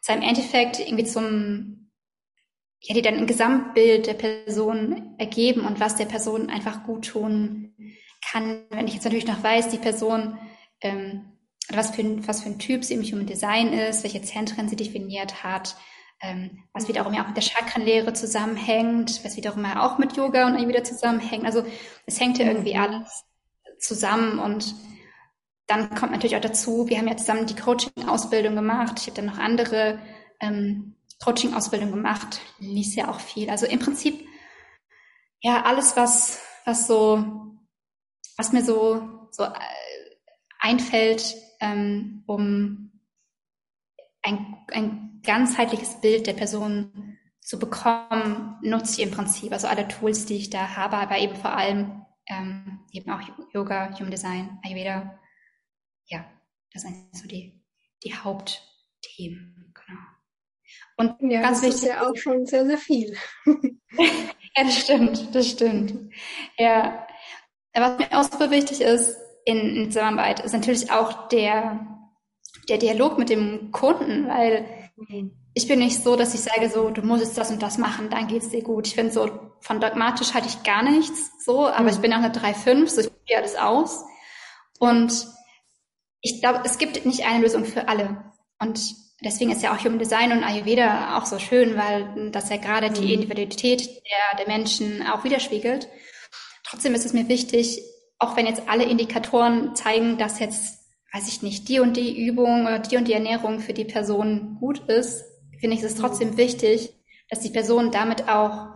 seinem 0.00 0.22
Endeffekt 0.22 0.78
irgendwie 0.78 1.04
zum, 1.04 1.85
ja, 2.80 2.94
die 2.94 3.02
dann 3.02 3.16
ein 3.16 3.26
Gesamtbild 3.26 4.06
der 4.06 4.14
Person 4.14 5.14
ergeben 5.18 5.62
und 5.62 5.80
was 5.80 5.96
der 5.96 6.04
Person 6.04 6.50
einfach 6.50 6.84
gut 6.84 7.06
tun 7.06 7.74
kann. 8.30 8.62
Wenn 8.70 8.86
ich 8.86 8.94
jetzt 8.94 9.04
natürlich 9.04 9.26
noch 9.26 9.42
weiß, 9.42 9.68
die 9.68 9.78
Person 9.78 10.38
ähm, 10.80 11.36
was 11.68 11.90
für, 11.90 12.02
ein, 12.02 12.26
was 12.26 12.42
für 12.42 12.48
ein 12.48 12.58
Typ 12.58 12.84
sie 12.84 12.94
im 12.94 13.02
Human 13.02 13.26
Design 13.26 13.72
ist, 13.72 14.04
welche 14.04 14.22
Zentren 14.22 14.68
sie 14.68 14.76
definiert 14.76 15.42
hat, 15.42 15.76
ähm, 16.22 16.62
was 16.72 16.88
wiederum 16.88 17.12
ja 17.12 17.22
auch 17.22 17.28
mit 17.28 17.36
der 17.36 17.42
Chakrenlehre 17.42 18.12
zusammenhängt, 18.12 19.24
was 19.24 19.36
wiederum 19.36 19.64
ja 19.64 19.84
auch 19.84 19.98
mit 19.98 20.16
Yoga 20.16 20.46
und 20.46 20.68
wieder 20.68 20.84
zusammenhängt. 20.84 21.44
Also 21.44 21.64
es 22.06 22.20
hängt 22.20 22.38
ja 22.38 22.46
irgendwie 22.46 22.74
mhm. 22.74 22.80
alles 22.80 23.24
zusammen 23.78 24.38
und 24.38 24.74
dann 25.66 25.90
kommt 25.94 26.12
natürlich 26.12 26.36
auch 26.36 26.40
dazu, 26.40 26.88
wir 26.88 26.98
haben 26.98 27.08
ja 27.08 27.16
zusammen 27.16 27.46
die 27.46 27.56
Coaching-Ausbildung 27.56 28.54
gemacht. 28.54 28.98
Ich 29.00 29.06
habe 29.06 29.16
dann 29.16 29.26
noch 29.26 29.38
andere 29.38 29.98
ähm, 30.40 30.95
Coaching-Ausbildung 31.22 31.90
gemacht, 31.90 32.40
liest 32.58 32.96
ja 32.96 33.08
auch 33.08 33.20
viel. 33.20 33.50
Also 33.50 33.66
im 33.66 33.78
Prinzip 33.78 34.26
ja 35.40 35.64
alles, 35.64 35.96
was 35.96 36.40
was 36.64 36.86
so 36.86 37.24
was 38.36 38.52
mir 38.52 38.64
so 38.64 39.28
so 39.30 39.44
äh, 39.44 39.50
einfällt, 40.58 41.34
ähm, 41.60 42.22
um 42.26 42.92
ein, 44.22 44.56
ein 44.72 45.20
ganzheitliches 45.22 46.00
Bild 46.00 46.26
der 46.26 46.32
Person 46.32 47.18
zu 47.40 47.58
bekommen, 47.58 48.58
nutze 48.62 49.00
ich 49.00 49.06
im 49.06 49.12
Prinzip 49.14 49.52
also 49.52 49.68
alle 49.68 49.86
Tools, 49.86 50.26
die 50.26 50.36
ich 50.36 50.50
da 50.50 50.76
habe, 50.76 50.96
aber 50.96 51.18
eben 51.18 51.36
vor 51.36 51.52
allem 51.52 52.04
ähm, 52.26 52.80
eben 52.92 53.10
auch 53.10 53.20
Yoga, 53.52 53.94
Human 53.94 54.10
Design, 54.10 54.58
Ayurveda. 54.64 55.18
Ja, 56.06 56.24
das 56.72 56.82
sind 56.82 57.16
so 57.16 57.28
die, 57.28 57.62
die 58.02 58.14
Hauptthemen. 58.14 59.55
Und 60.96 61.14
ja, 61.20 61.42
ganz 61.42 61.60
das 61.60 61.68
wichtig. 61.68 61.82
ist 61.82 61.88
ja 61.88 62.08
auch 62.08 62.16
schon 62.16 62.46
sehr, 62.46 62.66
sehr 62.66 62.78
viel. 62.78 63.16
ja, 63.96 64.64
das 64.64 64.78
stimmt, 64.78 65.34
das 65.34 65.50
stimmt. 65.50 65.94
Ja, 66.58 67.06
was 67.74 67.98
mir 67.98 68.12
auch 68.12 68.24
super 68.24 68.50
wichtig 68.50 68.80
ist, 68.80 69.16
in, 69.44 69.76
in 69.76 69.90
Zusammenarbeit 69.90 70.40
ist 70.40 70.52
natürlich 70.52 70.90
auch 70.90 71.28
der, 71.28 71.86
der 72.68 72.78
Dialog 72.78 73.18
mit 73.18 73.28
dem 73.28 73.70
Kunden, 73.70 74.26
weil 74.28 74.66
ich 75.54 75.68
bin 75.68 75.78
nicht 75.78 76.02
so, 76.02 76.16
dass 76.16 76.34
ich 76.34 76.40
sage 76.40 76.68
so, 76.70 76.90
du 76.90 77.02
musst 77.02 77.24
jetzt 77.24 77.38
das 77.38 77.50
und 77.50 77.62
das 77.62 77.78
machen, 77.78 78.10
dann 78.10 78.26
geht's 78.26 78.48
dir 78.48 78.62
gut. 78.62 78.86
Ich 78.86 78.94
finde 78.94 79.12
so, 79.12 79.30
von 79.60 79.80
dogmatisch 79.80 80.34
halte 80.34 80.48
ich 80.48 80.62
gar 80.62 80.82
nichts 80.82 81.44
so, 81.44 81.66
aber 81.66 81.82
mhm. 81.82 81.88
ich 81.88 81.98
bin 81.98 82.12
auch 82.12 82.18
eine 82.18 82.32
3,5, 82.32 82.88
so 82.88 83.00
ich 83.02 83.08
probiere 83.08 83.40
alles 83.40 83.56
aus. 83.56 84.04
Und 84.78 85.26
ich 86.20 86.40
glaube, 86.40 86.62
es 86.64 86.78
gibt 86.78 87.04
nicht 87.06 87.24
eine 87.24 87.42
Lösung 87.42 87.64
für 87.64 87.88
alle. 87.88 88.32
Und 88.58 88.94
deswegen 89.22 89.50
ist 89.50 89.62
ja 89.62 89.74
auch 89.74 89.78
Human 89.80 89.98
Design 89.98 90.32
und 90.32 90.44
Ayurveda 90.44 91.18
auch 91.18 91.26
so 91.26 91.38
schön, 91.38 91.76
weil 91.76 92.30
das 92.30 92.50
ja 92.50 92.56
gerade 92.56 92.90
die 92.90 93.02
mhm. 93.02 93.22
Individualität 93.22 93.80
der, 93.86 94.38
der 94.38 94.46
Menschen 94.46 95.06
auch 95.06 95.24
widerspiegelt. 95.24 95.88
Trotzdem 96.64 96.94
ist 96.94 97.06
es 97.06 97.12
mir 97.12 97.28
wichtig, 97.28 97.82
auch 98.18 98.36
wenn 98.36 98.46
jetzt 98.46 98.68
alle 98.68 98.84
Indikatoren 98.84 99.74
zeigen, 99.74 100.18
dass 100.18 100.38
jetzt, 100.38 100.80
weiß 101.12 101.28
ich 101.28 101.42
nicht, 101.42 101.68
die 101.68 101.80
und 101.80 101.96
die 101.96 102.26
Übung 102.26 102.62
oder 102.62 102.78
die 102.78 102.96
und 102.96 103.08
die 103.08 103.12
Ernährung 103.12 103.60
für 103.60 103.72
die 103.72 103.84
Person 103.84 104.56
gut 104.58 104.88
ist, 104.88 105.24
finde 105.60 105.76
ich 105.76 105.82
es 105.82 105.94
trotzdem 105.94 106.32
mhm. 106.32 106.36
wichtig, 106.36 106.92
dass 107.28 107.40
die 107.40 107.50
Person 107.50 107.90
damit 107.90 108.28
auch 108.28 108.68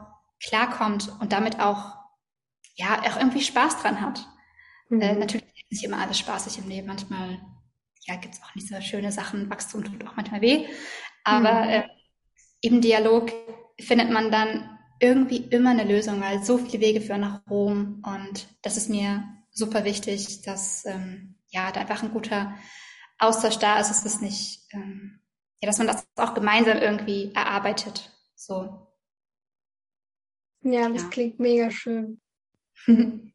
klarkommt 0.43 1.13
und 1.21 1.33
damit 1.33 1.61
auch, 1.61 1.95
ja, 2.75 3.01
auch 3.03 3.17
irgendwie 3.17 3.43
Spaß 3.43 3.83
dran 3.83 4.01
hat. 4.01 4.27
Mhm. 4.89 5.01
Äh, 5.01 5.15
natürlich 5.15 5.45
ist 5.45 5.71
nicht 5.71 5.85
immer 5.85 5.99
alles 5.99 6.19
spaßig 6.19 6.59
im 6.59 6.69
Leben. 6.69 6.87
Manchmal, 6.87 7.41
ja, 8.07 8.17
gibt 8.17 8.35
es 8.35 8.43
auch 8.43 8.55
nicht 8.55 8.69
so 8.69 8.81
schöne 8.81 9.13
Sachen. 9.13 9.51
Wachstum 9.51 9.85
tut 9.85 10.07
auch 10.07 10.17
manchmal 10.17 10.41
weh. 10.41 10.67
Aber 11.25 11.65
mhm. 11.65 11.71
äh, 11.71 11.89
im 12.63 12.81
Dialog 12.81 13.33
findet 13.79 14.11
man 14.11 14.31
dann 14.31 14.79
irgendwie 15.01 15.39
immer 15.39 15.71
eine 15.71 15.85
Lösung, 15.85 16.21
weil 16.21 16.43
so 16.43 16.59
viele 16.59 16.83
Wege 16.83 17.01
führen 17.01 17.23
nach 17.23 17.47
Rom. 17.49 18.03
Und 18.07 18.49
das 18.63 18.77
ist 18.77 18.91
mir 18.91 19.25
super 19.51 19.85
wichtig, 19.85 20.43
dass 20.43 20.85
ähm, 20.87 21.37
ja 21.49 21.73
da 21.73 21.81
einfach 21.81 22.03
ein 22.03 22.13
guter 22.13 22.55
Austausch 23.19 23.59
da 23.59 23.81
ist. 23.81 23.91
Es 23.91 24.05
ist 24.05 24.23
nicht, 24.23 24.69
ähm, 24.73 25.21
ja, 25.63 25.67
dass 25.67 25.79
man 25.79 25.87
das 25.87 26.07
auch 26.17 26.35
gemeinsam 26.35 26.79
irgendwie 26.79 27.33
erarbeitet. 27.35 28.11
So. 28.35 28.87
Ja, 30.63 30.89
das 30.89 31.03
ja. 31.03 31.09
klingt 31.09 31.41
mega 31.41 31.71
schön. 31.71 32.21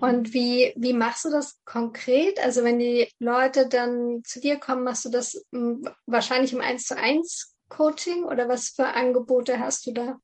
Und 0.00 0.34
wie, 0.34 0.72
wie 0.76 0.92
machst 0.92 1.24
du 1.24 1.30
das 1.30 1.58
konkret? 1.64 2.38
Also 2.42 2.64
wenn 2.64 2.78
die 2.78 3.08
Leute 3.18 3.68
dann 3.68 4.22
zu 4.24 4.40
dir 4.40 4.58
kommen, 4.58 4.84
machst 4.84 5.04
du 5.04 5.10
das 5.10 5.44
hm, 5.52 5.88
wahrscheinlich 6.06 6.52
im 6.52 6.60
1 6.60 6.84
zu 6.84 6.96
1 6.96 7.54
Coaching 7.68 8.24
oder 8.24 8.48
was 8.48 8.70
für 8.70 8.86
Angebote 8.86 9.58
hast 9.58 9.86
du 9.86 9.92
da? 9.92 10.18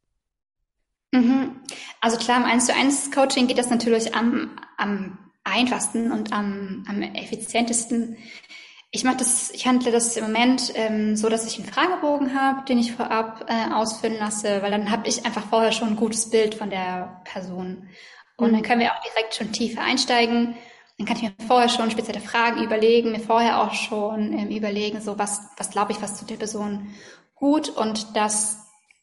Mhm. 1.13 1.61
Also 2.01 2.19
klar, 2.19 2.39
im 2.39 2.45
1 2.45 2.67
zu 2.67 2.75
1 2.75 3.11
Coaching 3.13 3.47
geht 3.47 3.59
das 3.59 3.71
natürlich 3.71 4.15
am, 4.15 4.59
am 4.77 5.19
einfachsten 5.45 6.11
und 6.11 6.33
am, 6.33 6.85
am 6.89 7.03
effizientesten. 7.03 8.17
Ich 8.95 9.03
mache 9.03 9.17
das, 9.17 9.51
ich 9.51 9.67
handle 9.67 9.91
das 9.91 10.17
im 10.17 10.23
Moment 10.23 10.73
ähm, 10.77 11.17
so, 11.17 11.29
dass 11.29 11.45
ich 11.45 11.59
einen 11.59 11.67
Fragebogen 11.67 12.41
habe, 12.41 12.65
den 12.65 12.79
ich 12.79 12.93
vorab 12.93 13.45
äh, 13.49 13.75
ausfüllen 13.75 14.21
lasse, 14.21 14.63
weil 14.63 14.71
dann 14.71 14.89
habe 14.89 15.09
ich 15.09 15.27
einfach 15.27 15.45
vorher 15.49 15.73
schon 15.73 15.89
ein 15.89 15.97
gutes 15.97 16.31
Bild 16.31 16.55
von 16.55 16.71
der 16.71 17.21
Person. 17.25 17.89
Und 18.37 18.53
dann 18.53 18.63
können 18.63 18.81
wir 18.81 18.93
auch 18.93 19.03
direkt 19.03 19.35
schon 19.35 19.51
tiefer 19.51 19.83
einsteigen. 19.83 20.55
Dann 20.97 21.09
kann 21.09 21.17
ich 21.17 21.25
mir 21.25 21.33
vorher 21.49 21.69
schon 21.69 21.91
spezielle 21.91 22.21
Fragen 22.21 22.63
überlegen, 22.63 23.11
mir 23.11 23.19
vorher 23.19 23.63
auch 23.63 23.75
schon 23.75 24.33
ähm, 24.33 24.51
überlegen, 24.51 25.01
so 25.01 25.19
was, 25.19 25.41
was 25.57 25.71
glaube 25.71 25.91
ich, 25.91 26.01
was 26.01 26.17
zu 26.17 26.25
der 26.25 26.37
Person 26.37 26.95
gut. 27.35 27.71
Und 27.71 28.15
das 28.15 28.59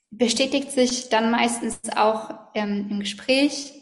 bestätigt 0.09 0.71
sich 0.71 1.09
dann 1.09 1.31
meistens 1.31 1.81
auch 1.97 2.29
ähm, 2.53 2.87
im 2.89 2.99
Gespräch. 3.01 3.73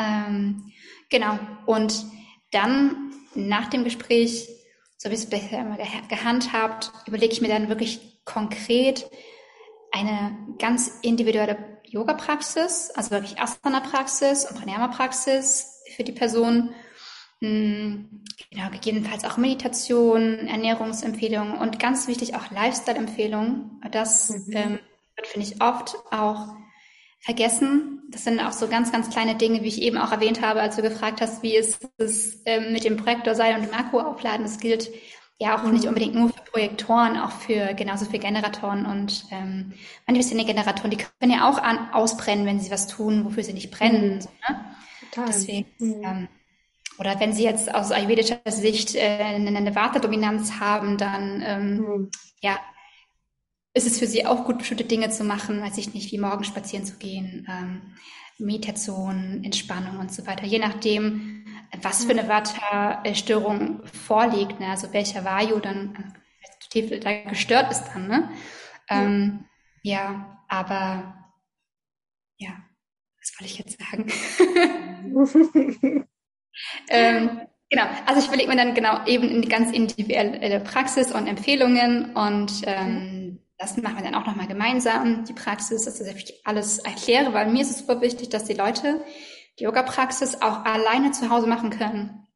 Ähm, 0.00 0.72
genau. 1.10 1.38
Und 1.64 2.06
dann 2.50 3.12
nach 3.36 3.68
dem 3.68 3.84
Gespräch, 3.84 4.48
so 4.98 5.10
wie 5.10 5.14
es 5.14 5.30
bisher 5.30 5.60
immer 5.60 5.78
gehandhabt, 6.08 6.92
überlege 7.06 7.32
ich 7.32 7.40
mir 7.40 7.48
dann 7.48 7.68
wirklich 7.68 8.20
konkret 8.24 9.08
eine 9.92 10.36
ganz 10.58 10.98
individuelle 11.02 11.56
Yoga-Praxis, 11.84 12.90
also 12.94 13.12
wirklich 13.12 13.40
Asana-Praxis 13.40 14.44
und 14.44 14.58
Pranayama-Praxis 14.58 15.82
für 15.96 16.04
die 16.04 16.12
Person. 16.12 16.74
Hm, 17.40 18.24
genau, 18.50 18.70
gegebenenfalls 18.70 19.24
auch 19.24 19.36
Meditation, 19.36 20.48
Ernährungsempfehlungen 20.48 21.56
und 21.56 21.78
ganz 21.78 22.08
wichtig 22.08 22.34
auch 22.34 22.50
Lifestyle-Empfehlungen. 22.50 23.80
Das 23.92 24.30
mhm. 24.30 24.52
ähm, 24.56 24.78
wird, 25.14 25.26
finde 25.28 25.46
ich, 25.46 25.62
oft 25.62 25.96
auch 26.10 26.56
vergessen. 27.20 28.02
Das 28.10 28.24
sind 28.24 28.40
auch 28.40 28.52
so 28.52 28.68
ganz, 28.68 28.92
ganz 28.92 29.10
kleine 29.10 29.34
Dinge, 29.34 29.62
wie 29.62 29.68
ich 29.68 29.82
eben 29.82 29.98
auch 29.98 30.12
erwähnt 30.12 30.42
habe, 30.42 30.60
als 30.60 30.76
du 30.76 30.82
gefragt 30.82 31.20
hast, 31.20 31.42
wie 31.42 31.56
ist 31.56 31.88
es 31.98 32.40
ähm, 32.46 32.72
mit 32.72 32.84
dem 32.84 32.96
Projektor 32.96 33.34
sein 33.34 33.56
und 33.56 33.66
dem 33.66 33.74
Akku 33.74 33.98
aufladen. 33.98 34.44
Das 34.44 34.58
gilt 34.58 34.90
ja 35.38 35.56
auch 35.56 35.64
nicht 35.70 35.86
unbedingt 35.86 36.14
nur 36.14 36.30
für 36.30 36.42
Projektoren, 36.50 37.16
auch 37.16 37.30
für 37.30 37.74
genauso 37.74 38.06
für 38.06 38.18
Generatoren 38.18 38.86
und 38.86 39.24
ähm, 39.30 39.72
manche 40.06 40.34
Generatoren, 40.34 40.90
die 40.90 40.96
können 40.96 41.32
ja 41.32 41.48
auch 41.48 41.58
an, 41.58 41.90
ausbrennen, 41.92 42.44
wenn 42.46 42.60
sie 42.60 42.70
was 42.70 42.88
tun, 42.88 43.24
wofür 43.24 43.44
sie 43.44 43.52
nicht 43.52 43.70
brennen. 43.70 44.16
Mhm. 44.16 44.20
So, 44.20 44.28
ne? 44.48 44.64
Total. 45.12 45.26
Deswegen, 45.26 45.66
mhm. 45.78 46.02
ähm, 46.04 46.28
oder 46.98 47.20
wenn 47.20 47.32
sie 47.32 47.44
jetzt 47.44 47.72
aus 47.72 47.92
ayurvedischer 47.92 48.40
Sicht 48.48 48.96
äh, 48.96 49.18
eine, 49.18 49.56
eine 49.56 49.74
Vata-Dominanz 49.76 50.58
haben, 50.58 50.98
dann 50.98 51.42
ähm, 51.46 51.76
mhm. 51.76 52.10
ja, 52.40 52.58
ist 53.78 53.86
es 53.86 53.98
für 53.98 54.06
sie 54.06 54.26
auch 54.26 54.44
gut, 54.44 54.58
bestimmte 54.58 54.84
Dinge 54.84 55.08
zu 55.10 55.24
machen, 55.24 55.62
weiß 55.62 55.78
ich 55.78 55.94
nicht, 55.94 56.12
wie 56.12 56.18
morgen 56.18 56.44
spazieren 56.44 56.84
zu 56.84 56.96
gehen, 56.96 57.46
ähm, 57.48 57.80
Meditation, 58.38 59.42
Entspannung 59.44 59.98
und 59.98 60.12
so 60.12 60.26
weiter. 60.26 60.44
Je 60.44 60.58
nachdem, 60.58 61.44
was 61.82 62.04
für 62.04 62.12
eine 62.12 62.28
Vata-Störung 62.28 63.80
vorliegt, 63.86 64.60
ne? 64.60 64.68
also 64.68 64.92
welcher 64.92 65.24
Vayu 65.24 65.58
dann 65.58 66.14
tief 66.70 66.90
da 67.00 67.22
gestört 67.22 67.70
ist 67.70 67.84
dann. 67.94 68.08
Ne? 68.08 68.30
Ähm, 68.88 69.44
ja, 69.82 70.38
aber 70.48 71.14
ja, 72.38 72.50
was 73.20 73.32
wollte 73.38 73.52
ich 73.52 73.58
jetzt 73.58 73.78
sagen? 73.80 74.06
ähm, 76.88 77.40
genau, 77.70 77.84
also 78.06 78.20
ich 78.20 78.28
überlege 78.28 78.48
mir 78.48 78.56
dann 78.56 78.74
genau 78.74 79.04
eben 79.06 79.28
in 79.28 79.42
die 79.42 79.48
ganz 79.48 79.72
individuelle 79.72 80.60
Praxis 80.60 81.12
und 81.12 81.26
Empfehlungen 81.26 82.14
und 82.14 82.52
ähm, 82.66 83.17
das 83.58 83.76
machen 83.76 83.96
wir 83.96 84.04
dann 84.04 84.14
auch 84.14 84.26
nochmal 84.26 84.46
gemeinsam, 84.46 85.24
die 85.24 85.32
Praxis, 85.32 85.84
dass 85.84 86.00
ich 86.00 86.40
alles 86.44 86.78
erkläre, 86.78 87.34
weil 87.34 87.50
mir 87.50 87.62
ist 87.62 87.70
es 87.70 87.78
super 87.78 88.00
wichtig, 88.00 88.28
dass 88.28 88.44
die 88.44 88.54
Leute 88.54 89.02
die 89.58 89.64
Yoga-Praxis 89.64 90.36
auch 90.40 90.64
alleine 90.64 91.10
zu 91.10 91.28
Hause 91.28 91.48
machen 91.48 91.70
können. 91.70 92.26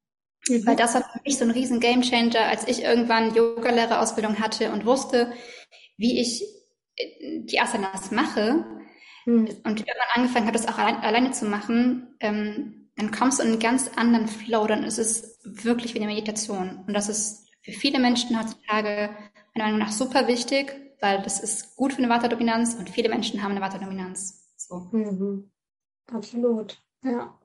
Mhm. 0.48 0.66
Weil 0.66 0.76
das 0.76 0.94
war 0.94 1.02
für 1.02 1.20
mich 1.24 1.38
so 1.38 1.44
ein 1.44 1.52
riesen 1.52 1.78
Gamechanger, 1.78 2.46
als 2.48 2.66
ich 2.66 2.82
irgendwann 2.82 3.34
Yoga-Lehrerausbildung 3.34 4.40
hatte 4.40 4.72
und 4.72 4.84
wusste, 4.84 5.32
wie 5.96 6.20
ich 6.20 6.42
äh, 6.96 7.40
die 7.44 7.60
Asanas 7.60 8.10
mache 8.10 8.64
mhm. 9.24 9.46
und 9.62 9.80
irgendwann 9.80 10.14
angefangen 10.14 10.46
habe, 10.46 10.58
das 10.58 10.66
auch 10.66 10.78
allein, 10.78 10.96
alleine 10.96 11.30
zu 11.30 11.44
machen, 11.44 12.16
ähm, 12.18 12.90
dann 12.96 13.12
kommst 13.12 13.38
du 13.38 13.44
in 13.44 13.50
einen 13.50 13.60
ganz 13.60 13.90
anderen 13.96 14.26
Flow, 14.28 14.66
dann 14.66 14.82
ist 14.82 14.98
es 14.98 15.38
wirklich 15.44 15.94
wie 15.94 15.98
eine 15.98 16.08
Meditation. 16.08 16.84
Und 16.86 16.94
das 16.94 17.08
ist 17.08 17.48
für 17.62 17.72
viele 17.72 18.00
Menschen 18.00 18.38
heutzutage 18.38 19.10
meiner 19.54 19.66
Meinung 19.66 19.78
nach 19.78 19.92
super 19.92 20.26
wichtig, 20.26 20.74
weil 21.02 21.20
das 21.20 21.40
ist 21.40 21.74
gut 21.74 21.92
für 21.92 21.98
eine 21.98 22.08
Vata-Dominanz 22.08 22.74
und 22.74 22.88
viele 22.88 23.08
Menschen 23.08 23.42
haben 23.42 23.50
eine 23.50 23.60
Vata-Dominanz. 23.60 24.54
So. 24.56 24.88
Mhm. 24.92 25.50
Absolut. 26.06 26.80
Ja. 27.02 27.38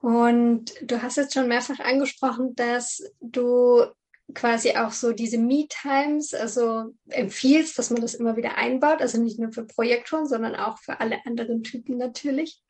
Und 0.00 0.72
du 0.82 1.02
hast 1.02 1.16
jetzt 1.16 1.34
schon 1.34 1.48
mehrfach 1.48 1.80
angesprochen, 1.80 2.54
dass 2.54 3.02
du 3.20 3.86
quasi 4.34 4.76
auch 4.76 4.92
so 4.92 5.12
diese 5.12 5.38
Me-Times, 5.38 6.32
also 6.34 6.94
empfiehlst, 7.08 7.76
dass 7.76 7.90
man 7.90 8.02
das 8.02 8.14
immer 8.14 8.36
wieder 8.36 8.56
einbaut, 8.56 9.00
also 9.00 9.20
nicht 9.20 9.40
nur 9.40 9.50
für 9.52 9.64
Projektoren, 9.64 10.28
sondern 10.28 10.54
auch 10.54 10.78
für 10.78 11.00
alle 11.00 11.18
anderen 11.26 11.64
Typen 11.64 11.96
natürlich. 11.96 12.62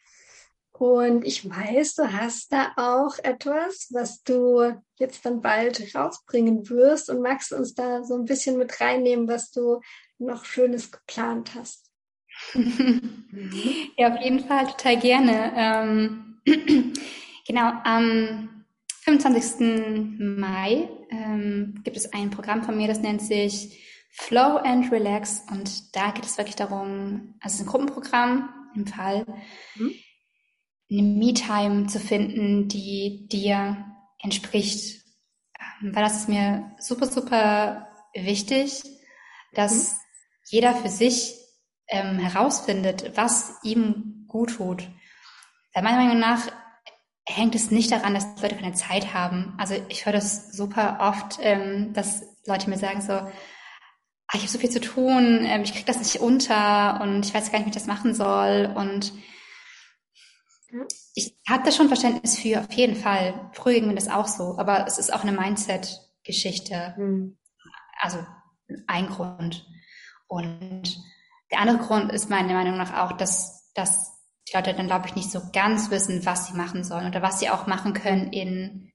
Und 0.78 1.24
ich 1.24 1.48
weiß, 1.48 1.96
du 1.96 2.12
hast 2.12 2.52
da 2.52 2.72
auch 2.76 3.18
etwas, 3.22 3.88
was 3.92 4.22
du 4.22 4.74
jetzt 4.96 5.24
dann 5.26 5.40
bald 5.40 5.94
rausbringen 5.94 6.68
wirst 6.68 7.10
und 7.10 7.20
magst 7.20 7.52
uns 7.52 7.74
da 7.74 8.04
so 8.04 8.14
ein 8.14 8.24
bisschen 8.24 8.58
mit 8.58 8.80
reinnehmen, 8.80 9.26
was 9.26 9.50
du 9.50 9.80
noch 10.18 10.44
Schönes 10.44 10.90
geplant 10.90 11.54
hast 11.54 11.88
ja, 13.96 14.14
auf 14.14 14.20
jeden 14.22 14.40
Fall 14.40 14.66
total 14.66 14.98
gerne. 14.98 15.52
Ähm, 15.56 16.40
genau, 17.46 17.72
am 17.84 18.64
25. 19.02 20.18
Mai 20.18 20.88
ähm, 21.10 21.80
gibt 21.84 21.96
es 21.96 22.12
ein 22.12 22.30
Programm 22.30 22.62
von 22.62 22.76
mir, 22.76 22.88
das 22.88 23.00
nennt 23.00 23.22
sich 23.22 23.84
Flow 24.10 24.56
and 24.56 24.90
Relax 24.90 25.42
und 25.50 25.94
da 25.96 26.10
geht 26.10 26.24
es 26.24 26.38
wirklich 26.38 26.56
darum, 26.56 27.34
also 27.40 27.54
es 27.54 27.54
ist 27.54 27.60
ein 27.60 27.66
Gruppenprogramm 27.66 28.48
im 28.74 28.86
Fall, 28.86 29.26
mhm. 29.76 29.94
Eine 30.90 31.02
Me-Time 31.02 31.86
zu 31.86 32.00
finden, 32.00 32.68
die 32.68 33.28
dir 33.30 33.76
entspricht. 34.20 35.04
Ähm, 35.58 35.94
weil 35.94 36.02
das 36.02 36.20
ist 36.20 36.28
mir 36.28 36.72
super, 36.78 37.06
super 37.06 37.88
wichtig, 38.14 38.82
dass 39.52 39.92
mhm. 39.92 39.96
jeder 40.46 40.74
für 40.74 40.88
sich 40.88 41.34
ähm, 41.88 42.18
herausfindet, 42.18 43.16
was 43.16 43.54
ihm 43.62 44.24
gut 44.28 44.56
tut. 44.56 44.88
Weil 45.74 45.82
meiner 45.82 45.98
Meinung 45.98 46.18
nach 46.18 46.50
hängt 47.26 47.54
es 47.54 47.70
nicht 47.70 47.92
daran, 47.92 48.14
dass 48.14 48.40
Leute 48.40 48.56
keine 48.56 48.72
Zeit 48.72 49.12
haben. 49.12 49.54
Also 49.58 49.74
ich 49.88 50.06
höre 50.06 50.14
das 50.14 50.52
super 50.52 50.98
oft, 51.00 51.38
ähm, 51.42 51.92
dass 51.92 52.22
Leute 52.46 52.70
mir 52.70 52.78
sagen 52.78 53.02
so, 53.02 53.12
ah, 53.12 53.32
ich 54.34 54.40
habe 54.40 54.48
so 54.48 54.58
viel 54.58 54.70
zu 54.70 54.80
tun, 54.80 55.44
ähm, 55.44 55.62
ich 55.62 55.72
kriege 55.72 55.84
das 55.84 55.98
nicht 55.98 56.20
unter 56.20 57.00
und 57.02 57.26
ich 57.26 57.34
weiß 57.34 57.52
gar 57.52 57.58
nicht, 57.58 57.66
wie 57.66 57.70
ich 57.70 57.74
das 57.74 57.86
machen 57.86 58.14
soll. 58.14 58.72
Und 58.74 59.12
ich 61.14 61.36
habe 61.48 61.64
da 61.64 61.72
schon 61.72 61.88
Verständnis 61.88 62.38
für, 62.38 62.60
auf 62.60 62.72
jeden 62.72 62.96
Fall. 62.96 63.50
Früher 63.54 63.74
ging 63.74 63.88
mir 63.88 63.94
das 63.94 64.08
auch 64.08 64.26
so, 64.26 64.58
aber 64.58 64.86
es 64.86 64.98
ist 64.98 65.12
auch 65.12 65.22
eine 65.22 65.32
Mindset-Geschichte. 65.32 66.94
Mhm. 66.98 67.38
also 68.00 68.18
ein 68.86 69.08
Grund. 69.08 69.66
Und 70.26 70.98
der 71.50 71.60
andere 71.60 71.78
Grund 71.78 72.12
ist 72.12 72.28
meiner 72.28 72.52
Meinung 72.52 72.76
nach 72.76 72.94
auch, 72.94 73.16
dass, 73.16 73.72
dass 73.74 74.12
die 74.46 74.56
Leute 74.56 74.74
dann, 74.74 74.86
glaube 74.86 75.06
ich, 75.06 75.14
nicht 75.14 75.30
so 75.30 75.40
ganz 75.52 75.90
wissen, 75.90 76.24
was 76.26 76.48
sie 76.48 76.56
machen 76.56 76.84
sollen 76.84 77.06
oder 77.06 77.22
was 77.22 77.40
sie 77.40 77.48
auch 77.48 77.66
machen 77.66 77.94
können 77.94 78.32
in 78.32 78.92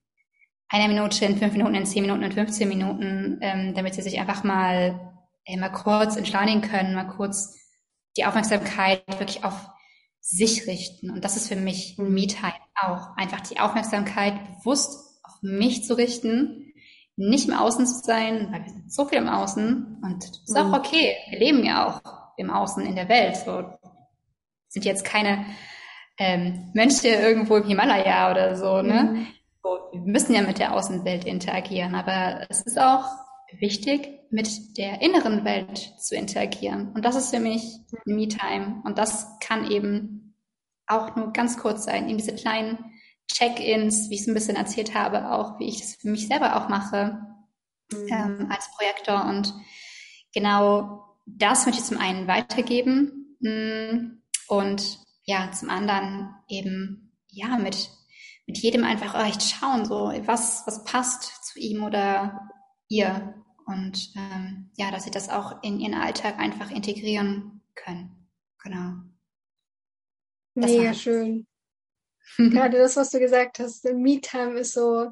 einer 0.69 0.87
Minute, 0.87 1.25
in 1.25 1.37
fünf 1.37 1.53
Minuten, 1.53 1.75
in 1.75 1.85
zehn 1.85 2.03
Minuten, 2.03 2.23
in 2.23 2.31
15 2.31 2.67
Minuten, 2.67 3.37
ähm, 3.41 3.73
damit 3.75 3.93
sie 3.95 4.01
sich 4.01 4.19
einfach 4.19 4.43
mal, 4.43 5.13
äh, 5.45 5.57
mal 5.57 5.71
kurz 5.71 6.15
entschleunigen 6.15 6.61
können, 6.61 6.95
mal 6.95 7.07
kurz 7.07 7.55
die 8.17 8.25
Aufmerksamkeit 8.25 9.03
wirklich 9.19 9.43
auf 9.43 9.53
sich 10.23 10.67
richten. 10.67 11.11
Und 11.11 11.23
das 11.23 11.35
ist 11.35 11.49
für 11.49 11.57
mich 11.57 11.97
mhm. 11.97 12.13
Me-Time 12.13 12.53
auch. 12.81 13.15
Einfach 13.17 13.41
die 13.41 13.59
Aufmerksamkeit 13.59 14.33
bewusst 14.57 15.19
auf 15.23 15.33
mich 15.41 15.83
zu 15.83 15.95
richten, 15.95 16.73
nicht 17.15 17.47
im 17.47 17.53
Außen 17.53 17.85
zu 17.85 17.99
sein, 18.03 18.47
weil 18.51 18.63
wir 18.63 18.71
sind 18.71 18.91
so 18.91 19.05
viel 19.05 19.19
im 19.19 19.29
Außen 19.29 20.01
und 20.01 20.23
das 20.23 20.41
ist 20.47 20.57
auch 20.57 20.69
mhm. 20.69 20.73
okay. 20.73 21.15
Wir 21.29 21.39
leben 21.39 21.63
ja 21.63 21.87
auch 21.87 22.01
im 22.37 22.49
Außen 22.49 22.83
in 22.85 22.95
der 22.95 23.09
Welt. 23.09 23.35
So 23.35 23.63
sind 24.69 24.85
jetzt 24.85 25.05
keine 25.05 25.45
ähm, 26.17 26.71
Mönche 26.73 27.09
irgendwo 27.09 27.57
im 27.57 27.67
Himalaya 27.67 28.31
oder 28.31 28.55
so, 28.55 28.81
ne? 28.81 29.03
Mhm. 29.03 29.27
So, 29.61 29.77
wir 29.91 30.11
müssen 30.11 30.33
ja 30.33 30.41
mit 30.41 30.57
der 30.57 30.73
Außenwelt 30.73 31.25
interagieren, 31.25 31.95
aber 31.95 32.47
es 32.49 32.61
ist 32.61 32.79
auch 32.79 33.05
wichtig, 33.59 34.19
mit 34.33 34.77
der 34.79 35.01
inneren 35.03 35.45
Welt 35.45 35.93
zu 35.99 36.15
interagieren. 36.15 36.91
Und 36.93 37.05
das 37.05 37.15
ist 37.15 37.29
für 37.29 37.39
mich 37.39 37.77
Me-Time. 38.05 38.81
Und 38.83 38.97
das 38.97 39.27
kann 39.39 39.69
eben 39.69 40.35
auch 40.87 41.15
nur 41.15 41.31
ganz 41.31 41.57
kurz 41.57 41.83
sein, 41.83 42.09
eben 42.09 42.17
diese 42.17 42.33
kleinen 42.33 42.83
Check-ins, 43.31 44.09
wie 44.09 44.15
ich 44.15 44.21
es 44.21 44.27
ein 44.27 44.33
bisschen 44.33 44.55
erzählt 44.55 44.95
habe, 44.95 45.31
auch 45.31 45.59
wie 45.59 45.67
ich 45.67 45.79
das 45.79 45.95
für 45.95 46.09
mich 46.09 46.27
selber 46.27 46.55
auch 46.55 46.67
mache 46.67 47.21
mhm. 47.91 48.07
ähm, 48.09 48.47
als 48.51 48.71
Projektor. 48.75 49.23
Und 49.25 49.53
genau 50.33 51.05
das 51.27 51.67
möchte 51.67 51.81
ich 51.81 51.87
zum 51.87 51.99
einen 51.99 52.27
weitergeben 52.27 53.37
mm, 53.39 54.19
und 54.47 54.99
ja, 55.25 55.51
zum 55.51 55.69
anderen 55.69 56.33
eben 56.49 57.13
ja 57.29 57.57
mit 57.57 57.91
mit 58.45 58.57
jedem 58.57 58.83
einfach 58.83 59.15
echt 59.25 59.41
schauen, 59.41 59.85
so 59.85 60.11
was 60.25 60.63
was 60.65 60.83
passt 60.83 61.45
zu 61.45 61.59
ihm 61.59 61.83
oder 61.83 62.49
ihr 62.89 63.42
und 63.65 64.13
ähm, 64.15 64.69
ja, 64.75 64.91
dass 64.91 65.03
sie 65.03 65.11
das 65.11 65.29
auch 65.29 65.63
in 65.63 65.79
ihren 65.79 65.93
Alltag 65.93 66.39
einfach 66.39 66.71
integrieren 66.71 67.61
können. 67.75 68.29
Genau. 68.61 68.95
Das 70.55 70.71
Mega 70.71 70.93
schön. 70.93 71.47
Gerade 72.37 72.77
das, 72.77 72.95
was 72.95 73.09
du 73.09 73.19
gesagt 73.19 73.59
hast, 73.59 73.83
Me-Time 73.85 74.59
ist 74.59 74.73
so 74.73 75.11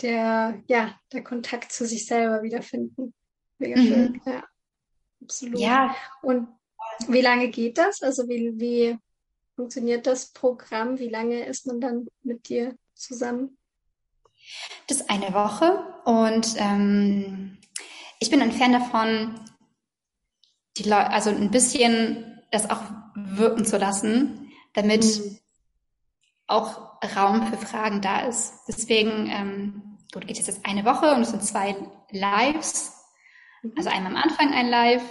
der, 0.00 0.62
ja, 0.68 0.98
der 1.12 1.22
Kontakt 1.22 1.72
zu 1.72 1.86
sich 1.86 2.06
selber 2.06 2.42
wiederfinden. 2.42 3.14
Mega 3.58 3.80
mhm. 3.80 3.86
schön, 3.86 4.22
ja. 4.26 4.44
Absolut. 5.22 5.58
Ja. 5.58 5.96
Und 6.22 6.48
wie 7.08 7.20
lange 7.20 7.50
geht 7.50 7.78
das? 7.78 8.02
Also 8.02 8.28
wie, 8.28 8.52
wie 8.58 8.98
funktioniert 9.54 10.06
das 10.06 10.32
Programm? 10.32 10.98
Wie 10.98 11.08
lange 11.08 11.44
ist 11.46 11.66
man 11.66 11.80
dann 11.80 12.06
mit 12.22 12.48
dir 12.48 12.76
zusammen? 12.94 13.58
Das 14.86 14.98
ist 15.00 15.10
eine 15.10 15.34
Woche 15.34 15.84
und 16.04 16.54
ähm, 16.58 17.58
ich 18.20 18.30
bin 18.30 18.40
ein 18.42 18.52
Fan 18.52 18.72
davon, 18.72 19.40
die 20.76 20.84
Leute, 20.84 21.10
also 21.10 21.30
ein 21.30 21.50
bisschen 21.50 22.42
das 22.50 22.70
auch 22.70 22.82
wirken 23.14 23.64
zu 23.64 23.76
lassen, 23.78 24.50
damit 24.74 25.04
mhm. 25.04 25.38
auch 26.46 27.02
Raum 27.16 27.46
für 27.46 27.56
Fragen 27.56 28.00
da 28.00 28.20
ist. 28.20 28.52
Deswegen, 28.68 29.28
ähm, 29.30 29.98
gut, 30.12 30.26
geht 30.26 30.38
es 30.38 30.46
jetzt 30.46 30.66
eine 30.66 30.84
Woche 30.84 31.14
und 31.14 31.22
es 31.22 31.30
sind 31.30 31.42
zwei 31.42 31.76
Lives. 32.10 32.92
Mhm. 33.62 33.72
Also 33.76 33.90
einmal 33.90 34.12
am 34.12 34.22
Anfang 34.22 34.52
ein 34.52 34.68
Live, 34.68 35.02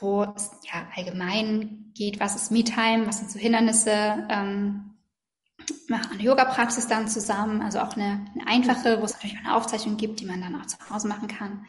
wo 0.00 0.24
es 0.24 0.50
ja 0.62 0.88
allgemein 0.96 1.92
geht, 1.94 2.20
was 2.20 2.36
ist 2.36 2.50
Me-Time, 2.50 3.06
was 3.06 3.18
sind 3.18 3.30
so 3.30 3.38
Hindernisse, 3.38 4.26
ähm, 4.30 4.94
mache 5.88 6.10
eine 6.12 6.22
Yoga-Praxis 6.22 6.88
dann 6.88 7.08
zusammen, 7.08 7.60
also 7.62 7.80
auch 7.80 7.94
eine, 7.94 8.26
eine 8.34 8.46
einfache, 8.46 9.00
wo 9.00 9.04
es 9.04 9.12
natürlich 9.12 9.38
eine 9.38 9.54
Aufzeichnung 9.54 9.96
gibt, 9.96 10.20
die 10.20 10.26
man 10.26 10.40
dann 10.40 10.60
auch 10.60 10.66
zu 10.66 10.78
Hause 10.88 11.08
machen 11.08 11.28
kann. 11.28 11.66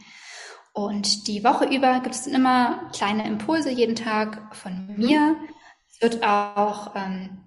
Und 0.74 1.28
die 1.28 1.44
Woche 1.44 1.66
über 1.66 2.00
gibt 2.00 2.16
es 2.16 2.28
immer 2.28 2.90
kleine 2.94 3.28
Impulse 3.28 3.70
jeden 3.70 3.96
Tag 3.96 4.56
von 4.56 4.96
mir. 4.98 5.36
Es 5.90 6.02
wird 6.02 6.24
auch 6.24 6.96
ähm, 6.96 7.46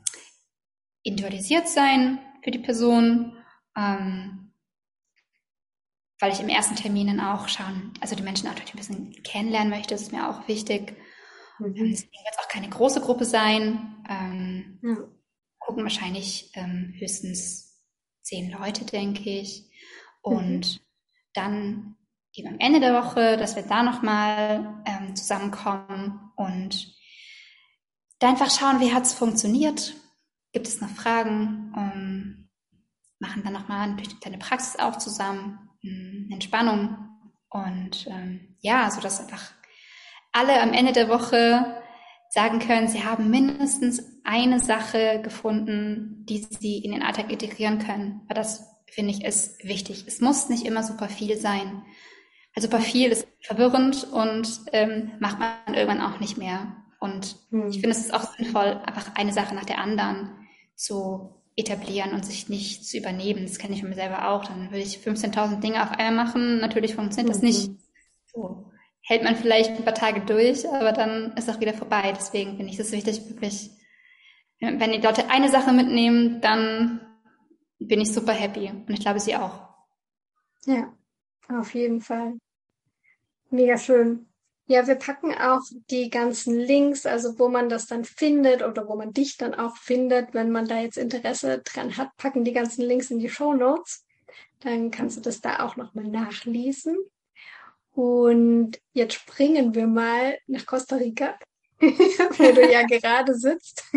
individualisiert 1.02 1.68
sein 1.68 2.18
für 2.42 2.50
die 2.50 2.58
Person, 2.58 3.36
ähm, 3.76 4.52
weil 6.20 6.32
ich 6.32 6.40
im 6.40 6.48
ersten 6.48 6.76
Termin 6.76 7.06
dann 7.06 7.20
auch 7.20 7.48
schauen, 7.48 7.94
also 8.00 8.14
die 8.14 8.22
Menschen 8.22 8.48
auch 8.48 8.52
ein 8.52 8.76
bisschen 8.76 9.22
kennenlernen 9.22 9.70
möchte, 9.70 9.94
das 9.94 10.02
ist 10.02 10.12
mir 10.12 10.28
auch 10.28 10.46
wichtig. 10.46 10.94
Mhm. 11.58 11.74
Deswegen 11.74 12.12
wird 12.12 12.34
es 12.38 12.44
auch 12.44 12.48
keine 12.48 12.68
große 12.68 13.00
Gruppe 13.00 13.24
sein. 13.24 14.04
Ähm, 14.08 14.80
ja. 14.82 14.96
Gucken 15.58 15.82
wahrscheinlich 15.82 16.50
ähm, 16.54 16.94
höchstens 16.98 17.82
zehn 18.22 18.50
Leute, 18.50 18.84
denke 18.84 19.30
ich. 19.30 19.70
Und 20.20 20.74
mhm. 20.74 20.80
dann 21.32 21.96
eben 22.34 22.48
am 22.48 22.58
Ende 22.58 22.80
der 22.80 22.94
Woche, 22.94 23.36
dass 23.36 23.56
wir 23.56 23.62
da 23.62 23.82
nochmal 23.82 24.82
ähm, 24.86 25.14
zusammenkommen 25.16 26.32
und 26.36 26.94
da 28.18 28.28
einfach 28.28 28.50
schauen, 28.50 28.80
wie 28.80 28.92
hat 28.92 29.04
es 29.04 29.14
funktioniert. 29.14 29.94
Gibt 30.52 30.68
es 30.68 30.80
noch 30.80 30.90
Fragen? 30.90 31.72
Um, 31.74 32.48
machen 33.18 33.42
dann 33.44 33.52
nochmal 33.52 33.88
natürlich 33.88 34.18
deine 34.20 34.38
Praxis 34.38 34.78
auch 34.78 34.98
zusammen, 34.98 35.70
hm, 35.82 36.28
Entspannung 36.32 36.98
und 37.48 38.06
ähm, 38.08 38.56
ja, 38.60 38.90
so 38.90 39.00
dass 39.00 39.20
einfach 39.20 39.52
alle 40.32 40.60
am 40.60 40.72
Ende 40.72 40.92
der 40.92 41.08
Woche 41.08 41.82
sagen 42.28 42.58
können, 42.58 42.88
sie 42.88 43.04
haben 43.04 43.30
mindestens 43.30 44.02
eine 44.24 44.58
Sache 44.58 45.20
gefunden, 45.22 46.24
die 46.28 46.38
sie 46.38 46.78
in 46.78 46.90
den 46.90 47.02
Alltag 47.02 47.30
integrieren 47.30 47.78
können. 47.78 48.22
Weil 48.26 48.34
das 48.34 48.66
finde 48.90 49.12
ich 49.12 49.24
ist 49.24 49.62
wichtig. 49.62 50.04
Es 50.08 50.20
muss 50.20 50.48
nicht 50.48 50.66
immer 50.66 50.82
super 50.82 51.08
viel 51.08 51.36
sein. 51.36 51.84
Also 52.54 52.68
bei 52.68 52.80
viel 52.80 53.10
ist 53.10 53.26
verwirrend 53.40 54.04
und 54.12 54.60
ähm, 54.72 55.12
macht 55.18 55.38
man 55.38 55.74
irgendwann 55.74 56.00
auch 56.00 56.20
nicht 56.20 56.38
mehr. 56.38 56.76
Und 57.00 57.36
hm. 57.50 57.68
ich 57.68 57.80
finde, 57.80 57.90
es 57.90 57.98
ist 57.98 58.14
auch 58.14 58.34
sinnvoll, 58.36 58.80
einfach 58.86 59.14
eine 59.16 59.32
Sache 59.32 59.54
nach 59.54 59.64
der 59.64 59.78
anderen 59.78 60.30
zu 60.76 61.42
etablieren 61.56 62.12
und 62.12 62.24
sich 62.24 62.48
nicht 62.48 62.86
zu 62.86 62.98
übernehmen. 62.98 63.42
Das 63.42 63.58
kenne 63.58 63.74
ich 63.74 63.80
von 63.80 63.90
mir 63.90 63.96
selber 63.96 64.28
auch. 64.28 64.44
Dann 64.44 64.70
würde 64.70 64.82
ich 64.82 64.98
15.000 64.98 65.60
Dinge 65.60 65.82
auf 65.82 65.92
einmal 65.92 66.26
machen. 66.26 66.58
Natürlich 66.60 66.94
funktioniert 66.94 67.28
mhm. 67.28 67.32
das 67.32 67.42
nicht. 67.42 67.70
So 68.32 68.70
hält 69.04 69.22
man 69.22 69.36
vielleicht 69.36 69.70
ein 69.70 69.84
paar 69.84 69.94
Tage 69.94 70.22
durch, 70.22 70.68
aber 70.68 70.92
dann 70.92 71.32
ist 71.36 71.50
auch 71.50 71.60
wieder 71.60 71.74
vorbei. 71.74 72.12
Deswegen 72.16 72.56
finde 72.56 72.72
ich 72.72 72.78
es 72.78 72.92
wichtig, 72.92 73.28
wirklich, 73.28 73.70
wenn 74.60 74.92
die 74.92 75.00
Leute 75.00 75.30
eine 75.30 75.50
Sache 75.50 75.72
mitnehmen, 75.72 76.40
dann 76.40 77.00
bin 77.78 78.00
ich 78.00 78.12
super 78.12 78.32
happy. 78.32 78.70
Und 78.70 78.90
ich 78.90 79.00
glaube, 79.00 79.20
sie 79.20 79.36
auch. 79.36 79.68
Ja, 80.66 80.92
auf 81.50 81.74
jeden 81.74 82.00
Fall. 82.00 82.38
Mega 83.54 83.78
schön. 83.78 84.26
Ja, 84.66 84.88
wir 84.88 84.96
packen 84.96 85.32
auch 85.32 85.60
die 85.88 86.10
ganzen 86.10 86.58
Links, 86.58 87.06
also 87.06 87.38
wo 87.38 87.48
man 87.48 87.68
das 87.68 87.86
dann 87.86 88.04
findet 88.04 88.64
oder 88.64 88.88
wo 88.88 88.96
man 88.96 89.12
dich 89.12 89.36
dann 89.36 89.54
auch 89.54 89.76
findet, 89.76 90.34
wenn 90.34 90.50
man 90.50 90.66
da 90.66 90.80
jetzt 90.80 90.96
Interesse 90.96 91.62
dran 91.64 91.96
hat, 91.96 92.16
packen 92.16 92.42
die 92.42 92.52
ganzen 92.52 92.82
Links 92.82 93.12
in 93.12 93.20
die 93.20 93.28
Show 93.28 93.54
Notes. 93.54 94.04
Dann 94.58 94.90
kannst 94.90 95.18
du 95.18 95.20
das 95.20 95.40
da 95.40 95.64
auch 95.64 95.76
nochmal 95.76 96.06
nachlesen. 96.06 96.96
Und 97.92 98.80
jetzt 98.92 99.14
springen 99.14 99.72
wir 99.76 99.86
mal 99.86 100.36
nach 100.48 100.66
Costa 100.66 100.96
Rica, 100.96 101.38
wo 101.78 102.52
du 102.52 102.72
ja 102.72 102.82
gerade 102.88 103.36
sitzt. 103.36 103.84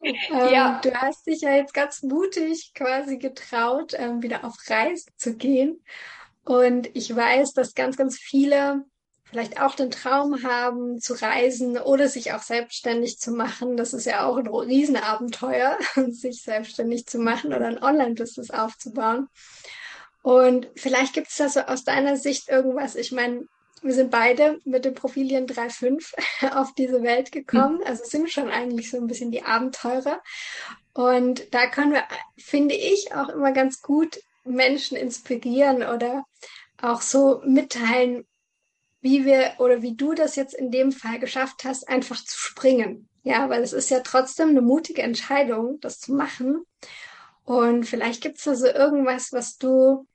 ja. 0.00 0.76
Ähm, 0.76 0.80
du 0.82 0.94
hast 0.94 1.26
dich 1.26 1.42
ja 1.42 1.56
jetzt 1.56 1.74
ganz 1.74 2.02
mutig 2.02 2.72
quasi 2.74 3.18
getraut, 3.18 3.92
ähm, 3.98 4.22
wieder 4.22 4.46
auf 4.46 4.54
Reise 4.66 5.10
zu 5.18 5.36
gehen. 5.36 5.84
Und 6.44 6.90
ich 6.94 7.14
weiß, 7.14 7.52
dass 7.52 7.74
ganz, 7.74 7.96
ganz 7.96 8.18
viele 8.18 8.84
vielleicht 9.32 9.62
auch 9.62 9.74
den 9.74 9.90
Traum 9.90 10.42
haben, 10.42 11.00
zu 11.00 11.14
reisen 11.14 11.78
oder 11.78 12.06
sich 12.08 12.32
auch 12.34 12.42
selbstständig 12.42 13.18
zu 13.18 13.32
machen. 13.32 13.78
Das 13.78 13.94
ist 13.94 14.04
ja 14.04 14.26
auch 14.26 14.36
ein 14.36 14.46
Riesenabenteuer, 14.46 15.78
sich 16.10 16.42
selbstständig 16.42 17.06
zu 17.06 17.18
machen 17.18 17.54
oder 17.54 17.66
ein 17.66 17.82
Online-Business 17.82 18.50
aufzubauen. 18.50 19.28
Und 20.22 20.68
vielleicht 20.76 21.14
gibt 21.14 21.28
es 21.28 21.36
da 21.36 21.48
so 21.48 21.60
aus 21.60 21.84
deiner 21.84 22.16
Sicht 22.16 22.48
irgendwas. 22.48 22.94
Ich 22.94 23.10
meine, 23.10 23.46
wir 23.80 23.94
sind 23.94 24.10
beide 24.10 24.60
mit 24.64 24.84
dem 24.84 24.94
Profilien 24.94 25.46
3.5 25.46 26.54
auf 26.54 26.74
diese 26.74 27.02
Welt 27.02 27.32
gekommen. 27.32 27.78
Mhm. 27.78 27.86
Also 27.86 28.04
sind 28.04 28.30
schon 28.30 28.50
eigentlich 28.50 28.90
so 28.90 28.98
ein 28.98 29.06
bisschen 29.06 29.30
die 29.30 29.44
Abenteurer. 29.44 30.22
Und 30.92 31.54
da 31.54 31.66
können 31.66 31.92
wir, 31.92 32.04
finde 32.36 32.74
ich, 32.74 33.14
auch 33.14 33.30
immer 33.30 33.52
ganz 33.52 33.80
gut 33.80 34.20
Menschen 34.44 34.96
inspirieren 34.96 35.82
oder 35.82 36.24
auch 36.80 37.00
so 37.00 37.42
mitteilen, 37.44 38.26
wie 39.00 39.24
wir 39.24 39.54
oder 39.58 39.82
wie 39.82 39.96
du 39.96 40.14
das 40.14 40.36
jetzt 40.36 40.54
in 40.54 40.70
dem 40.70 40.92
Fall 40.92 41.18
geschafft 41.18 41.64
hast, 41.64 41.88
einfach 41.88 42.22
zu 42.24 42.38
springen. 42.38 43.08
Ja, 43.24 43.48
weil 43.48 43.62
es 43.62 43.72
ist 43.72 43.90
ja 43.90 44.00
trotzdem 44.00 44.50
eine 44.50 44.62
mutige 44.62 45.02
Entscheidung, 45.02 45.78
das 45.80 46.00
zu 46.00 46.12
machen. 46.12 46.64
Und 47.44 47.84
vielleicht 47.84 48.22
gibt 48.22 48.38
es 48.38 48.44
da 48.44 48.54
so 48.54 48.66
irgendwas, 48.66 49.32
was 49.32 49.58
du 49.58 50.06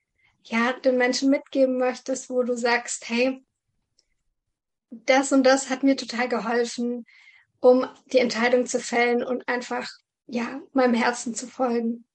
ja, 0.49 0.73
den 0.73 0.97
Menschen 0.97 1.29
mitgeben 1.29 1.77
möchtest, 1.77 2.29
wo 2.29 2.43
du 2.43 2.55
sagst, 2.55 3.09
hey, 3.09 3.43
das 4.89 5.31
und 5.31 5.43
das 5.43 5.69
hat 5.69 5.83
mir 5.83 5.97
total 5.97 6.29
geholfen, 6.29 7.05
um 7.59 7.85
die 8.13 8.19
Entscheidung 8.19 8.65
zu 8.65 8.79
fällen 8.79 9.23
und 9.23 9.47
einfach, 9.47 9.89
ja, 10.27 10.61
meinem 10.73 10.93
Herzen 10.93 11.35
zu 11.35 11.47
folgen. 11.47 12.05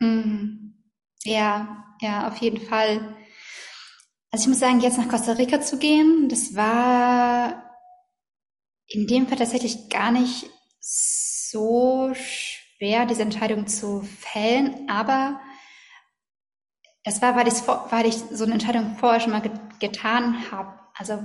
Mhm. 0.00 0.73
Ja, 1.24 1.84
ja, 2.00 2.28
auf 2.28 2.36
jeden 2.38 2.60
Fall. 2.60 3.16
Also 4.30 4.44
ich 4.44 4.48
muss 4.48 4.58
sagen, 4.58 4.80
jetzt 4.80 4.98
nach 4.98 5.08
Costa 5.08 5.32
Rica 5.32 5.60
zu 5.60 5.78
gehen, 5.78 6.28
das 6.28 6.54
war 6.54 7.70
in 8.86 9.06
dem 9.06 9.26
Fall 9.26 9.38
tatsächlich 9.38 9.88
gar 9.88 10.10
nicht 10.10 10.50
so 10.80 12.12
schwer, 12.14 13.06
diese 13.06 13.22
Entscheidung 13.22 13.66
zu 13.66 14.02
fällen, 14.02 14.88
aber 14.88 15.40
das 17.04 17.22
war, 17.22 17.36
weil, 17.36 17.46
weil 17.46 18.06
ich 18.06 18.16
so 18.16 18.44
eine 18.44 18.54
Entscheidung 18.54 18.96
vorher 18.96 19.20
schon 19.20 19.32
mal 19.32 19.40
get 19.42 19.52
getan 19.80 20.50
habe. 20.50 20.78
Also 20.94 21.22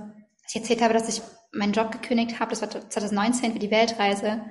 ich 0.48 0.56
erzählt 0.56 0.82
habe, 0.82 0.94
dass 0.94 1.08
ich 1.10 1.22
meinen 1.52 1.74
Job 1.74 1.92
gekündigt 1.92 2.40
habe, 2.40 2.52
das 2.52 2.62
war 2.62 2.70
2019 2.70 3.54
für 3.54 3.60
die 3.60 3.72
Weltreise. 3.72 4.44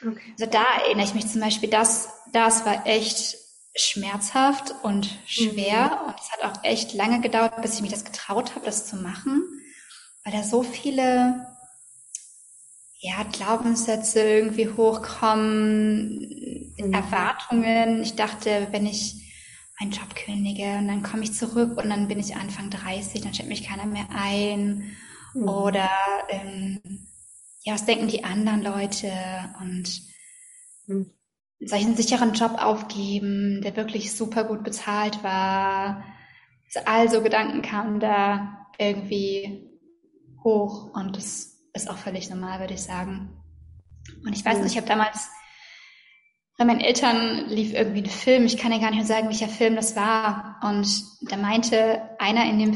Okay. 0.00 0.32
Also 0.32 0.46
da 0.50 0.64
erinnere 0.84 1.06
ich 1.06 1.14
mich 1.14 1.28
zum 1.28 1.40
Beispiel, 1.40 1.70
das, 1.70 2.08
das 2.32 2.64
war 2.64 2.86
echt 2.86 3.36
schmerzhaft 3.76 4.74
und 4.82 5.08
schwer 5.26 6.00
mhm. 6.02 6.08
und 6.08 6.14
es 6.20 6.32
hat 6.32 6.44
auch 6.44 6.64
echt 6.64 6.94
lange 6.94 7.20
gedauert, 7.20 7.60
bis 7.62 7.74
ich 7.74 7.82
mich 7.82 7.90
das 7.90 8.04
getraut 8.04 8.54
habe, 8.54 8.64
das 8.64 8.86
zu 8.86 8.96
machen, 8.96 9.42
weil 10.24 10.32
da 10.32 10.42
so 10.42 10.62
viele 10.62 11.46
ja, 12.98 13.22
Glaubenssätze 13.30 14.20
irgendwie 14.20 14.68
hochkommen, 14.68 16.18
mhm. 16.78 16.92
Erwartungen. 16.92 18.02
Ich 18.02 18.16
dachte, 18.16 18.68
wenn 18.70 18.86
ich 18.86 19.14
meinen 19.78 19.92
Job 19.92 20.14
kündige 20.14 20.78
und 20.78 20.88
dann 20.88 21.02
komme 21.02 21.24
ich 21.24 21.34
zurück 21.34 21.76
und 21.76 21.90
dann 21.90 22.08
bin 22.08 22.18
ich 22.18 22.36
Anfang 22.36 22.70
30, 22.70 23.20
dann 23.20 23.34
stellt 23.34 23.50
mich 23.50 23.68
keiner 23.68 23.86
mehr 23.86 24.08
ein. 24.10 24.96
Mhm. 25.34 25.48
Oder 25.48 25.90
ähm, 26.30 26.80
ja, 27.62 27.74
was 27.74 27.84
denken 27.84 28.08
die 28.08 28.24
anderen 28.24 28.62
Leute? 28.62 29.12
Und 29.60 30.02
soll 31.60 31.78
ich 31.78 31.86
einen 31.86 31.96
sicheren 31.96 32.34
Job 32.34 32.56
aufgeben, 32.58 33.60
der 33.62 33.76
wirklich 33.76 34.14
super 34.14 34.44
gut 34.44 34.62
bezahlt 34.62 35.22
war? 35.22 36.04
Also 36.84 37.22
Gedanken 37.22 37.62
kamen 37.62 38.00
da 38.00 38.66
irgendwie 38.78 39.70
hoch 40.44 40.90
und 40.94 41.16
das 41.16 41.56
ist 41.72 41.90
auch 41.90 41.96
völlig 41.96 42.30
normal, 42.30 42.60
würde 42.60 42.74
ich 42.74 42.82
sagen. 42.82 43.30
Und 44.24 44.34
ich 44.34 44.44
weiß 44.44 44.58
mhm. 44.58 44.64
nicht, 44.64 44.72
ich 44.72 44.78
habe 44.78 44.88
damals 44.88 45.28
bei 46.58 46.64
meinen 46.64 46.80
Eltern 46.80 47.48
lief 47.48 47.74
irgendwie 47.74 48.02
ein 48.02 48.06
Film, 48.06 48.46
ich 48.46 48.56
kann 48.56 48.72
ja 48.72 48.78
gar 48.78 48.90
nicht 48.90 48.98
mehr 48.98 49.06
sagen, 49.06 49.28
welcher 49.28 49.48
Film 49.48 49.76
das 49.76 49.94
war. 49.94 50.58
Und 50.62 50.88
da 51.30 51.36
meinte 51.36 52.00
einer 52.18 52.44
in 52.46 52.58
dem 52.58 52.74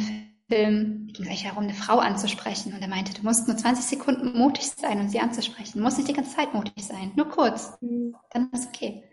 Film, 0.49 1.00
ging 1.13 1.25
es 1.25 1.31
eigentlich 1.31 1.45
darum, 1.45 1.65
eine 1.65 1.75
Frau 1.75 1.99
anzusprechen. 1.99 2.73
Und 2.73 2.83
er 2.83 2.89
meinte, 2.89 3.15
du 3.15 3.23
musst 3.23 3.47
nur 3.47 3.57
20 3.57 3.85
Sekunden 3.85 4.37
mutig 4.37 4.67
sein, 4.71 5.01
um 5.01 5.09
sie 5.09 5.21
anzusprechen. 5.21 5.79
Du 5.79 5.85
musst 5.85 5.99
nicht 5.99 6.09
die 6.09 6.15
ganze 6.15 6.37
Zeit 6.37 6.55
mutig 6.55 6.85
sein, 6.85 7.13
nur 7.17 7.29
kurz. 7.29 7.77
Mhm. 7.81 8.17
Dann 8.31 8.51
ist 8.53 8.69
okay. 8.69 9.05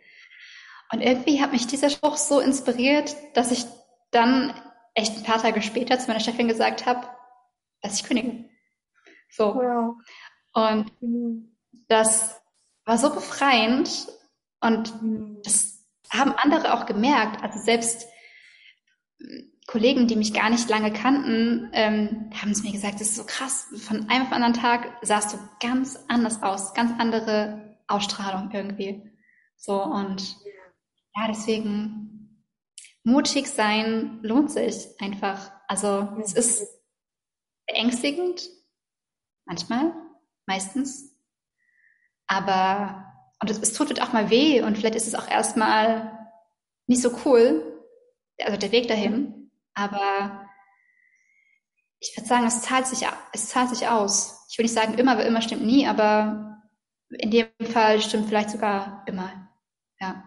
Und 0.92 1.02
irgendwie 1.02 1.42
hat 1.42 1.52
mich 1.52 1.68
dieser 1.68 1.90
Spruch 1.90 2.18
so 2.18 2.40
inspiriert, 2.40 3.16
dass 3.34 3.52
ich 3.52 3.66
dann 4.12 4.54
echt 4.94 5.16
ein 5.16 5.24
paar 5.24 5.42
Tage 5.42 5.62
später 5.62 6.00
zu 6.00 6.08
meiner 6.08 6.20
Chefin 6.20 6.48
gesagt 6.48 6.86
habe, 6.86 7.08
dass 7.82 7.96
ich 7.96 8.04
kündige. 8.04 8.50
So. 9.30 9.56
Wow. 9.56 9.96
Und 10.54 11.02
mhm. 11.02 11.56
das 11.88 12.42
war 12.86 12.98
so 12.98 13.14
befreiend 13.14 14.08
und 14.62 15.02
mhm. 15.02 15.42
das 15.44 15.86
haben 16.10 16.32
andere 16.32 16.74
auch 16.74 16.86
gemerkt. 16.86 17.44
Also 17.44 17.60
selbst 17.60 18.08
Kollegen, 19.68 20.08
die 20.08 20.16
mich 20.16 20.34
gar 20.34 20.50
nicht 20.50 20.70
lange 20.70 20.94
kannten, 20.94 21.70
ähm, 21.74 22.32
haben 22.34 22.52
es 22.52 22.64
mir 22.64 22.72
gesagt, 22.72 22.96
das 22.96 23.10
ist 23.10 23.16
so 23.18 23.26
krass. 23.26 23.68
Von 23.86 24.10
einem 24.10 24.24
auf 24.24 24.30
den 24.30 24.42
anderen 24.42 24.54
Tag 24.54 24.98
sahst 25.02 25.34
du 25.34 25.38
ganz 25.60 26.00
anders 26.08 26.42
aus, 26.42 26.74
ganz 26.74 26.98
andere 26.98 27.78
Ausstrahlung 27.88 28.50
irgendwie. 28.52 29.12
So 29.58 29.84
und 29.84 30.38
ja, 31.16 31.28
deswegen 31.28 32.46
mutig 33.04 33.48
sein 33.48 34.20
lohnt 34.24 34.52
sich 34.52 34.88
einfach. 35.00 35.52
Also 35.68 36.16
es 36.22 36.34
ist 36.34 36.66
beängstigend, 37.68 38.50
manchmal, 39.46 39.94
meistens, 40.46 41.14
aber 42.26 43.04
und 43.42 43.50
es, 43.50 43.60
es 43.60 43.74
tut 43.74 44.00
auch 44.02 44.14
mal 44.14 44.30
weh 44.30 44.62
und 44.62 44.78
vielleicht 44.78 44.96
ist 44.96 45.08
es 45.08 45.16
auch 45.16 45.30
erstmal 45.30 46.18
nicht 46.88 47.02
so 47.02 47.12
cool, 47.26 47.84
also 48.40 48.58
der 48.58 48.72
Weg 48.72 48.88
dahin, 48.88 49.37
aber 49.78 50.50
ich 52.00 52.16
würde 52.16 52.28
sagen, 52.28 52.46
es 52.46 52.62
zahlt 52.62 52.88
sich, 52.88 53.08
es 53.34 53.50
zahlt 53.50 53.70
sich 53.70 53.88
aus. 53.88 54.46
Ich 54.50 54.58
will 54.58 54.64
nicht 54.66 54.74
sagen 54.74 54.96
immer, 54.96 55.18
weil 55.18 55.28
immer 55.28 55.42
stimmt 55.42 55.66
nie, 55.66 55.88
aber 55.88 56.62
in 57.10 57.32
dem 57.32 57.48
Fall 57.72 58.02
stimmt 58.02 58.28
vielleicht 58.28 58.50
sogar 58.50 59.04
immer. 59.08 59.50
Ja. 60.00 60.24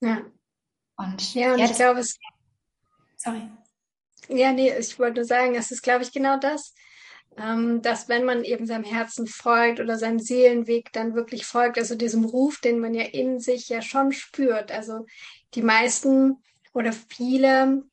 Ja. 0.00 0.18
Und 0.96 1.34
ja, 1.34 1.52
und 1.52 1.58
ja, 1.58 1.64
ich 1.66 1.74
glaube, 1.74 2.00
es. 2.00 2.18
Sorry. 3.16 3.50
Ja, 4.28 4.52
nee, 4.52 4.72
ich 4.76 4.98
wollte 4.98 5.16
nur 5.16 5.24
sagen, 5.24 5.54
es 5.54 5.70
ist, 5.70 5.82
glaube 5.82 6.02
ich, 6.02 6.12
genau 6.12 6.38
das 6.38 6.74
ähm, 7.38 7.82
dass 7.82 8.08
wenn 8.08 8.24
man 8.24 8.44
eben 8.44 8.66
seinem 8.66 8.84
Herzen 8.84 9.26
folgt 9.26 9.80
oder 9.80 9.98
seinem 9.98 10.18
Seelenweg 10.18 10.92
dann 10.92 11.14
wirklich 11.14 11.44
folgt, 11.44 11.78
also 11.78 11.94
diesem 11.94 12.24
Ruf, 12.24 12.60
den 12.60 12.78
man 12.78 12.94
ja 12.94 13.04
in 13.04 13.40
sich 13.40 13.68
ja 13.68 13.82
schon 13.82 14.12
spürt. 14.12 14.72
Also 14.72 15.06
die 15.54 15.62
meisten 15.62 16.42
oder 16.72 16.92
viele 16.92 17.84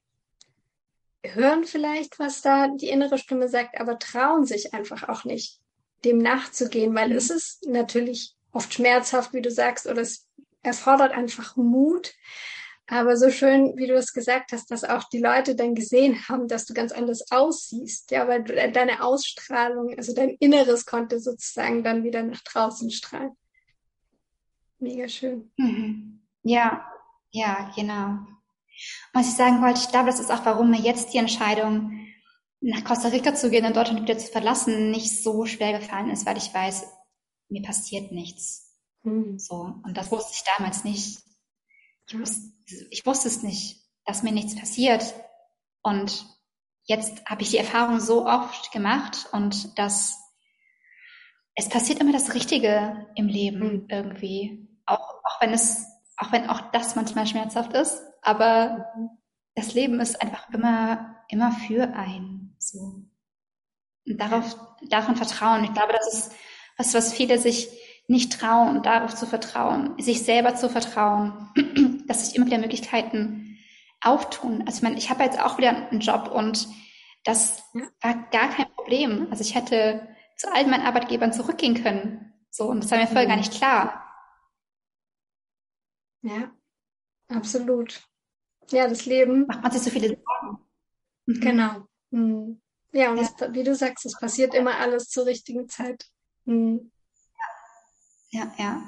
hören 1.23 1.63
vielleicht, 1.63 2.19
was 2.19 2.41
da 2.41 2.67
die 2.67 2.89
innere 2.89 3.17
Stimme 3.17 3.47
sagt, 3.47 3.79
aber 3.79 3.97
trauen 3.99 4.45
sich 4.45 4.73
einfach 4.73 5.07
auch 5.07 5.23
nicht, 5.23 5.59
dem 6.03 6.17
nachzugehen, 6.17 6.93
weil 6.95 7.09
mhm. 7.09 7.15
es 7.15 7.29
ist 7.29 7.65
natürlich 7.67 8.35
oft 8.51 8.73
schmerzhaft, 8.73 9.33
wie 9.33 9.41
du 9.41 9.49
sagst, 9.49 9.87
oder 9.87 10.01
es 10.01 10.27
erfordert 10.61 11.11
einfach 11.11 11.55
Mut. 11.55 12.13
Aber 12.87 13.15
so 13.15 13.29
schön, 13.31 13.77
wie 13.77 13.87
du 13.87 13.95
es 13.95 14.13
gesagt 14.13 14.51
hast, 14.51 14.69
dass 14.69 14.83
auch 14.83 15.05
die 15.05 15.19
Leute 15.19 15.55
dann 15.55 15.73
gesehen 15.73 16.27
haben, 16.27 16.49
dass 16.49 16.65
du 16.65 16.73
ganz 16.73 16.91
anders 16.91 17.31
aussiehst. 17.31 18.11
Ja, 18.11 18.27
weil 18.27 18.43
deine 18.43 19.01
Ausstrahlung, 19.01 19.95
also 19.97 20.13
dein 20.13 20.31
Inneres 20.39 20.85
konnte 20.85 21.19
sozusagen 21.19 21.83
dann 21.83 22.03
wieder 22.03 22.23
nach 22.23 22.41
draußen 22.41 22.91
strahlen. 22.91 23.31
Mega 24.79 25.07
schön. 25.07 25.49
Mhm. 25.55 26.21
Ja, 26.43 26.85
ja, 27.31 27.71
genau. 27.73 28.19
Was 29.13 29.27
ich 29.27 29.35
sagen 29.35 29.61
wollte, 29.61 29.79
ich 29.79 29.89
glaube, 29.89 30.07
das 30.07 30.19
ist 30.19 30.31
auch, 30.31 30.45
warum 30.45 30.71
mir 30.71 30.81
jetzt 30.81 31.13
die 31.13 31.17
Entscheidung, 31.17 31.99
nach 32.61 32.83
Costa 32.85 33.09
Rica 33.09 33.35
zu 33.35 33.49
gehen 33.49 33.65
und 33.65 33.75
Deutschland 33.75 34.01
wieder 34.01 34.17
zu 34.17 34.31
verlassen, 34.31 34.89
nicht 34.89 35.21
so 35.21 35.45
schwer 35.45 35.77
gefallen 35.77 36.09
ist, 36.09 36.25
weil 36.25 36.37
ich 36.37 36.53
weiß, 36.53 36.87
mir 37.49 37.61
passiert 37.61 38.11
nichts. 38.11 38.73
Mhm. 39.03 39.37
So. 39.37 39.75
Und 39.83 39.97
das 39.97 40.11
wusste 40.11 40.33
ich 40.33 40.43
damals 40.57 40.83
nicht. 40.83 41.19
Ich 42.07 42.19
wusste, 42.19 42.41
ich 42.89 43.05
wusste 43.05 43.27
es 43.27 43.43
nicht, 43.43 43.83
dass 44.05 44.23
mir 44.23 44.31
nichts 44.31 44.55
passiert. 44.55 45.13
Und 45.81 46.25
jetzt 46.85 47.25
habe 47.25 47.41
ich 47.41 47.49
die 47.49 47.57
Erfahrung 47.57 47.99
so 47.99 48.25
oft 48.25 48.71
gemacht 48.71 49.27
und 49.33 49.77
dass 49.77 50.19
es 51.55 51.69
passiert 51.69 51.99
immer 51.99 52.13
das 52.13 52.33
Richtige 52.33 53.07
im 53.15 53.27
Leben 53.27 53.59
mhm. 53.59 53.87
irgendwie. 53.89 54.69
Auch, 54.85 55.21
auch 55.23 55.41
wenn 55.41 55.51
es, 55.51 55.85
auch 56.17 56.31
wenn 56.31 56.49
auch 56.49 56.71
das 56.71 56.95
manchmal 56.95 57.27
schmerzhaft 57.27 57.73
ist, 57.73 58.01
aber 58.23 58.93
das 59.55 59.73
Leben 59.73 59.99
ist 59.99 60.21
einfach 60.21 60.49
immer, 60.49 61.23
immer 61.29 61.51
für 61.51 61.93
einen, 61.93 62.55
so. 62.59 63.03
Und 64.05 64.17
darauf, 64.17 64.57
davon 64.89 65.15
vertrauen. 65.15 65.63
Ich 65.63 65.73
glaube, 65.73 65.93
das 65.93 66.13
ist 66.13 66.33
was, 66.77 66.93
was 66.93 67.13
viele 67.13 67.37
sich 67.37 67.69
nicht 68.07 68.33
trauen, 68.33 68.83
darauf 68.83 69.15
zu 69.15 69.25
vertrauen, 69.25 69.97
sich 70.01 70.23
selber 70.23 70.55
zu 70.55 70.69
vertrauen, 70.69 71.49
dass 72.07 72.25
sich 72.25 72.35
immer 72.35 72.47
wieder 72.47 72.57
Möglichkeiten 72.57 73.57
auftun. 74.01 74.63
Also 74.65 74.77
ich 74.77 74.83
meine, 74.83 74.97
ich 74.97 75.09
habe 75.09 75.23
jetzt 75.23 75.39
auch 75.39 75.57
wieder 75.57 75.69
einen 75.89 76.01
Job 76.01 76.29
und 76.29 76.67
das 77.23 77.63
war 78.01 78.15
gar 78.31 78.49
kein 78.49 78.69
Problem. 78.75 79.27
Also 79.31 79.41
ich 79.41 79.55
hätte 79.55 80.07
zu 80.35 80.51
all 80.51 80.67
meinen 80.67 80.85
Arbeitgebern 80.85 81.31
zurückgehen 81.31 81.81
können. 81.81 82.33
So, 82.49 82.65
und 82.65 82.83
das 82.83 82.91
war 82.91 82.97
mir 82.97 83.07
voll 83.07 83.23
mhm. 83.23 83.29
gar 83.29 83.37
nicht 83.37 83.53
klar. 83.53 83.99
Ja, 86.21 86.51
absolut. 87.29 88.01
Ja, 88.71 88.87
das 88.87 89.05
Leben. 89.05 89.45
Macht 89.47 89.61
man 89.61 89.71
sich 89.71 89.81
so 89.81 89.89
viele 89.89 90.07
Sorgen. 90.07 90.57
Mhm. 91.25 91.39
Genau. 91.41 91.87
Mhm. 92.11 92.61
Ja, 92.91 93.11
und 93.11 93.17
ja. 93.17 93.23
Es, 93.23 93.53
wie 93.53 93.63
du 93.63 93.75
sagst, 93.75 94.05
es 94.05 94.17
passiert 94.19 94.53
immer 94.53 94.77
alles 94.77 95.09
zur 95.09 95.25
richtigen 95.25 95.67
Zeit. 95.67 96.05
Mhm. 96.45 96.91
Ja, 98.31 98.51
ja. 98.57 98.83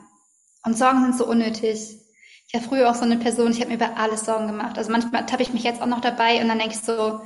Und 0.63 0.77
Sorgen 0.77 1.01
sind 1.01 1.17
so 1.17 1.27
unnötig. 1.27 1.99
Ich 2.47 2.53
war 2.53 2.61
früher 2.61 2.89
auch 2.89 2.95
so 2.95 3.03
eine 3.03 3.17
Person, 3.17 3.51
ich 3.51 3.59
habe 3.59 3.69
mir 3.69 3.75
über 3.75 3.97
alles 3.97 4.25
Sorgen 4.25 4.47
gemacht. 4.47 4.77
Also 4.77 4.91
manchmal 4.91 5.25
tappe 5.25 5.43
ich 5.43 5.53
mich 5.53 5.63
jetzt 5.63 5.81
auch 5.81 5.87
noch 5.87 6.01
dabei 6.01 6.41
und 6.41 6.47
dann 6.47 6.59
denke 6.59 6.75
ich 6.75 6.81
so, 6.81 7.21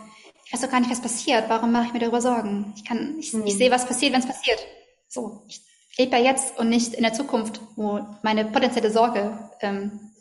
ich 0.45 0.53
weiß 0.53 0.61
doch 0.61 0.71
gar 0.71 0.79
nicht, 0.79 0.91
was 0.91 1.01
passiert. 1.01 1.49
Warum 1.49 1.71
mache 1.71 1.87
ich 1.87 1.93
mir 1.93 1.99
darüber 1.99 2.21
Sorgen? 2.21 2.73
Ich 2.75 2.85
kann, 2.85 3.17
ich, 3.19 3.33
mhm. 3.33 3.45
ich 3.45 3.57
sehe, 3.57 3.71
was 3.71 3.85
passiert, 3.85 4.13
wenn 4.13 4.21
es 4.21 4.27
passiert. 4.27 4.59
So, 5.07 5.43
ich 5.47 5.61
lebe 5.97 6.17
ja 6.17 6.23
jetzt 6.23 6.57
und 6.57 6.69
nicht 6.69 6.93
in 6.93 7.03
der 7.03 7.13
Zukunft, 7.13 7.61
wo 7.75 8.05
meine 8.23 8.45
potenzielle 8.45 8.91
Sorge 8.91 9.37
ähm, 9.61 10.13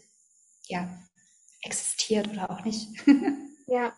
ja 0.66 0.88
existiert 1.62 2.28
oder 2.28 2.50
auch 2.50 2.64
nicht. 2.64 2.88
Ja. 3.70 3.92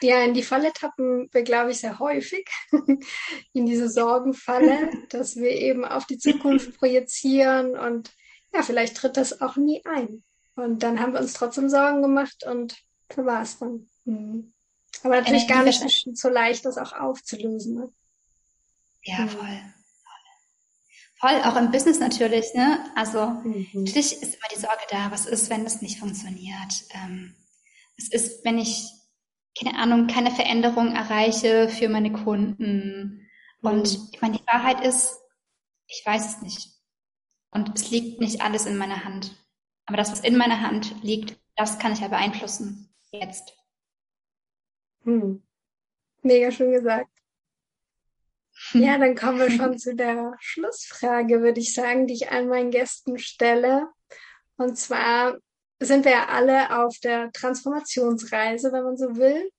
Ja, 0.00 0.22
in 0.22 0.32
die 0.32 0.44
Falle 0.44 0.72
tappen 0.72 1.28
wir, 1.32 1.42
glaube 1.42 1.72
ich, 1.72 1.78
sehr 1.80 1.98
häufig. 1.98 2.48
in 3.52 3.66
diese 3.66 3.88
Sorgenfalle, 3.88 4.90
dass 5.08 5.34
wir 5.34 5.50
eben 5.50 5.84
auf 5.84 6.06
die 6.06 6.18
Zukunft 6.18 6.78
projizieren 6.78 7.76
und 7.76 8.12
ja, 8.54 8.62
vielleicht 8.62 8.96
tritt 8.96 9.16
das 9.16 9.40
auch 9.40 9.56
nie 9.56 9.82
ein. 9.84 10.22
Und 10.54 10.84
dann 10.84 11.00
haben 11.00 11.14
wir 11.14 11.20
uns 11.20 11.34
trotzdem 11.34 11.68
Sorgen 11.68 12.00
gemacht 12.00 12.44
und 12.46 12.76
so 13.12 13.24
war 13.24 13.42
es 13.42 13.58
dann. 13.58 13.88
Mhm. 14.04 14.52
Aber 15.02 15.16
natürlich 15.16 15.48
gar 15.48 15.64
nicht 15.64 15.82
so 16.14 16.28
leicht, 16.28 16.64
das 16.64 16.78
auch 16.78 16.92
aufzulösen. 16.92 17.74
Ne? 17.74 17.92
Ja, 19.02 19.20
mhm. 19.20 19.28
voll. 19.30 19.74
Voll, 21.20 21.42
auch 21.42 21.56
im 21.56 21.72
Business 21.72 21.98
natürlich, 21.98 22.54
ne? 22.54 22.84
Also 22.94 23.26
mhm. 23.26 23.66
natürlich 23.72 24.22
ist 24.22 24.34
immer 24.34 24.48
die 24.54 24.60
Sorge 24.60 24.82
da, 24.90 25.10
was 25.10 25.26
ist, 25.26 25.50
wenn 25.50 25.64
das 25.64 25.82
nicht 25.82 25.98
funktioniert? 25.98 26.84
Ähm, 26.90 27.34
was 27.96 28.08
ist, 28.08 28.44
wenn 28.44 28.58
ich, 28.58 28.88
keine 29.60 29.76
Ahnung, 29.78 30.06
keine 30.06 30.30
Veränderung 30.30 30.94
erreiche 30.94 31.68
für 31.68 31.88
meine 31.88 32.12
Kunden? 32.12 33.28
Und 33.62 33.98
mhm. 33.98 34.08
ich 34.12 34.20
meine, 34.20 34.38
die 34.38 34.46
Wahrheit 34.46 34.84
ist, 34.84 35.18
ich 35.88 36.02
weiß 36.04 36.36
es 36.36 36.42
nicht. 36.42 36.68
Und 37.50 37.74
es 37.74 37.90
liegt 37.90 38.20
nicht 38.20 38.42
alles 38.42 38.66
in 38.66 38.76
meiner 38.76 39.04
Hand. 39.04 39.34
Aber 39.86 39.96
das, 39.96 40.12
was 40.12 40.20
in 40.20 40.36
meiner 40.36 40.60
Hand 40.60 41.02
liegt, 41.02 41.36
das 41.56 41.78
kann 41.78 41.92
ich 41.92 42.00
ja 42.00 42.08
beeinflussen. 42.08 42.94
Jetzt. 43.10 43.56
Hm. 45.02 45.42
Mega 46.22 46.50
schön 46.52 46.72
gesagt. 46.72 47.10
Ja, 48.72 48.98
dann 48.98 49.14
kommen 49.14 49.38
wir 49.38 49.50
schon 49.50 49.78
zu 49.78 49.94
der 49.94 50.34
Schlussfrage, 50.40 51.40
würde 51.42 51.60
ich 51.60 51.74
sagen, 51.74 52.06
die 52.06 52.14
ich 52.14 52.30
allen 52.30 52.48
meinen 52.48 52.70
Gästen 52.70 53.18
stelle. 53.18 53.88
Und 54.56 54.76
zwar 54.76 55.38
sind 55.80 56.04
wir 56.04 56.12
ja 56.12 56.26
alle 56.28 56.82
auf 56.82 56.98
der 56.98 57.30
Transformationsreise, 57.32 58.72
wenn 58.72 58.84
man 58.84 58.96
so 58.96 59.16
will. 59.16 59.50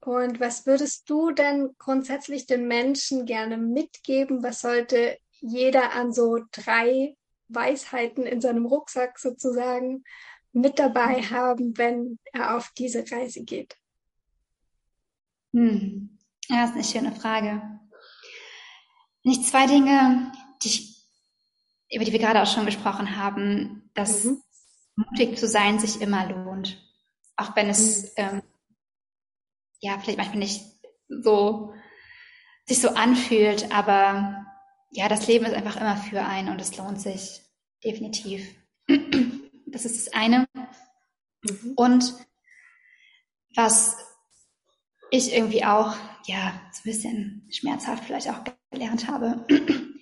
Und 0.00 0.40
was 0.40 0.66
würdest 0.66 1.08
du 1.10 1.30
denn 1.30 1.74
grundsätzlich 1.78 2.46
den 2.46 2.68
Menschen 2.68 3.26
gerne 3.26 3.56
mitgeben? 3.56 4.42
Was 4.42 4.60
sollte 4.60 5.18
jeder 5.40 5.92
an 5.94 6.12
so 6.12 6.38
drei 6.52 7.16
Weisheiten 7.48 8.24
in 8.24 8.40
seinem 8.40 8.66
Rucksack 8.66 9.18
sozusagen 9.18 10.04
mit 10.52 10.78
dabei 10.78 11.22
haben, 11.22 11.76
wenn 11.76 12.18
er 12.32 12.56
auf 12.56 12.70
diese 12.76 13.04
Reise 13.10 13.44
geht? 13.44 13.76
Hm. 15.52 16.18
Ja, 16.48 16.62
das 16.62 16.70
ist 16.70 16.74
eine 16.74 16.84
schöne 16.84 17.20
Frage. 17.20 17.80
Nicht 19.26 19.44
zwei 19.44 19.66
Dinge, 19.66 20.30
die 20.62 20.68
ich, 20.68 21.04
über 21.90 22.04
die 22.04 22.12
wir 22.12 22.20
gerade 22.20 22.40
auch 22.40 22.46
schon 22.46 22.64
gesprochen 22.64 23.16
haben, 23.16 23.90
dass 23.92 24.22
mhm. 24.22 24.40
mutig 24.94 25.36
zu 25.36 25.48
sein 25.48 25.80
sich 25.80 26.00
immer 26.00 26.28
lohnt. 26.28 26.80
Auch 27.34 27.56
wenn 27.56 27.68
es 27.68 28.04
mhm. 28.04 28.10
ähm, 28.18 28.42
ja 29.80 29.98
vielleicht 29.98 30.18
manchmal 30.18 30.38
nicht 30.38 30.64
so 31.08 31.74
sich 32.66 32.80
so 32.80 32.90
anfühlt, 32.90 33.72
aber 33.72 34.46
ja, 34.90 35.08
das 35.08 35.26
Leben 35.26 35.44
ist 35.44 35.54
einfach 35.54 35.74
immer 35.74 35.96
für 35.96 36.22
einen 36.22 36.48
und 36.48 36.60
es 36.60 36.76
lohnt 36.76 37.00
sich 37.00 37.42
definitiv. 37.84 38.48
Das 39.68 39.84
ist 39.84 40.06
das 40.06 40.14
eine. 40.14 40.46
Mhm. 40.54 41.72
Und 41.74 42.14
was 43.56 43.96
ich 45.10 45.34
irgendwie 45.34 45.64
auch, 45.64 45.96
ja, 46.26 46.60
so 46.72 46.78
ein 46.78 46.84
bisschen 46.84 47.48
schmerzhaft 47.50 48.04
vielleicht 48.04 48.30
auch 48.30 48.44
gelernt 48.78 49.08
habe. 49.08 49.44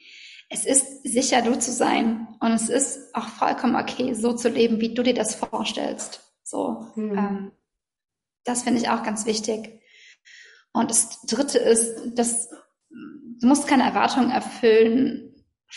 Es 0.51 0.67
ist 0.67 1.03
sicher, 1.03 1.43
du 1.43 1.59
zu 1.59 1.73
sein. 1.73 2.29
Und 2.39 2.53
es 2.53 2.69
ist 2.69 3.13
auch 3.15 3.27
vollkommen 3.27 3.75
okay, 3.75 4.13
so 4.13 4.35
zu 4.35 4.51
leben, 4.51 4.79
wie 4.81 4.95
du 4.95 5.03
dir 5.03 5.15
das 5.15 5.35
vorstellst. 5.35 6.21
So, 6.45 6.93
mhm. 6.95 7.19
ähm, 7.19 7.53
das 8.45 8.63
finde 8.63 8.79
ich 8.79 8.89
auch 8.89 9.03
ganz 9.03 9.27
wichtig. 9.27 9.81
Und 10.73 10.91
das 10.91 11.23
dritte 11.23 11.59
ist, 11.59 12.17
dass 12.17 12.51
du 12.51 13.47
musst 13.47 13.67
keine 13.67 13.85
Erwartungen 13.85 14.31
erfüllen 14.31 15.35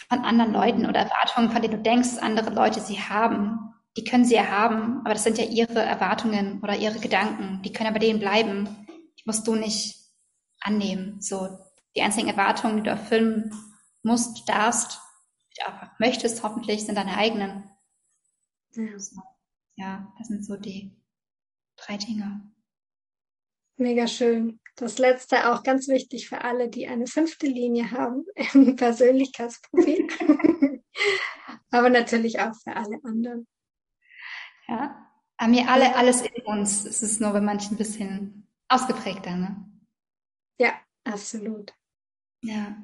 von 0.10 0.20
anderen 0.20 0.52
Leuten 0.52 0.86
oder 0.86 1.00
Erwartungen, 1.00 1.50
von 1.50 1.62
denen 1.62 1.78
du 1.78 1.82
denkst, 1.82 2.10
dass 2.10 2.20
andere 2.20 2.52
Leute 2.52 2.82
sie 2.82 3.00
haben. 3.00 3.74
Die 3.96 4.04
können 4.04 4.26
sie 4.26 4.36
ja 4.36 4.48
haben, 4.48 5.00
aber 5.06 5.14
das 5.14 5.24
sind 5.24 5.40
ja 5.40 5.46
ihre 5.46 5.80
Erwartungen 5.82 6.60
oder 6.62 6.78
ihre 6.78 7.00
Gedanken. 7.00 7.62
Die 7.64 7.72
können 7.72 7.88
ja 7.88 7.94
bei 7.94 8.06
denen 8.06 8.20
bleiben 8.20 8.68
musst 9.28 9.46
du 9.46 9.56
nicht 9.56 9.98
annehmen. 10.62 11.22
So, 11.22 11.50
die 11.98 12.04
einzigen 12.04 12.30
Erwartungen, 12.30 12.78
die 12.78 12.84
du 12.84 12.92
erfüllen 12.92 13.52
musst, 14.04 14.48
darfst, 14.48 15.02
auch 15.66 16.00
möchtest, 16.00 16.44
hoffentlich, 16.44 16.86
sind 16.86 16.96
deine 16.96 17.18
eigenen. 17.18 17.70
Ja. 18.74 19.00
So, 19.00 19.22
ja, 19.76 20.14
das 20.20 20.28
sind 20.28 20.46
so 20.46 20.56
die 20.56 20.96
drei 21.76 21.98
Dinge. 21.98 22.52
Mega 23.78 24.08
schön. 24.08 24.60
Das 24.76 25.00
letzte 25.00 25.52
auch 25.52 25.64
ganz 25.64 25.88
wichtig 25.88 26.30
für 26.30 26.44
alle, 26.44 26.70
die 26.70 26.88
eine 26.88 27.08
fünfte 27.08 27.48
Linie 27.48 27.90
haben 27.92 28.26
im 28.54 28.76
Persönlichkeitsprofil. 28.76 30.08
Aber 31.72 31.90
natürlich 31.90 32.40
auch 32.40 32.54
für 32.56 32.76
alle 32.76 33.00
anderen. 33.04 33.48
Ja, 34.68 35.12
haben 35.40 35.54
wir 35.54 35.70
alle 35.70 35.96
alles 35.96 36.22
in 36.22 36.44
uns. 36.44 36.86
Es 36.86 37.02
ist 37.02 37.20
nur 37.20 37.32
bei 37.32 37.42
manchen 37.42 37.74
ein 37.74 37.78
bisschen 37.78 38.48
ausgeprägter, 38.68 39.36
ne? 39.36 39.72
Ja, 40.60 40.74
absolut. 41.04 41.74
Ja. 42.48 42.78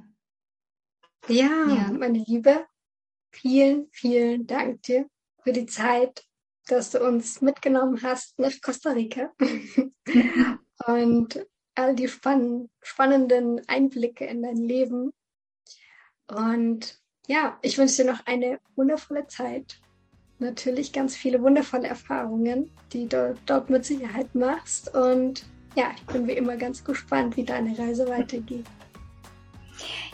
Ja, 1.29 1.67
ja. 1.69 1.91
meine 1.93 2.19
Liebe, 2.19 2.65
vielen, 3.31 3.87
vielen 3.91 4.45
Dank 4.45 4.81
dir 4.81 5.07
für 5.41 5.53
die 5.53 5.65
Zeit, 5.65 6.25
dass 6.67 6.91
du 6.91 6.99
uns 6.99 7.39
mitgenommen 7.39 8.03
hast 8.03 8.37
nach 8.39 8.51
Costa 8.61 8.91
Rica 8.91 9.31
und 10.85 11.47
all 11.75 11.95
die 11.95 12.09
spann 12.09 12.69
spannenden 12.81 13.61
Einblicke 13.69 14.25
in 14.25 14.43
dein 14.43 14.57
Leben. 14.57 15.13
Und 16.27 16.99
ja, 17.27 17.57
ich 17.61 17.77
wünsche 17.77 18.03
dir 18.03 18.11
noch 18.11 18.25
eine 18.25 18.59
wundervolle 18.75 19.27
Zeit. 19.27 19.79
Natürlich 20.39 20.91
ganz 20.91 21.15
viele 21.15 21.41
wundervolle 21.41 21.87
Erfahrungen, 21.87 22.69
die 22.91 23.07
du 23.07 23.33
dort 23.45 23.69
mit 23.69 23.85
Sicherheit 23.85 24.35
machst. 24.35 24.93
Und 24.93 25.45
ja, 25.75 25.91
ich 25.95 26.05
bin 26.07 26.27
wie 26.27 26.33
immer 26.33 26.57
ganz 26.57 26.83
gespannt, 26.83 27.37
wie 27.37 27.45
deine 27.45 27.77
Reise 27.79 28.09
weitergeht. 28.09 28.65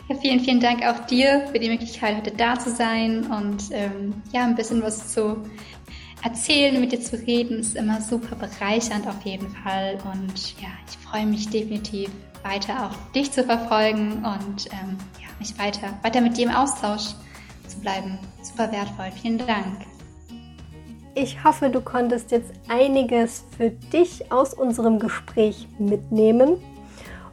Ja, 0.08 0.16
vielen, 0.16 0.40
vielen 0.40 0.60
Dank 0.60 0.84
auch 0.84 1.06
dir 1.06 1.46
für 1.52 1.58
die 1.58 1.68
Möglichkeit, 1.68 2.16
heute 2.16 2.32
da 2.32 2.58
zu 2.58 2.70
sein 2.70 3.26
und 3.26 3.64
ähm, 3.72 4.22
ja, 4.32 4.44
ein 4.44 4.56
bisschen 4.56 4.82
was 4.82 5.12
zu 5.12 5.36
erzählen, 6.22 6.80
mit 6.80 6.92
dir 6.92 7.00
zu 7.00 7.16
reden. 7.16 7.60
Ist 7.60 7.76
immer 7.76 8.00
super 8.00 8.36
bereichernd 8.36 9.06
auf 9.06 9.22
jeden 9.24 9.48
Fall. 9.48 9.98
Und 10.12 10.60
ja, 10.60 10.68
ich 10.88 10.98
freue 10.98 11.26
mich 11.26 11.48
definitiv 11.48 12.10
weiter 12.42 12.86
auch 12.86 13.12
dich 13.12 13.30
zu 13.30 13.44
verfolgen 13.44 14.24
und 14.24 14.66
ähm, 14.72 14.96
ja, 15.20 15.28
mich 15.38 15.58
weiter, 15.58 15.98
weiter 16.02 16.20
mit 16.20 16.36
dir 16.36 16.46
im 16.46 16.54
Austausch 16.54 17.14
zu 17.68 17.78
bleiben. 17.80 18.18
Super 18.42 18.70
wertvoll. 18.72 19.10
Vielen 19.20 19.38
Dank. 19.38 19.86
Ich 21.14 21.42
hoffe, 21.42 21.70
du 21.70 21.80
konntest 21.80 22.30
jetzt 22.30 22.52
einiges 22.68 23.44
für 23.56 23.70
dich 23.70 24.30
aus 24.30 24.54
unserem 24.54 24.98
Gespräch 24.98 25.66
mitnehmen. 25.78 26.56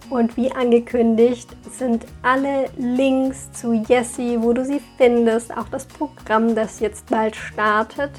Und 0.10 0.38
wie 0.38 0.52
angekündigt 0.52 1.50
sind 1.70 2.06
alle 2.22 2.70
Links 2.78 3.52
zu 3.52 3.74
Jessie, 3.74 4.38
wo 4.42 4.54
du 4.54 4.64
sie 4.64 4.82
findest, 4.98 5.56
auch 5.56 5.68
das 5.68 5.86
Programm, 5.86 6.56
das 6.56 6.80
jetzt 6.80 7.10
bald 7.10 7.36
startet, 7.36 8.12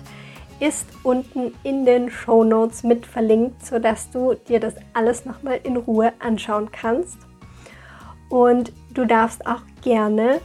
ist 0.61 0.87
unten 1.03 1.53
in 1.63 1.87
den 1.87 2.11
Show 2.11 2.45
Notes 2.45 2.83
mit 2.83 3.07
verlinkt, 3.07 3.65
sodass 3.65 4.11
du 4.11 4.35
dir 4.35 4.61
das 4.61 4.75
alles 4.93 5.25
nochmal 5.25 5.61
in 5.63 5.77
Ruhe 5.77 6.13
anschauen 6.19 6.71
kannst. 6.73 7.19
Und 8.29 8.73
du 8.93 9.07
darfst 9.07 9.47
auch 9.47 9.63
gerne 9.83 10.41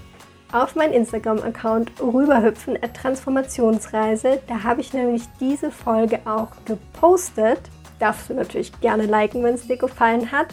auf 0.54 0.76
meinen 0.76 0.94
Instagram-Account 0.94 1.91
rüberhüpfen, 2.00 2.78
Transformationsreise. 2.94 4.39
Da 4.48 4.64
habe 4.64 4.82
ich 4.82 4.94
nämlich 4.94 5.24
diese 5.39 5.72
Folge 5.72 6.20
auch 6.26 6.52
gepostet. 6.64 7.60
Darfst 8.00 8.30
du 8.30 8.36
natürlich 8.36 8.80
gerne 8.80 9.08
liken, 9.08 9.44
wenn 9.44 9.56
es 9.56 9.68
dir 9.68 9.78
gefallen 9.78 10.32
hat. 10.32 10.48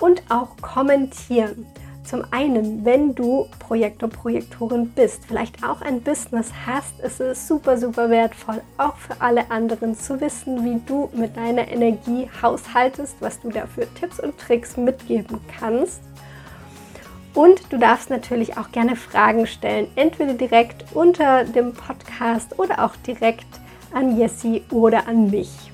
Und 0.00 0.22
auch 0.28 0.56
kommentieren. 0.60 1.66
Zum 2.04 2.22
einen, 2.32 2.84
wenn 2.84 3.14
du 3.14 3.48
Projektor, 3.58 4.10
Projektorin 4.10 4.90
bist, 4.90 5.24
vielleicht 5.26 5.64
auch 5.64 5.80
ein 5.80 6.02
Business 6.02 6.52
hast, 6.66 7.00
ist 7.00 7.18
es 7.18 7.48
super, 7.48 7.78
super 7.78 8.10
wertvoll, 8.10 8.60
auch 8.76 8.96
für 8.96 9.18
alle 9.20 9.50
anderen 9.50 9.96
zu 9.96 10.20
wissen, 10.20 10.62
wie 10.64 10.80
du 10.86 11.08
mit 11.14 11.34
deiner 11.34 11.66
Energie 11.66 12.28
haushaltest, 12.42 13.16
was 13.20 13.40
du 13.40 13.48
dafür 13.48 13.86
Tipps 13.94 14.20
und 14.20 14.36
Tricks 14.38 14.76
mitgeben 14.76 15.40
kannst. 15.58 16.02
Und 17.32 17.72
du 17.72 17.78
darfst 17.78 18.10
natürlich 18.10 18.58
auch 18.58 18.70
gerne 18.70 18.96
Fragen 18.96 19.46
stellen, 19.46 19.88
entweder 19.96 20.34
direkt 20.34 20.84
unter 20.94 21.44
dem 21.44 21.72
Podcast 21.72 22.58
oder 22.58 22.84
auch 22.84 22.94
direkt 22.96 23.46
an 23.94 24.18
Jessie 24.18 24.62
oder 24.70 25.08
an 25.08 25.30
mich. 25.30 25.72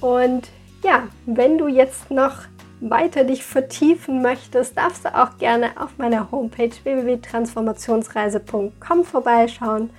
Und 0.00 0.48
ja, 0.82 1.04
wenn 1.26 1.58
du 1.58 1.68
jetzt 1.68 2.10
noch 2.10 2.44
weiter 2.90 3.24
dich 3.24 3.44
vertiefen 3.44 4.22
möchtest, 4.22 4.76
darfst 4.76 5.04
du 5.04 5.14
auch 5.14 5.38
gerne 5.38 5.80
auf 5.80 5.98
meiner 5.98 6.30
Homepage 6.30 6.70
www.transformationsreise.com 6.82 9.04
vorbeischauen 9.04 9.90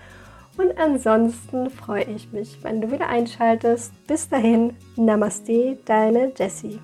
Und 0.58 0.78
ansonsten 0.78 1.70
freue 1.70 2.04
ich 2.04 2.32
mich, 2.32 2.60
wenn 2.62 2.82
du 2.82 2.92
wieder 2.92 3.08
einschaltest. 3.08 3.94
Bis 4.06 4.28
dahin, 4.30 4.76
Namaste, 4.96 5.80
deine 5.86 6.32
Jessie. 6.38 6.80